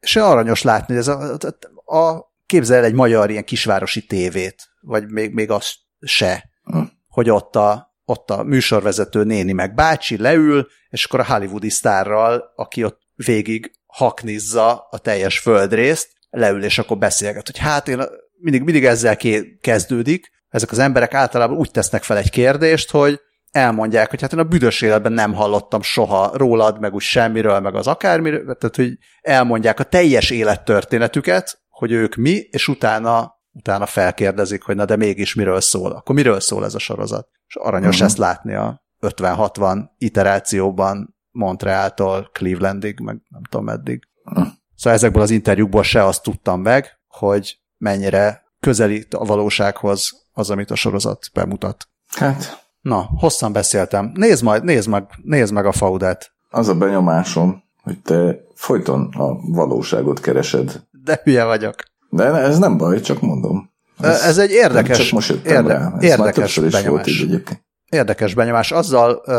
és 0.00 0.16
aranyos 0.16 0.62
látni, 0.62 0.96
ez 0.96 1.08
a, 1.08 1.36
a, 1.84 1.96
a 1.96 2.32
képzel 2.46 2.84
egy 2.84 2.94
magyar 2.94 3.30
ilyen 3.30 3.44
kisvárosi 3.44 4.06
tévét, 4.06 4.68
vagy 4.80 5.08
még, 5.08 5.32
még 5.32 5.50
az 5.50 5.72
se, 6.00 6.50
hm. 6.62 6.80
hogy 7.08 7.30
ott 7.30 7.56
a, 7.56 7.94
ott 8.04 8.30
a 8.30 8.42
műsorvezető 8.42 9.24
néni 9.24 9.52
meg 9.52 9.74
bácsi 9.74 10.16
leül, 10.16 10.68
és 10.88 11.04
akkor 11.04 11.20
a 11.20 11.26
hollywoodi 11.26 11.70
sztárral, 11.70 12.52
aki 12.56 12.84
ott 12.84 13.00
végig 13.14 13.72
haknizza 13.86 14.86
a 14.90 14.98
teljes 14.98 15.38
földrészt, 15.38 16.08
leül, 16.30 16.64
és 16.64 16.78
akkor 16.78 16.98
beszélget, 16.98 17.46
hogy 17.46 17.58
hát 17.58 17.88
én 17.88 18.02
mindig, 18.40 18.62
mindig 18.62 18.84
ezzel 18.84 19.16
kezdődik, 19.60 20.30
ezek 20.48 20.70
az 20.70 20.78
emberek 20.78 21.14
általában 21.14 21.56
úgy 21.56 21.70
tesznek 21.70 22.02
fel 22.02 22.16
egy 22.16 22.30
kérdést, 22.30 22.90
hogy 22.90 23.20
elmondják, 23.50 24.10
hogy 24.10 24.20
hát 24.20 24.32
én 24.32 24.38
a 24.38 24.44
büdös 24.44 24.82
életben 24.82 25.12
nem 25.12 25.34
hallottam 25.34 25.82
soha 25.82 26.30
rólad, 26.36 26.80
meg 26.80 26.94
úgy 26.94 27.02
semmiről, 27.02 27.60
meg 27.60 27.74
az 27.74 27.86
akármiről, 27.86 28.56
tehát 28.56 28.76
hogy 28.76 28.98
elmondják 29.20 29.80
a 29.80 29.84
teljes 29.84 30.30
élettörténetüket, 30.30 31.60
hogy 31.68 31.92
ők 31.92 32.14
mi, 32.14 32.30
és 32.50 32.68
utána 32.68 33.36
utána 33.52 33.86
felkérdezik, 33.86 34.62
hogy 34.62 34.76
na 34.76 34.84
de 34.84 34.96
mégis 34.96 35.34
miről 35.34 35.60
szól. 35.60 35.92
Akkor 35.92 36.14
miről 36.14 36.40
szól 36.40 36.64
ez 36.64 36.74
a 36.74 36.78
sorozat? 36.78 37.28
És 37.46 37.56
aranyos 37.56 37.94
uh-huh. 37.94 38.06
ezt 38.06 38.18
látni 38.18 38.54
a 38.54 38.82
50-60 39.00 39.84
iterációban 39.98 41.16
Montrealtól 41.30 42.30
Clevelandig, 42.32 43.00
meg 43.00 43.20
nem 43.28 43.42
tudom 43.50 43.66
meddig. 43.66 44.02
Uh-huh. 44.24 44.46
Szóval 44.74 44.98
ezekből 44.98 45.22
az 45.22 45.30
interjúkból 45.30 45.82
se 45.82 46.04
azt 46.04 46.22
tudtam 46.22 46.60
meg, 46.60 46.98
hogy 47.06 47.58
mennyire 47.76 48.42
közelít 48.60 49.14
a 49.14 49.24
valósághoz 49.24 50.26
az, 50.32 50.50
amit 50.50 50.70
a 50.70 50.74
sorozat 50.74 51.30
bemutat. 51.34 51.88
Hát, 52.08 52.67
Na, 52.80 53.08
hosszan 53.16 53.52
beszéltem. 53.52 54.10
Nézd 54.14 54.42
majd, 54.42 54.64
nézd 54.64 54.88
meg, 54.88 55.04
nézd 55.22 55.52
meg 55.52 55.66
a 55.66 55.72
faudát. 55.72 56.32
Az 56.50 56.68
a 56.68 56.74
benyomásom, 56.74 57.62
hogy 57.82 57.98
te 58.02 58.40
folyton 58.54 59.08
a 59.12 59.34
valóságot 59.52 60.20
keresed. 60.20 60.82
De 61.04 61.20
hülye 61.24 61.44
vagyok. 61.44 61.74
De 62.10 62.24
ez 62.24 62.58
nem 62.58 62.76
baj, 62.76 63.00
csak 63.00 63.20
mondom. 63.20 63.70
Ez, 64.00 64.22
ez 64.22 64.38
egy 64.38 64.50
érdekes, 64.50 64.98
csak 64.98 65.12
most 65.12 65.30
érde, 65.30 65.72
rá. 65.72 65.92
Ez 65.96 66.02
érdekes 66.02 66.58
benyomás. 66.58 66.86
Volt 66.86 67.06
így 67.06 67.22
egyébként. 67.22 67.64
Érdekes 67.88 68.34
benyomás. 68.34 68.72
Azzal 68.72 69.22
uh, 69.26 69.34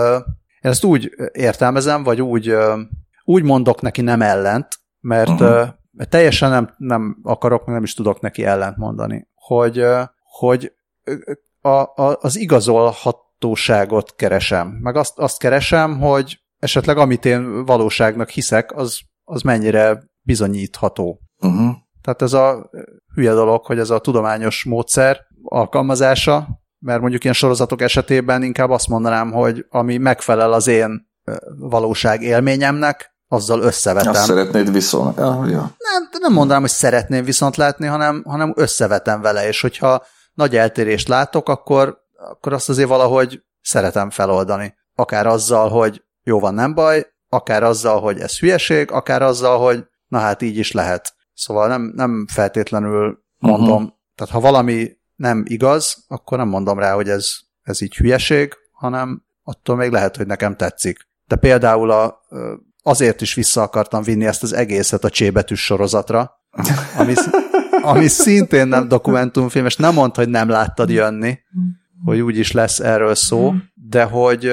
én 0.61 0.71
ezt 0.71 0.83
úgy 0.83 1.11
értelmezem, 1.31 2.03
vagy 2.03 2.21
úgy, 2.21 2.51
uh, 2.51 2.79
úgy 3.23 3.43
mondok 3.43 3.81
neki 3.81 4.01
nem 4.01 4.21
ellent, 4.21 4.67
mert 4.99 5.29
uh-huh. 5.29 5.67
uh, 5.97 6.05
teljesen 6.09 6.49
nem, 6.49 6.73
nem 6.77 7.17
akarok, 7.23 7.65
nem 7.65 7.83
is 7.83 7.93
tudok 7.93 8.21
neki 8.21 8.45
ellent 8.45 8.77
mondani, 8.77 9.27
hogy, 9.33 9.85
hogy 10.23 10.73
a, 11.61 11.69
a, 11.69 12.17
az 12.21 12.37
igazolhatóságot 13.39 14.15
keresem, 14.15 14.67
meg 14.67 14.95
azt, 14.95 15.17
azt 15.17 15.39
keresem, 15.39 15.99
hogy 15.99 16.39
esetleg 16.59 16.97
amit 16.97 17.25
én 17.25 17.65
valóságnak 17.65 18.29
hiszek, 18.29 18.75
az, 18.75 18.99
az 19.23 19.41
mennyire 19.41 20.03
bizonyítható. 20.21 21.19
Uh-huh. 21.41 21.75
Tehát 22.01 22.21
ez 22.21 22.33
a 22.33 22.69
hülye 23.15 23.33
dolog, 23.33 23.65
hogy 23.65 23.79
ez 23.79 23.89
a 23.89 23.99
tudományos 23.99 24.63
módszer 24.63 25.19
alkalmazása, 25.43 26.47
mert 26.79 27.01
mondjuk 27.01 27.23
ilyen 27.23 27.35
sorozatok 27.35 27.81
esetében 27.81 28.43
inkább 28.43 28.69
azt 28.69 28.87
mondanám, 28.87 29.31
hogy 29.31 29.65
ami 29.69 29.97
megfelel 29.97 30.53
az 30.53 30.67
én 30.67 31.07
valóság 31.57 32.21
élményemnek, 32.21 33.17
azzal 33.27 33.61
összevetem. 33.61 34.11
Azt 34.11 34.25
szeretnéd 34.25 34.71
viszont. 34.71 35.17
Ja, 35.17 35.45
ja. 35.47 35.75
Nem, 35.77 36.09
nem 36.19 36.33
mondanám, 36.33 36.61
hogy 36.61 36.69
szeretném 36.69 37.23
viszont 37.23 37.55
látni, 37.55 37.85
hanem, 37.85 38.23
hanem 38.25 38.53
összevetem 38.55 39.21
vele, 39.21 39.47
és 39.47 39.61
hogyha 39.61 40.03
nagy 40.33 40.55
eltérést 40.55 41.07
látok, 41.07 41.49
akkor, 41.49 41.97
akkor 42.19 42.53
azt 42.53 42.69
azért 42.69 42.89
valahogy 42.89 43.43
szeretem 43.61 44.09
feloldani. 44.09 44.75
Akár 44.95 45.27
azzal, 45.27 45.69
hogy 45.69 46.03
jó 46.23 46.39
van, 46.39 46.53
nem 46.53 46.73
baj, 46.73 47.07
akár 47.29 47.63
azzal, 47.63 47.99
hogy 47.99 48.19
ez 48.19 48.39
hülyeség, 48.39 48.91
akár 48.91 49.21
azzal, 49.21 49.59
hogy 49.59 49.85
na 50.07 50.19
hát 50.19 50.41
így 50.41 50.57
is 50.57 50.71
lehet. 50.71 51.13
Szóval 51.33 51.67
nem, 51.67 51.91
nem 51.95 52.25
feltétlenül 52.31 53.23
mondom, 53.37 53.83
uh-huh. 53.83 53.97
tehát 54.15 54.33
ha 54.33 54.39
valami 54.39 54.97
nem 55.15 55.43
igaz, 55.47 56.03
akkor 56.07 56.37
nem 56.37 56.47
mondom 56.47 56.79
rá, 56.79 56.93
hogy 56.93 57.09
ez, 57.09 57.29
ez 57.61 57.81
így 57.81 57.95
hülyeség, 57.95 58.53
hanem 58.71 59.23
attól 59.43 59.75
még 59.75 59.91
lehet, 59.91 60.15
hogy 60.15 60.27
nekem 60.27 60.55
tetszik. 60.55 61.07
De 61.27 61.35
például 61.35 61.91
a, 61.91 62.21
azért 62.83 63.21
is 63.21 63.33
vissza 63.33 63.61
akartam 63.61 64.03
vinni 64.03 64.25
ezt 64.25 64.43
az 64.43 64.53
egészet 64.53 65.03
a 65.03 65.09
csébetűs 65.09 65.63
sorozatra, 65.63 66.41
ami, 66.97 67.13
ami 67.81 68.07
szintén 68.07 68.67
nem 68.67 68.87
dokumentumfilm, 68.87 69.65
és 69.65 69.75
nem 69.75 69.93
mond, 69.93 70.15
hogy 70.15 70.29
nem 70.29 70.49
láttad 70.49 70.89
jönni, 70.89 71.39
hogy 72.03 72.19
úgy 72.19 72.37
is 72.37 72.51
lesz 72.51 72.79
erről 72.79 73.15
szó, 73.15 73.53
de 73.73 74.03
hogy 74.03 74.51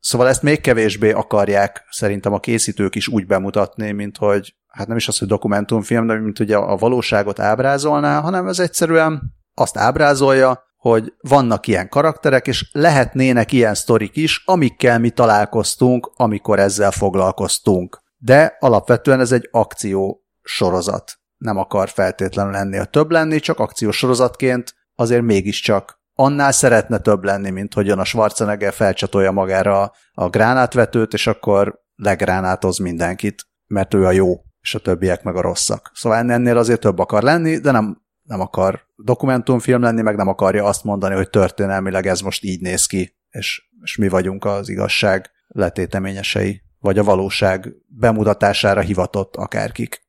szóval 0.00 0.28
ezt 0.28 0.42
még 0.42 0.60
kevésbé 0.60 1.10
akarják 1.10 1.84
szerintem 1.90 2.32
a 2.32 2.40
készítők 2.40 2.94
is 2.94 3.08
úgy 3.08 3.26
bemutatni, 3.26 3.92
mint 3.92 4.16
hogy 4.16 4.54
hát 4.66 4.86
nem 4.86 4.96
is 4.96 5.08
az, 5.08 5.18
hogy 5.18 5.28
dokumentumfilm, 5.28 6.06
de 6.06 6.14
mint 6.14 6.38
ugye 6.38 6.56
a 6.56 6.76
valóságot 6.76 7.38
ábrázolná, 7.38 8.20
hanem 8.20 8.46
ez 8.46 8.58
egyszerűen 8.58 9.22
azt 9.54 9.76
ábrázolja, 9.76 10.68
hogy 10.76 11.14
vannak 11.20 11.66
ilyen 11.66 11.88
karakterek, 11.88 12.46
és 12.46 12.70
lehetnének 12.72 13.52
ilyen 13.52 13.74
sztorik 13.74 14.16
is, 14.16 14.42
amikkel 14.44 14.98
mi 14.98 15.10
találkoztunk, 15.10 16.12
amikor 16.14 16.58
ezzel 16.58 16.90
foglalkoztunk. 16.90 18.02
De 18.16 18.56
alapvetően 18.58 19.20
ez 19.20 19.32
egy 19.32 19.48
akció 19.50 20.24
sorozat. 20.42 21.18
Nem 21.36 21.56
akar 21.56 21.88
feltétlenül 21.88 22.54
ennél 22.54 22.84
több 22.84 23.10
lenni, 23.10 23.40
csak 23.40 23.58
akciós 23.58 23.96
sorozatként 23.96 24.74
azért 24.94 25.22
mégiscsak 25.22 25.99
annál 26.20 26.52
szeretne 26.52 26.98
több 26.98 27.24
lenni, 27.24 27.50
mint 27.50 27.74
hogyan 27.74 27.98
a 27.98 28.04
Schwarzenegger 28.04 28.72
felcsatolja 28.72 29.30
magára 29.30 29.92
a, 30.12 30.28
gránátvetőt, 30.28 31.12
és 31.12 31.26
akkor 31.26 31.80
legránátoz 31.94 32.78
mindenkit, 32.78 33.46
mert 33.66 33.94
ő 33.94 34.06
a 34.06 34.10
jó, 34.10 34.34
és 34.60 34.74
a 34.74 34.78
többiek 34.78 35.22
meg 35.22 35.36
a 35.36 35.40
rosszak. 35.40 35.90
Szóval 35.94 36.30
ennél 36.30 36.56
azért 36.56 36.80
több 36.80 36.98
akar 36.98 37.22
lenni, 37.22 37.58
de 37.58 37.70
nem 37.70 38.08
nem 38.22 38.40
akar 38.40 38.80
dokumentumfilm 38.96 39.82
lenni, 39.82 40.02
meg 40.02 40.16
nem 40.16 40.28
akarja 40.28 40.64
azt 40.64 40.84
mondani, 40.84 41.14
hogy 41.14 41.30
történelmileg 41.30 42.06
ez 42.06 42.20
most 42.20 42.44
így 42.44 42.60
néz 42.60 42.86
ki, 42.86 43.16
és, 43.30 43.62
és 43.82 43.96
mi 43.96 44.08
vagyunk 44.08 44.44
az 44.44 44.68
igazság 44.68 45.30
letéteményesei, 45.48 46.62
vagy 46.78 46.98
a 46.98 47.04
valóság 47.04 47.72
bemutatására 47.86 48.80
hivatott 48.80 49.36
akárkik. 49.36 50.02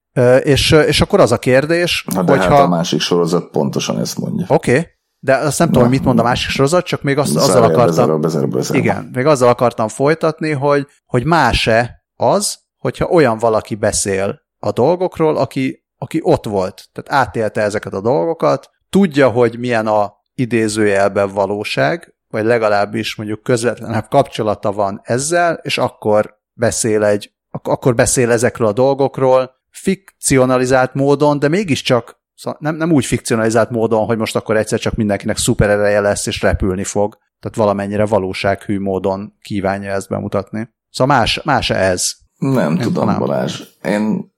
És, 0.43 0.71
és 0.71 1.01
akkor 1.01 1.19
az 1.19 1.31
a 1.31 1.37
kérdés, 1.37 2.05
Na 2.13 2.23
de 2.23 2.31
hogyha... 2.31 2.55
hát 2.55 2.59
a 2.59 2.67
másik 2.67 2.99
sorozat 2.99 3.49
pontosan 3.49 3.99
ezt 3.99 4.17
mondja. 4.17 4.45
Oké, 4.49 4.71
okay. 4.71 4.87
De 5.23 5.35
azt 5.35 5.59
nem 5.59 5.67
Na. 5.67 5.73
tudom, 5.73 5.89
hogy 5.89 5.97
mit 5.97 6.05
mond 6.05 6.19
a 6.19 6.23
másik 6.23 6.49
sorozat, 6.49 6.85
csak 6.85 7.01
még 7.01 7.17
azt, 7.17 7.35
azzal 7.35 7.63
akartam... 7.63 7.85
Bezárva, 7.85 8.17
bezárva, 8.17 8.47
bezárva. 8.47 8.83
Igen, 8.83 9.09
még 9.13 9.25
azzal 9.25 9.49
akartam 9.49 9.87
folytatni, 9.87 10.51
hogy, 10.51 10.87
hogy 11.05 11.25
más-e 11.25 12.05
az, 12.15 12.59
hogyha 12.77 13.05
olyan 13.05 13.37
valaki 13.37 13.75
beszél 13.75 14.41
a 14.59 14.71
dolgokról, 14.71 15.37
aki 15.37 15.81
aki 16.01 16.19
ott 16.23 16.45
volt, 16.45 16.89
tehát 16.93 17.25
átélte 17.25 17.61
ezeket 17.61 17.93
a 17.93 18.01
dolgokat, 18.01 18.69
tudja, 18.89 19.29
hogy 19.29 19.59
milyen 19.59 19.87
a 19.87 20.13
idézőjelben 20.33 21.33
valóság, 21.33 22.15
vagy 22.27 22.45
legalábbis 22.45 23.15
mondjuk 23.15 23.43
közvetlenebb 23.43 24.07
kapcsolata 24.07 24.71
van 24.71 25.01
ezzel, 25.03 25.59
és 25.61 25.77
akkor 25.77 26.39
beszél 26.53 27.03
egy, 27.03 27.33
akkor 27.51 27.95
beszél 27.95 28.31
ezekről 28.31 28.67
a 28.67 28.73
dolgokról, 28.73 29.51
fikcionalizált 29.69 30.93
módon, 30.93 31.39
de 31.39 31.47
mégiscsak 31.47 32.20
szóval 32.41 32.59
nem, 32.61 32.75
nem 32.75 32.91
úgy 32.91 33.05
fikcionalizált 33.05 33.69
módon, 33.69 34.05
hogy 34.05 34.17
most 34.17 34.35
akkor 34.35 34.57
egyszer 34.57 34.79
csak 34.79 34.95
mindenkinek 34.95 35.37
szuperereje 35.37 35.99
lesz, 35.99 36.25
és 36.25 36.41
repülni 36.41 36.83
fog. 36.83 37.17
Tehát 37.39 37.57
valamennyire 37.57 38.05
valósághű 38.05 38.79
módon 38.79 39.33
kívánja 39.41 39.91
ezt 39.91 40.09
bemutatni. 40.09 40.69
Szóval 40.89 41.17
más, 41.17 41.41
más 41.43 41.69
ez. 41.69 42.11
Nem 42.37 42.75
Én 42.75 42.81
tudom, 42.81 43.05
nem. 43.05 43.19
Balázs. 43.19 43.61
Én 43.83 44.31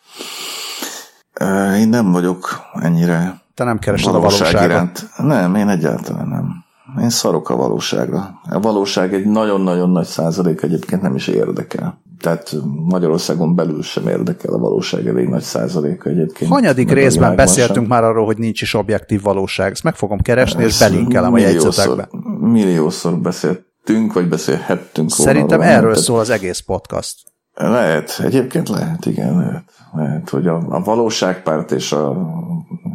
én 1.78 1.90
nem 1.90 2.12
vagyok 2.12 2.62
ennyire 2.74 3.42
Te 3.54 3.64
nem 3.64 3.80
keresed 3.80 4.16
a 4.16 4.20
valóságot? 4.20 4.64
Iránt. 4.64 5.10
Nem, 5.18 5.56
én 5.56 5.70
egyáltalán 5.70 6.28
nem. 6.28 6.64
Én 7.02 7.10
szarok 7.10 7.50
a 7.50 7.56
valóságra. 7.56 8.40
A 8.50 8.60
valóság 8.60 9.14
egy 9.14 9.26
nagyon-nagyon 9.26 9.90
nagy 9.90 10.06
százalék 10.06 10.62
egyébként 10.62 11.02
nem 11.02 11.16
is 11.16 11.28
érdekel. 11.28 12.02
Tehát 12.24 12.56
Magyarországon 12.90 13.56
belül 13.56 13.82
sem 13.82 14.08
érdekel 14.08 14.54
a 14.54 14.58
valóság 14.58 15.08
elég 15.08 15.28
nagy 15.28 15.42
százaléka 15.42 16.10
egyébként. 16.10 16.52
Hanyadik 16.52 16.92
részben 16.92 17.36
beszéltünk 17.36 17.88
sem. 17.88 17.88
már 17.88 18.04
arról, 18.04 18.26
hogy 18.26 18.38
nincs 18.38 18.62
is 18.62 18.74
objektív 18.74 19.22
valóság. 19.22 19.72
Ezt 19.72 19.84
meg 19.84 19.96
fogom 19.96 20.20
keresni, 20.20 20.64
Ezt 20.64 20.82
és 20.82 20.90
belinkelem 20.90 21.34
a 21.34 21.38
jegyzetekbe. 21.38 22.10
Milliószor 22.40 23.18
beszéltünk, 23.18 24.14
vagy 24.14 24.28
beszélhettünk 24.28 25.12
Szerintem 25.12 25.58
volna 25.58 25.74
erről 25.74 25.96
szól 25.96 26.20
az 26.20 26.30
egész 26.30 26.60
podcast. 26.60 27.16
Lehet, 27.54 28.20
egyébként 28.24 28.70
lehet, 28.70 29.06
igen, 29.06 29.38
lehet. 29.38 29.64
lehet 29.94 30.30
hogy 30.30 30.48
a, 30.48 30.66
a 30.70 30.82
valóságpárt 30.84 31.72
és 31.72 31.92
a 31.92 32.14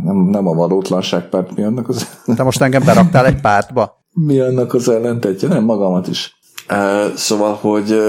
nem, 0.05 0.17
nem 0.17 0.47
a 0.47 0.55
valótlanságpárt, 0.55 1.57
mi 1.57 1.63
annak 1.63 1.89
az... 1.89 2.23
Te 2.37 2.43
most 2.43 2.61
engem 2.61 2.85
beraktál 2.85 3.27
egy 3.27 3.41
pártba? 3.41 4.05
Mi 4.13 4.39
annak 4.39 4.75
az 4.75 4.89
ellentetje? 4.89 5.49
Nem, 5.49 5.65
magamat 5.65 6.09
is. 6.09 6.38
Szóval, 7.15 7.55
hogy 7.55 8.01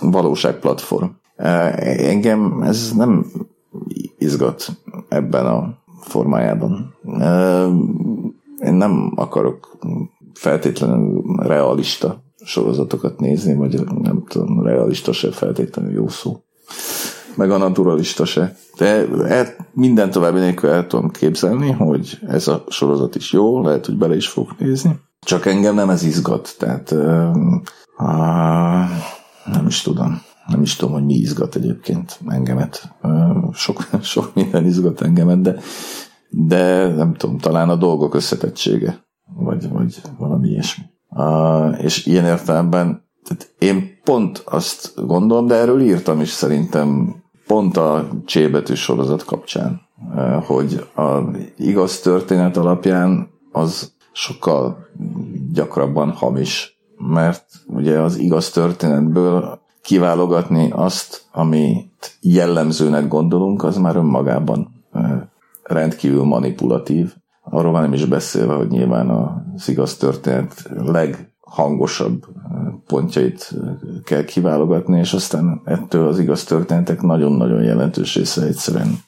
valóságplatform. 0.00 1.06
Engem 1.36 2.62
ez 2.62 2.92
nem 2.92 3.26
izgat 4.18 4.68
ebben 5.08 5.46
a 5.46 5.78
formájában. 6.00 6.94
Én 8.64 8.74
nem 8.74 9.12
akarok 9.16 9.78
feltétlenül 10.34 11.22
realista 11.36 12.22
sorozatokat 12.44 13.20
nézni, 13.20 13.54
vagy 13.54 13.84
nem 14.02 14.24
tudom, 14.28 14.62
realista 14.62 15.12
se 15.12 15.30
feltétlenül 15.30 15.92
jó 15.92 16.08
szó. 16.08 16.42
Meg 17.34 17.50
a 17.50 17.56
naturalista 17.56 18.24
se. 18.24 18.56
De 18.78 19.56
minden 19.72 20.10
további 20.10 20.38
nélkül 20.38 20.70
el 20.70 20.86
tudom 20.86 21.10
képzelni, 21.10 21.70
hogy 21.70 22.18
ez 22.26 22.48
a 22.48 22.64
sorozat 22.68 23.14
is 23.14 23.32
jó, 23.32 23.62
lehet, 23.62 23.86
hogy 23.86 23.96
bele 23.96 24.16
is 24.16 24.28
fog 24.28 24.48
nézni. 24.58 24.98
Csak 25.20 25.46
engem 25.46 25.74
nem 25.74 25.90
ez 25.90 26.02
izgat, 26.02 26.54
tehát 26.58 26.94
nem 29.44 29.66
is 29.66 29.82
tudom. 29.82 30.20
Nem 30.46 30.62
is 30.62 30.76
tudom, 30.76 30.94
hogy 30.94 31.04
mi 31.04 31.14
izgat 31.14 31.54
egyébként 31.54 32.20
engemet. 32.26 32.94
Sok, 33.52 33.88
sok 34.02 34.34
minden 34.34 34.64
izgat 34.64 35.00
engemet, 35.00 35.40
de, 35.40 35.60
de 36.30 36.94
nem 36.94 37.14
tudom, 37.14 37.38
talán 37.38 37.68
a 37.68 37.76
dolgok 37.76 38.14
összetettsége, 38.14 39.04
vagy, 39.36 39.68
vagy 39.68 40.00
valami 40.18 40.48
ilyesmi. 40.48 40.84
És 41.78 42.06
ilyen 42.06 42.24
értelemben 42.24 43.06
tehát 43.28 43.54
én 43.58 44.00
pont 44.04 44.42
azt 44.44 45.06
gondolom, 45.06 45.46
de 45.46 45.54
erről 45.54 45.80
írtam 45.80 46.20
is 46.20 46.28
szerintem 46.28 47.14
pont 47.46 47.76
a 47.76 48.08
csébetű 48.24 48.74
sorozat 48.74 49.24
kapcsán, 49.24 49.80
hogy 50.46 50.86
a 50.96 51.18
igaz 51.56 52.00
történet 52.00 52.56
alapján 52.56 53.28
az 53.52 53.92
sokkal 54.12 54.88
gyakrabban 55.52 56.10
hamis, 56.10 56.77
mert 56.98 57.44
ugye 57.66 57.98
az 58.00 58.16
igaz 58.16 58.50
történetből 58.50 59.60
kiválogatni 59.82 60.70
azt, 60.70 61.22
amit 61.32 62.18
jellemzőnek 62.20 63.08
gondolunk, 63.08 63.64
az 63.64 63.76
már 63.76 63.96
önmagában 63.96 64.84
rendkívül 65.62 66.24
manipulatív, 66.24 67.12
Arról 67.50 67.72
már 67.72 67.82
nem 67.82 67.92
is 67.92 68.04
beszélve, 68.04 68.54
hogy 68.54 68.68
nyilván 68.68 69.10
az 69.10 69.68
igaz 69.68 69.96
történet 69.96 70.70
leghangosabb 70.84 72.26
pontjait 72.86 73.54
kell 74.04 74.24
kiválogatni, 74.24 74.98
és 74.98 75.12
aztán 75.12 75.60
ettől 75.64 76.08
az 76.08 76.18
igaz 76.18 76.44
történetek 76.44 77.02
nagyon-nagyon 77.02 77.62
jelentős 77.62 78.14
része 78.14 78.42
egyszerűen 78.42 78.98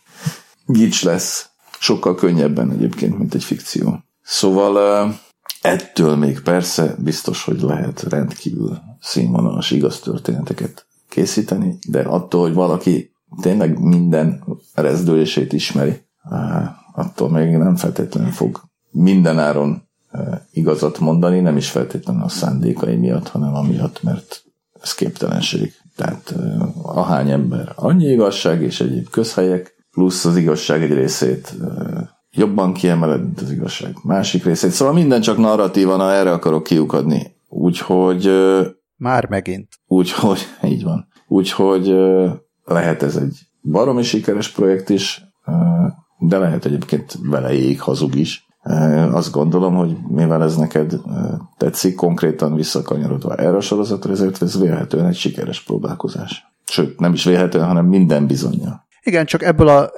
gics 0.66 1.04
lesz. 1.04 1.48
Sokkal 1.78 2.14
könnyebben 2.14 2.70
egyébként, 2.70 3.18
mint 3.18 3.34
egy 3.34 3.44
fikció. 3.44 3.98
Szóval 4.22 5.14
ettől 5.60 6.16
még 6.16 6.40
persze 6.40 6.94
biztos, 6.98 7.44
hogy 7.44 7.60
lehet 7.60 8.02
rendkívül 8.02 8.78
színvonalas 9.00 9.70
igaz 9.70 10.00
történeteket 10.00 10.86
készíteni, 11.08 11.78
de 11.88 12.02
attól, 12.02 12.40
hogy 12.40 12.54
valaki 12.54 13.12
tényleg 13.40 13.78
minden 13.78 14.44
rezdülését 14.74 15.52
ismeri, 15.52 16.02
attól 16.94 17.30
még 17.30 17.56
nem 17.56 17.76
feltétlenül 17.76 18.30
fog 18.30 18.60
mindenáron 18.90 19.88
igazat 20.52 20.98
mondani, 20.98 21.40
nem 21.40 21.56
is 21.56 21.70
feltétlenül 21.70 22.22
a 22.22 22.28
szándékai 22.28 22.96
miatt, 22.96 23.28
hanem 23.28 23.54
amiatt, 23.54 24.02
mert 24.02 24.44
ez 24.82 24.94
képtelenség. 24.94 25.72
Tehát 25.96 26.34
ahány 26.82 27.30
ember, 27.30 27.72
annyi 27.74 28.06
igazság 28.06 28.62
és 28.62 28.80
egyéb 28.80 29.08
közhelyek, 29.08 29.74
plusz 29.90 30.24
az 30.24 30.36
igazság 30.36 30.82
egy 30.82 30.92
részét 30.92 31.54
jobban 32.32 32.72
kiemeled, 32.72 33.22
mint 33.22 33.40
az 33.40 33.50
igazság 33.50 33.94
másik 34.02 34.44
részét. 34.44 34.70
Szóval 34.70 34.94
minden 34.94 35.20
csak 35.20 35.38
narratívan, 35.38 36.00
erre 36.00 36.32
akarok 36.32 36.62
kiukadni. 36.62 37.34
Úgyhogy... 37.48 38.30
Már 38.96 39.28
megint. 39.28 39.68
Úgyhogy, 39.86 40.40
így 40.72 40.84
van. 40.84 41.08
Úgyhogy 41.28 41.94
lehet 42.64 43.02
ez 43.02 43.16
egy 43.16 43.38
baromi 43.62 44.02
sikeres 44.02 44.48
projekt 44.48 44.88
is, 44.88 45.24
de 46.18 46.38
lehet 46.38 46.64
egyébként 46.64 47.18
vele 47.22 47.52
ég 47.52 47.80
hazug 47.80 48.14
is. 48.14 48.48
Azt 49.12 49.32
gondolom, 49.32 49.74
hogy 49.74 49.96
mivel 50.08 50.42
ez 50.42 50.56
neked 50.56 51.00
tetszik, 51.56 51.94
konkrétan 51.94 52.54
visszakanyarodva 52.54 53.34
erre 53.34 53.56
a 53.56 53.60
sorozatra, 53.60 54.12
ezért 54.12 54.42
ez 54.42 54.60
vélhetően 54.60 55.06
egy 55.06 55.16
sikeres 55.16 55.62
próbálkozás. 55.62 56.44
Sőt, 56.64 57.00
nem 57.00 57.12
is 57.12 57.24
vélhetően, 57.24 57.66
hanem 57.66 57.86
minden 57.86 58.26
bizonyja. 58.26 58.86
Igen, 59.02 59.26
csak 59.26 59.42
ebből 59.42 59.68
a, 59.68 59.90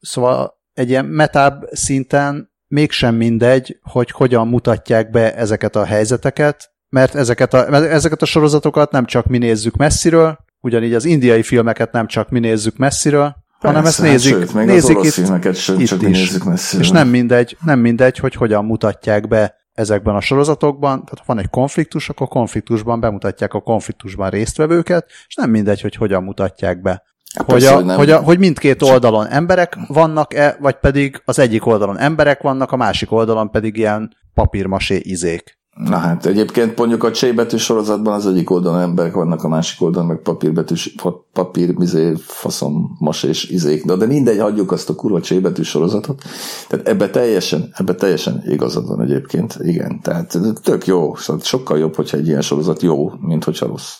szóval 0.00 0.57
egy 0.78 0.88
ilyen 0.88 1.04
metább 1.04 1.68
szinten 1.72 2.50
mégsem 2.68 3.14
mindegy, 3.14 3.78
hogy 3.82 4.10
hogyan 4.10 4.48
mutatják 4.48 5.10
be 5.10 5.34
ezeket 5.34 5.76
a 5.76 5.84
helyzeteket, 5.84 6.70
mert 6.88 7.14
ezeket 7.14 7.54
a, 7.54 7.74
ezeket 7.74 8.22
a 8.22 8.26
sorozatokat 8.26 8.90
nem 8.90 9.04
csak 9.04 9.26
mi 9.26 9.38
nézzük 9.38 9.76
messziről, 9.76 10.38
ugyanígy 10.60 10.94
az 10.94 11.04
indiai 11.04 11.42
filmeket 11.42 11.92
nem 11.92 12.06
csak 12.06 12.30
mi 12.30 12.38
nézzük 12.38 12.76
messziről, 12.76 13.36
Persze, 13.60 13.76
hanem 13.76 13.86
ezt 13.86 14.02
nézik, 14.02 14.32
sőt, 14.32 14.54
még 14.54 14.66
nézik 14.66 14.96
az 14.96 15.06
itt, 15.06 15.12
filmeket 15.12 15.56
sem 15.56 15.80
itt 15.80 15.86
csak 15.86 16.02
is. 16.02 16.08
nézzük 16.08 16.44
messziről. 16.44 16.84
És 16.84 16.90
nem 16.90 17.08
mindegy, 17.08 17.56
nem 17.64 17.78
mindegy, 17.78 18.18
hogy 18.18 18.34
hogyan 18.34 18.64
mutatják 18.64 19.28
be 19.28 19.54
ezekben 19.72 20.14
a 20.14 20.20
sorozatokban, 20.20 21.04
tehát 21.04 21.18
ha 21.18 21.24
van 21.26 21.38
egy 21.38 21.50
konfliktus, 21.50 22.08
akkor 22.08 22.28
konfliktusban 22.28 23.00
bemutatják 23.00 23.54
a 23.54 23.60
konfliktusban 23.60 24.30
résztvevőket, 24.30 25.06
és 25.28 25.34
nem 25.34 25.50
mindegy, 25.50 25.80
hogy 25.80 25.94
hogyan 25.94 26.22
mutatják 26.22 26.80
be. 26.80 27.02
Hát 27.34 27.50
Hogy, 27.50 27.54
persze, 27.54 27.72
a, 27.72 27.74
hogy 27.76 27.84
nem. 27.84 27.96
hogy, 27.96 28.10
a, 28.10 28.18
hogy 28.18 28.38
mindkét 28.38 28.82
oldalon 28.82 29.26
emberek 29.26 29.76
vannak-e, 29.88 30.56
vagy 30.60 30.76
pedig 30.80 31.22
az 31.24 31.38
egyik 31.38 31.66
oldalon 31.66 31.98
emberek 31.98 32.42
vannak, 32.42 32.72
a 32.72 32.76
másik 32.76 33.12
oldalon 33.12 33.50
pedig 33.50 33.76
ilyen 33.76 34.16
papírmasé 34.34 35.00
izék. 35.02 35.56
Na 35.84 35.96
hát 35.96 36.26
egyébként 36.26 36.78
mondjuk 36.78 37.04
a 37.04 37.10
csérbetű 37.10 37.56
sorozatban 37.56 38.14
az 38.14 38.26
egyik 38.26 38.50
oldalon 38.50 38.80
emberek 38.80 39.12
vannak, 39.12 39.44
a 39.44 39.48
másik 39.48 39.82
oldalon 39.82 40.08
meg 40.08 40.18
papírbetűs, 40.22 40.94
pa- 41.02 41.26
papír, 41.32 41.74
izé, 41.78 42.12
faszom, 42.20 42.96
mas 42.98 43.22
és 43.22 43.48
izék. 43.50 43.84
De, 43.84 43.96
de 43.96 44.06
mindegy, 44.06 44.38
hagyjuk 44.38 44.72
azt 44.72 44.88
a 44.90 44.94
kurva 44.94 45.20
csérbetű 45.20 45.62
sorozatot. 45.62 46.22
Tehát 46.68 46.88
ebbe 46.88 47.10
teljesen, 47.10 47.70
ebbe 47.72 47.94
teljesen 47.94 48.42
igazad 48.46 48.88
van 48.88 49.02
egyébként. 49.02 49.56
Igen, 49.60 50.00
tehát 50.00 50.38
tök 50.62 50.86
jó. 50.86 51.14
Szóval 51.14 51.42
sokkal 51.42 51.78
jobb, 51.78 51.94
hogyha 51.94 52.16
egy 52.16 52.26
ilyen 52.26 52.42
sorozat 52.42 52.82
jó, 52.82 53.10
mint 53.20 53.44
hogyha 53.44 53.66
rossz. 53.66 53.92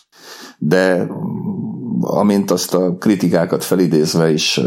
De 0.59 1.07
amint 2.01 2.51
azt 2.51 2.73
a 2.73 2.95
kritikákat 2.97 3.63
felidézve 3.63 4.31
is 4.31 4.57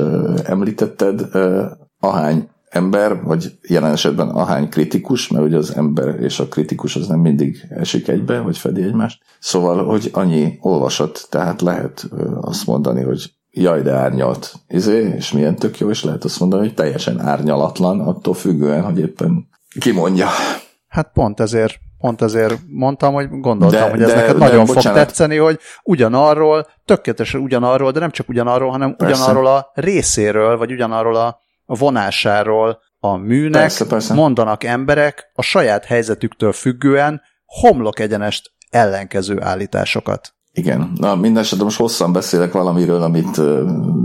említetted, 0.45 1.29
ahány 2.01 2.49
ember, 2.69 3.23
vagy 3.23 3.59
jelen 3.69 3.93
esetben 3.93 4.29
ahány 4.29 4.69
kritikus, 4.69 5.29
mert 5.29 5.45
ugye 5.45 5.57
az 5.57 5.77
ember 5.77 6.21
és 6.21 6.41
a 6.41 6.49
kritikus 6.49 6.97
az 6.97 7.07
nem 7.07 7.21
mindig 7.21 7.67
esik 7.69 8.09
egybe, 8.09 8.41
vagy 8.41 8.59
fedi 8.59 8.83
egymást. 8.83 9.23
Szóval, 9.41 9.85
hogy 9.85 10.11
annyi 10.13 10.59
olvasat, 10.61 11.27
tehát 11.31 11.61
lehet 11.61 12.09
azt 12.41 12.67
mondani, 12.67 13.03
hogy 13.03 13.33
jaj, 13.51 13.83
de 13.83 13.93
árnyalt, 13.93 14.55
izé, 14.69 15.15
és 15.17 15.33
milyen 15.33 15.57
tök 15.57 15.79
jó, 15.79 15.91
és 15.91 16.05
lehet 16.05 16.25
azt 16.25 16.41
mondani, 16.41 16.63
hogy 16.63 16.75
teljesen 16.75 17.21
árnyalatlan, 17.21 18.01
attól 18.01 18.35
függően, 18.35 18.83
hogy 18.83 18.99
éppen 18.99 19.49
ki 19.81 19.91
mondja. 19.91 20.27
Hát 20.89 21.11
pont 21.13 21.41
ezért, 21.41 21.75
pont 22.03 22.23
ezért 22.23 22.55
mondtam, 22.67 23.15
hogy 23.15 23.29
gondoltam, 23.31 23.81
De- 23.81 23.91
hogy 23.91 24.03
ez 24.03 24.09
de- 24.09 24.15
neked 24.15 24.33
de 24.33 24.39
nagyon 24.45 24.67
fog 24.67 24.75
bocsánat. 24.75 24.99
tetszeni, 25.07 25.37
hogy 25.37 25.59
ugyanarról, 25.83 26.67
tökéletesen 26.85 27.41
ugyanarról, 27.41 27.91
de 27.91 28.01
nem 28.01 28.11
csak 28.11 28.29
ugyanarról, 28.29 28.71
hanem 28.71 28.97
Persze. 28.97 29.15
ugyanarról 29.15 29.47
a 29.47 29.71
részéről, 29.75 30.57
vagy 30.57 30.73
ugyanarról 30.73 31.17
a 31.17 31.41
a 31.67 31.75
vonásáról 31.75 32.81
a 32.99 33.17
műnek 33.17 33.61
Persze, 33.61 33.87
persze. 33.87 34.15
mondanak 34.15 34.65
emberek 34.65 35.31
a 35.35 35.43
saját 35.43 35.85
helyzetüktől 35.85 36.53
függően 36.53 37.23
homlok 37.47 37.99
egyenest 37.99 38.53
ellenkező 38.71 39.41
állításokat. 39.43 40.35
Igen, 40.55 40.93
na 40.97 41.17
minden 41.17 41.43
esetre 41.43 41.65
most 41.65 41.79
hosszan 41.79 42.13
beszélek 42.13 42.53
valamiről, 42.53 43.03
amit 43.03 43.41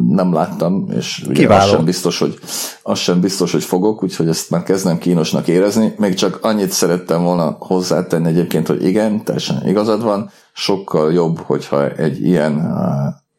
nem 0.08 0.34
láttam, 0.34 0.88
és 0.98 1.24
ugye 1.26 1.34
Kiváló. 1.34 1.64
az 1.64 1.70
sem, 1.70 1.86
biztos, 1.86 2.20
hogy, 2.20 2.39
az 2.84 3.00
sem 3.00 3.20
biztos, 3.22 3.52
hogy 3.52 3.64
fogok, 3.64 4.04
úgyhogy 4.04 4.28
ezt 4.28 4.50
már 4.50 4.64
kezdem 4.64 4.98
kínosnak 4.98 5.48
érezni. 5.48 5.93
Még 5.98 6.14
csak 6.14 6.39
annyit 6.41 6.72
szerettem 6.72 7.24
volna 7.24 7.56
hozzátenni 7.60 8.28
egyébként, 8.28 8.68
hogy 8.68 8.86
igen, 8.86 9.24
teljesen 9.24 9.68
igazad 9.68 10.04
van, 10.04 10.30
sokkal 10.54 11.14
jobb, 11.14 11.39
hogyha 11.39 11.89
egy 11.89 12.26
ilyen 12.26 12.74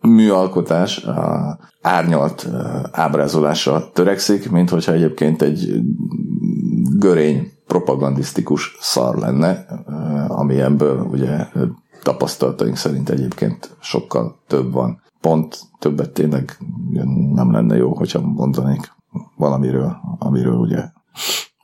műalkotás 0.00 1.06
árnyalt 1.82 2.48
ábrázolásra 2.92 3.90
törekszik, 3.92 4.50
mint 4.50 4.70
hogyha 4.70 4.92
egyébként 4.92 5.42
egy 5.42 5.82
görény 6.98 7.52
propagandisztikus 7.66 8.76
szar 8.80 9.16
lenne, 9.16 9.66
ami 10.28 10.60
ebből 10.60 11.00
ugye 11.12 11.46
tapasztalataink 12.08 12.76
szerint 12.76 13.08
egyébként 13.08 13.76
sokkal 13.80 14.42
több 14.46 14.72
van. 14.72 15.02
Pont 15.20 15.60
többet 15.78 16.10
tényleg 16.10 16.58
nem 17.32 17.52
lenne 17.52 17.76
jó, 17.76 17.94
hogyha 17.94 18.20
mondanék 18.20 18.92
valamiről, 19.36 19.96
amiről 20.18 20.54
ugye 20.54 20.84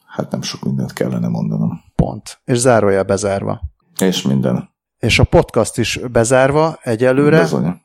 hát 0.07 0.30
nem 0.30 0.42
sok 0.42 0.62
mindent 0.62 0.92
kellene 0.92 1.28
mondanom. 1.28 1.80
Pont. 1.95 2.40
És 2.45 2.59
zárójel 2.59 3.03
bezárva. 3.03 3.61
És 4.01 4.22
minden. 4.22 4.68
És 4.99 5.18
a 5.18 5.24
podcast 5.24 5.78
is 5.78 6.01
bezárva 6.12 6.78
egyelőre. 6.82 7.40
Bizony. 7.40 7.80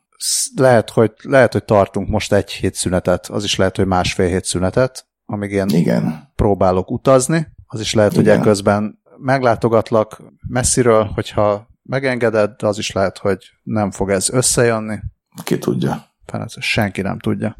Lehet 0.56 0.90
hogy, 0.90 1.12
lehet, 1.22 1.52
hogy 1.52 1.64
tartunk 1.64 2.08
most 2.08 2.32
egy 2.32 2.50
hét 2.50 2.74
szünetet, 2.74 3.26
az 3.26 3.44
is 3.44 3.56
lehet, 3.56 3.76
hogy 3.76 3.86
másfél 3.86 4.28
hét 4.28 4.44
szünetet, 4.44 5.06
amíg 5.26 5.50
én 5.50 5.68
Igen. 5.68 6.32
próbálok 6.34 6.90
utazni, 6.90 7.46
az 7.66 7.80
is 7.80 7.94
lehet, 7.94 8.14
hogy 8.14 8.24
Igen. 8.24 8.40
eközben 8.40 8.98
meglátogatlak 9.16 10.22
messziről, 10.48 11.04
hogyha 11.04 11.68
megengeded, 11.82 12.50
de 12.50 12.66
az 12.66 12.78
is 12.78 12.92
lehet, 12.92 13.18
hogy 13.18 13.38
nem 13.62 13.90
fog 13.90 14.10
ez 14.10 14.30
összejönni. 14.30 14.98
Ki 15.44 15.58
tudja. 15.58 16.04
Ezt 16.32 16.60
senki 16.60 17.00
nem 17.00 17.18
tudja. 17.18 17.56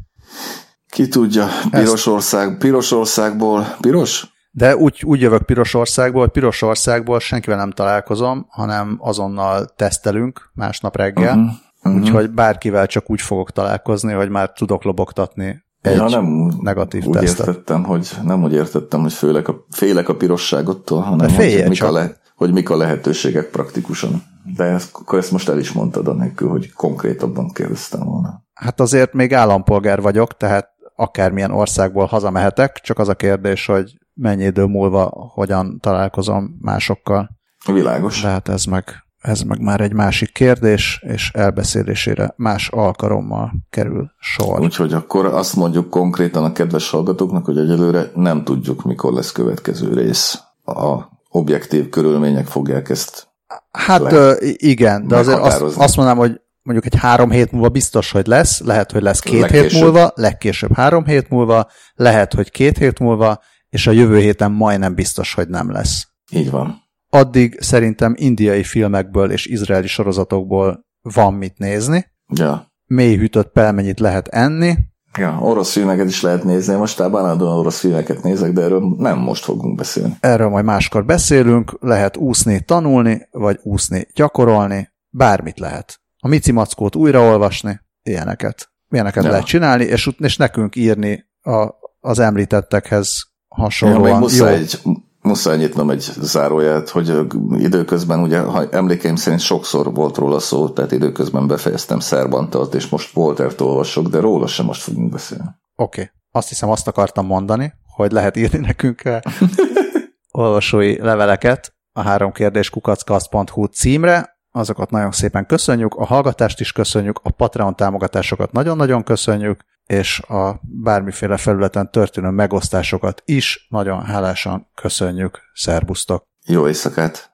Ki 0.89 1.07
tudja. 1.07 1.47
Pirosország, 1.71 2.57
Pirosországból. 2.57 3.75
Piros? 3.79 4.27
De 4.51 4.75
úgy, 4.75 5.01
úgy 5.05 5.21
jövök 5.21 5.45
Pirosországból, 5.45 6.21
hogy 6.21 6.31
Pirosországból 6.31 7.19
senkivel 7.19 7.57
nem 7.57 7.71
találkozom, 7.71 8.45
hanem 8.49 8.97
azonnal 8.99 9.65
tesztelünk 9.75 10.51
másnap 10.53 10.95
reggel. 10.95 11.35
Mhm. 11.35 11.95
úgyhogy 11.95 12.29
bárkivel 12.29 12.87
csak 12.87 13.09
úgy 13.09 13.21
fogok 13.21 13.51
találkozni, 13.51 14.13
hogy 14.13 14.29
már 14.29 14.51
tudok 14.51 14.83
lobogtatni 14.83 15.63
egy 15.81 15.95
ja, 15.95 16.09
nem 16.09 16.51
negatív 16.61 17.05
úgy 17.05 17.17
tesztet. 17.17 17.47
értettem, 17.47 17.83
hogy 17.83 18.09
nem 18.23 18.43
úgy 18.43 18.53
értettem, 18.53 19.01
hogy 19.01 19.13
félek 19.13 19.47
a, 19.47 19.65
félek 19.69 20.09
a 20.09 20.15
pirosságottól, 20.15 21.01
hanem 21.01 21.27
De 21.27 21.33
hogy, 21.33 21.45
mik 21.45 21.69
a 21.69 21.73
csak. 21.73 21.91
le, 21.91 22.15
hogy 22.41 22.53
mik 22.53 22.69
a 22.69 22.77
lehetőségek 22.77 23.49
praktikusan. 23.49 24.23
De 24.55 24.63
ezt, 24.63 24.89
akkor 24.93 25.19
ezt 25.19 25.31
most 25.31 25.49
el 25.49 25.59
is 25.59 25.71
mondtad, 25.71 26.07
anélkül, 26.07 26.49
hogy 26.49 26.73
konkrétabban 26.73 27.51
kérdeztem 27.51 28.03
volna. 28.03 28.43
Hát 28.53 28.79
azért 28.79 29.13
még 29.13 29.33
állampolgár 29.33 30.01
vagyok, 30.01 30.37
tehát 30.37 30.67
akármilyen 30.95 31.51
országból 31.51 32.05
hazamehetek, 32.05 32.79
csak 32.83 32.99
az 32.99 33.07
a 33.07 33.15
kérdés, 33.15 33.65
hogy 33.65 33.97
mennyi 34.13 34.43
idő 34.43 34.65
múlva 34.65 35.31
hogyan 35.33 35.79
találkozom 35.79 36.57
másokkal. 36.61 37.29
Világos. 37.65 38.21
De 38.21 38.27
hát 38.27 38.47
ez 38.47 38.65
meg, 38.65 38.85
ez 39.17 39.41
meg 39.41 39.59
már 39.59 39.81
egy 39.81 39.93
másik 39.93 40.31
kérdés, 40.31 41.03
és 41.07 41.31
elbeszélésére 41.33 42.33
más 42.37 42.69
alkalommal 42.69 43.51
kerül 43.69 44.11
sor. 44.19 44.59
Úgyhogy 44.59 44.93
akkor 44.93 45.25
azt 45.25 45.55
mondjuk 45.55 45.89
konkrétan 45.89 46.43
a 46.43 46.51
kedves 46.51 46.89
hallgatóknak, 46.89 47.45
hogy 47.45 47.57
egyelőre 47.57 48.11
nem 48.15 48.43
tudjuk, 48.43 48.83
mikor 48.83 49.13
lesz 49.13 49.31
következő 49.31 49.93
rész. 49.93 50.39
A 50.65 51.19
objektív 51.31 51.89
körülmények 51.89 52.45
fogják 52.47 52.89
ezt. 52.89 53.27
Hát 53.71 53.99
le- 54.01 54.35
igen, 54.55 55.07
de 55.07 55.15
azért 55.15 55.39
azt, 55.39 55.61
azt 55.61 55.95
mondanám, 55.95 56.17
hogy 56.17 56.41
mondjuk 56.61 56.93
egy 56.93 56.99
három 56.99 57.31
hét 57.31 57.51
múlva 57.51 57.69
biztos, 57.69 58.11
hogy 58.11 58.27
lesz, 58.27 58.59
lehet, 58.59 58.91
hogy 58.91 59.01
lesz 59.01 59.19
két 59.19 59.33
hét 59.33 59.41
Legkésőbb. 59.51 59.81
múlva, 59.81 60.11
legkésőbb 60.15 60.73
három 60.75 61.05
hét 61.05 61.29
múlva, 61.29 61.69
lehet, 61.93 62.33
hogy 62.33 62.51
két 62.51 62.77
hét 62.77 62.99
múlva, 62.99 63.41
és 63.69 63.87
a 63.87 63.91
jövő 63.91 64.19
héten 64.19 64.51
majdnem 64.51 64.95
biztos, 64.95 65.33
hogy 65.33 65.47
nem 65.47 65.71
lesz. 65.71 66.07
Így 66.31 66.51
van. 66.51 66.79
Addig 67.09 67.57
szerintem 67.61 68.13
indiai 68.17 68.63
filmekből 68.63 69.31
és 69.31 69.45
izraeli 69.45 69.87
sorozatokból 69.87 70.85
van 71.01 71.33
mit 71.33 71.57
nézni, 71.57 72.05
Ja. 72.33 72.71
mély 72.85 73.15
hűtött 73.17 73.51
pelmenyit 73.51 73.99
lehet 73.99 74.27
enni, 74.27 74.75
Ja, 75.17 75.37
orosz 75.41 75.71
filmeket 75.71 76.07
is 76.07 76.21
lehet 76.21 76.43
nézni. 76.43 76.75
Mostában 76.75 77.21
állandóan 77.21 77.57
orosz 77.57 77.79
filmeket 77.79 78.23
nézek, 78.23 78.51
de 78.51 78.61
erről 78.61 78.95
nem 78.97 79.17
most 79.17 79.43
fogunk 79.43 79.75
beszélni. 79.75 80.17
erről 80.19 80.49
majd 80.49 80.65
máskor 80.65 81.05
beszélünk, 81.05 81.77
lehet 81.79 82.17
úszni, 82.17 82.61
tanulni, 82.65 83.27
vagy 83.31 83.59
úszni, 83.63 84.07
gyakorolni, 84.13 84.91
bármit 85.09 85.59
lehet. 85.59 85.99
A 86.19 86.27
Mici 86.27 86.51
Mackót 86.51 86.95
újraolvasni, 86.95 87.79
ilyeneket. 88.03 88.71
milyeneket 88.87 89.23
ja. 89.23 89.29
lehet 89.29 89.45
csinálni, 89.45 89.83
és, 89.83 90.09
és 90.17 90.37
nekünk 90.37 90.75
írni 90.75 91.25
a, 91.41 91.69
az 91.99 92.19
említettekhez 92.19 93.29
hasonlóan. 93.47 94.07
Ja, 94.07 94.11
még 94.11 94.21
muszáj, 94.21 94.55
egy, 94.55 94.81
muszáj 95.21 95.57
nyitnom 95.57 95.89
egy 95.89 95.99
záróját, 96.21 96.89
hogy 96.89 97.13
időközben, 97.57 98.19
ugye, 98.19 98.39
ha 98.39 98.69
emlékeim 98.69 99.15
szerint 99.15 99.41
sokszor 99.41 99.93
volt 99.93 100.17
róla 100.17 100.39
szó, 100.39 100.69
tehát 100.69 100.91
időközben 100.91 101.47
befejeztem 101.47 101.99
Szerbantalt, 101.99 102.73
és 102.73 102.89
most 102.89 103.13
Voltert 103.13 103.61
olvasok, 103.61 104.07
de 104.07 104.19
róla 104.19 104.47
sem 104.47 104.65
most 104.65 104.81
fogunk 104.81 105.11
beszélni. 105.11 105.49
Oké. 105.75 106.01
Okay. 106.01 106.13
Azt 106.31 106.49
hiszem, 106.49 106.69
azt 106.69 106.87
akartam 106.87 107.25
mondani, 107.25 107.73
hogy 107.85 108.11
lehet 108.11 108.37
írni 108.37 108.59
nekünk 108.59 109.01
olvasói 110.31 111.01
leveleket 111.01 111.73
a 111.93 112.01
három 112.01 112.31
kérdés 112.31 112.69
kukackasz.hu 112.69 113.65
címre, 113.65 114.39
azokat 114.51 114.89
nagyon 114.89 115.11
szépen 115.11 115.45
köszönjük, 115.45 115.93
a 115.93 116.05
hallgatást 116.05 116.59
is 116.59 116.71
köszönjük, 116.71 117.19
a 117.23 117.29
Patreon 117.29 117.75
támogatásokat 117.75 118.51
nagyon-nagyon 118.51 119.03
köszönjük, 119.03 119.63
és 119.91 120.19
a 120.19 120.59
bármiféle 120.61 121.37
felületen 121.37 121.91
történő 121.91 122.29
megosztásokat 122.29 123.21
is 123.25 123.67
nagyon 123.69 124.03
hálásan 124.03 124.67
köszönjük. 124.75 125.39
Szerbusztok! 125.53 126.27
Jó 126.45 126.67
éjszakát! 126.67 127.30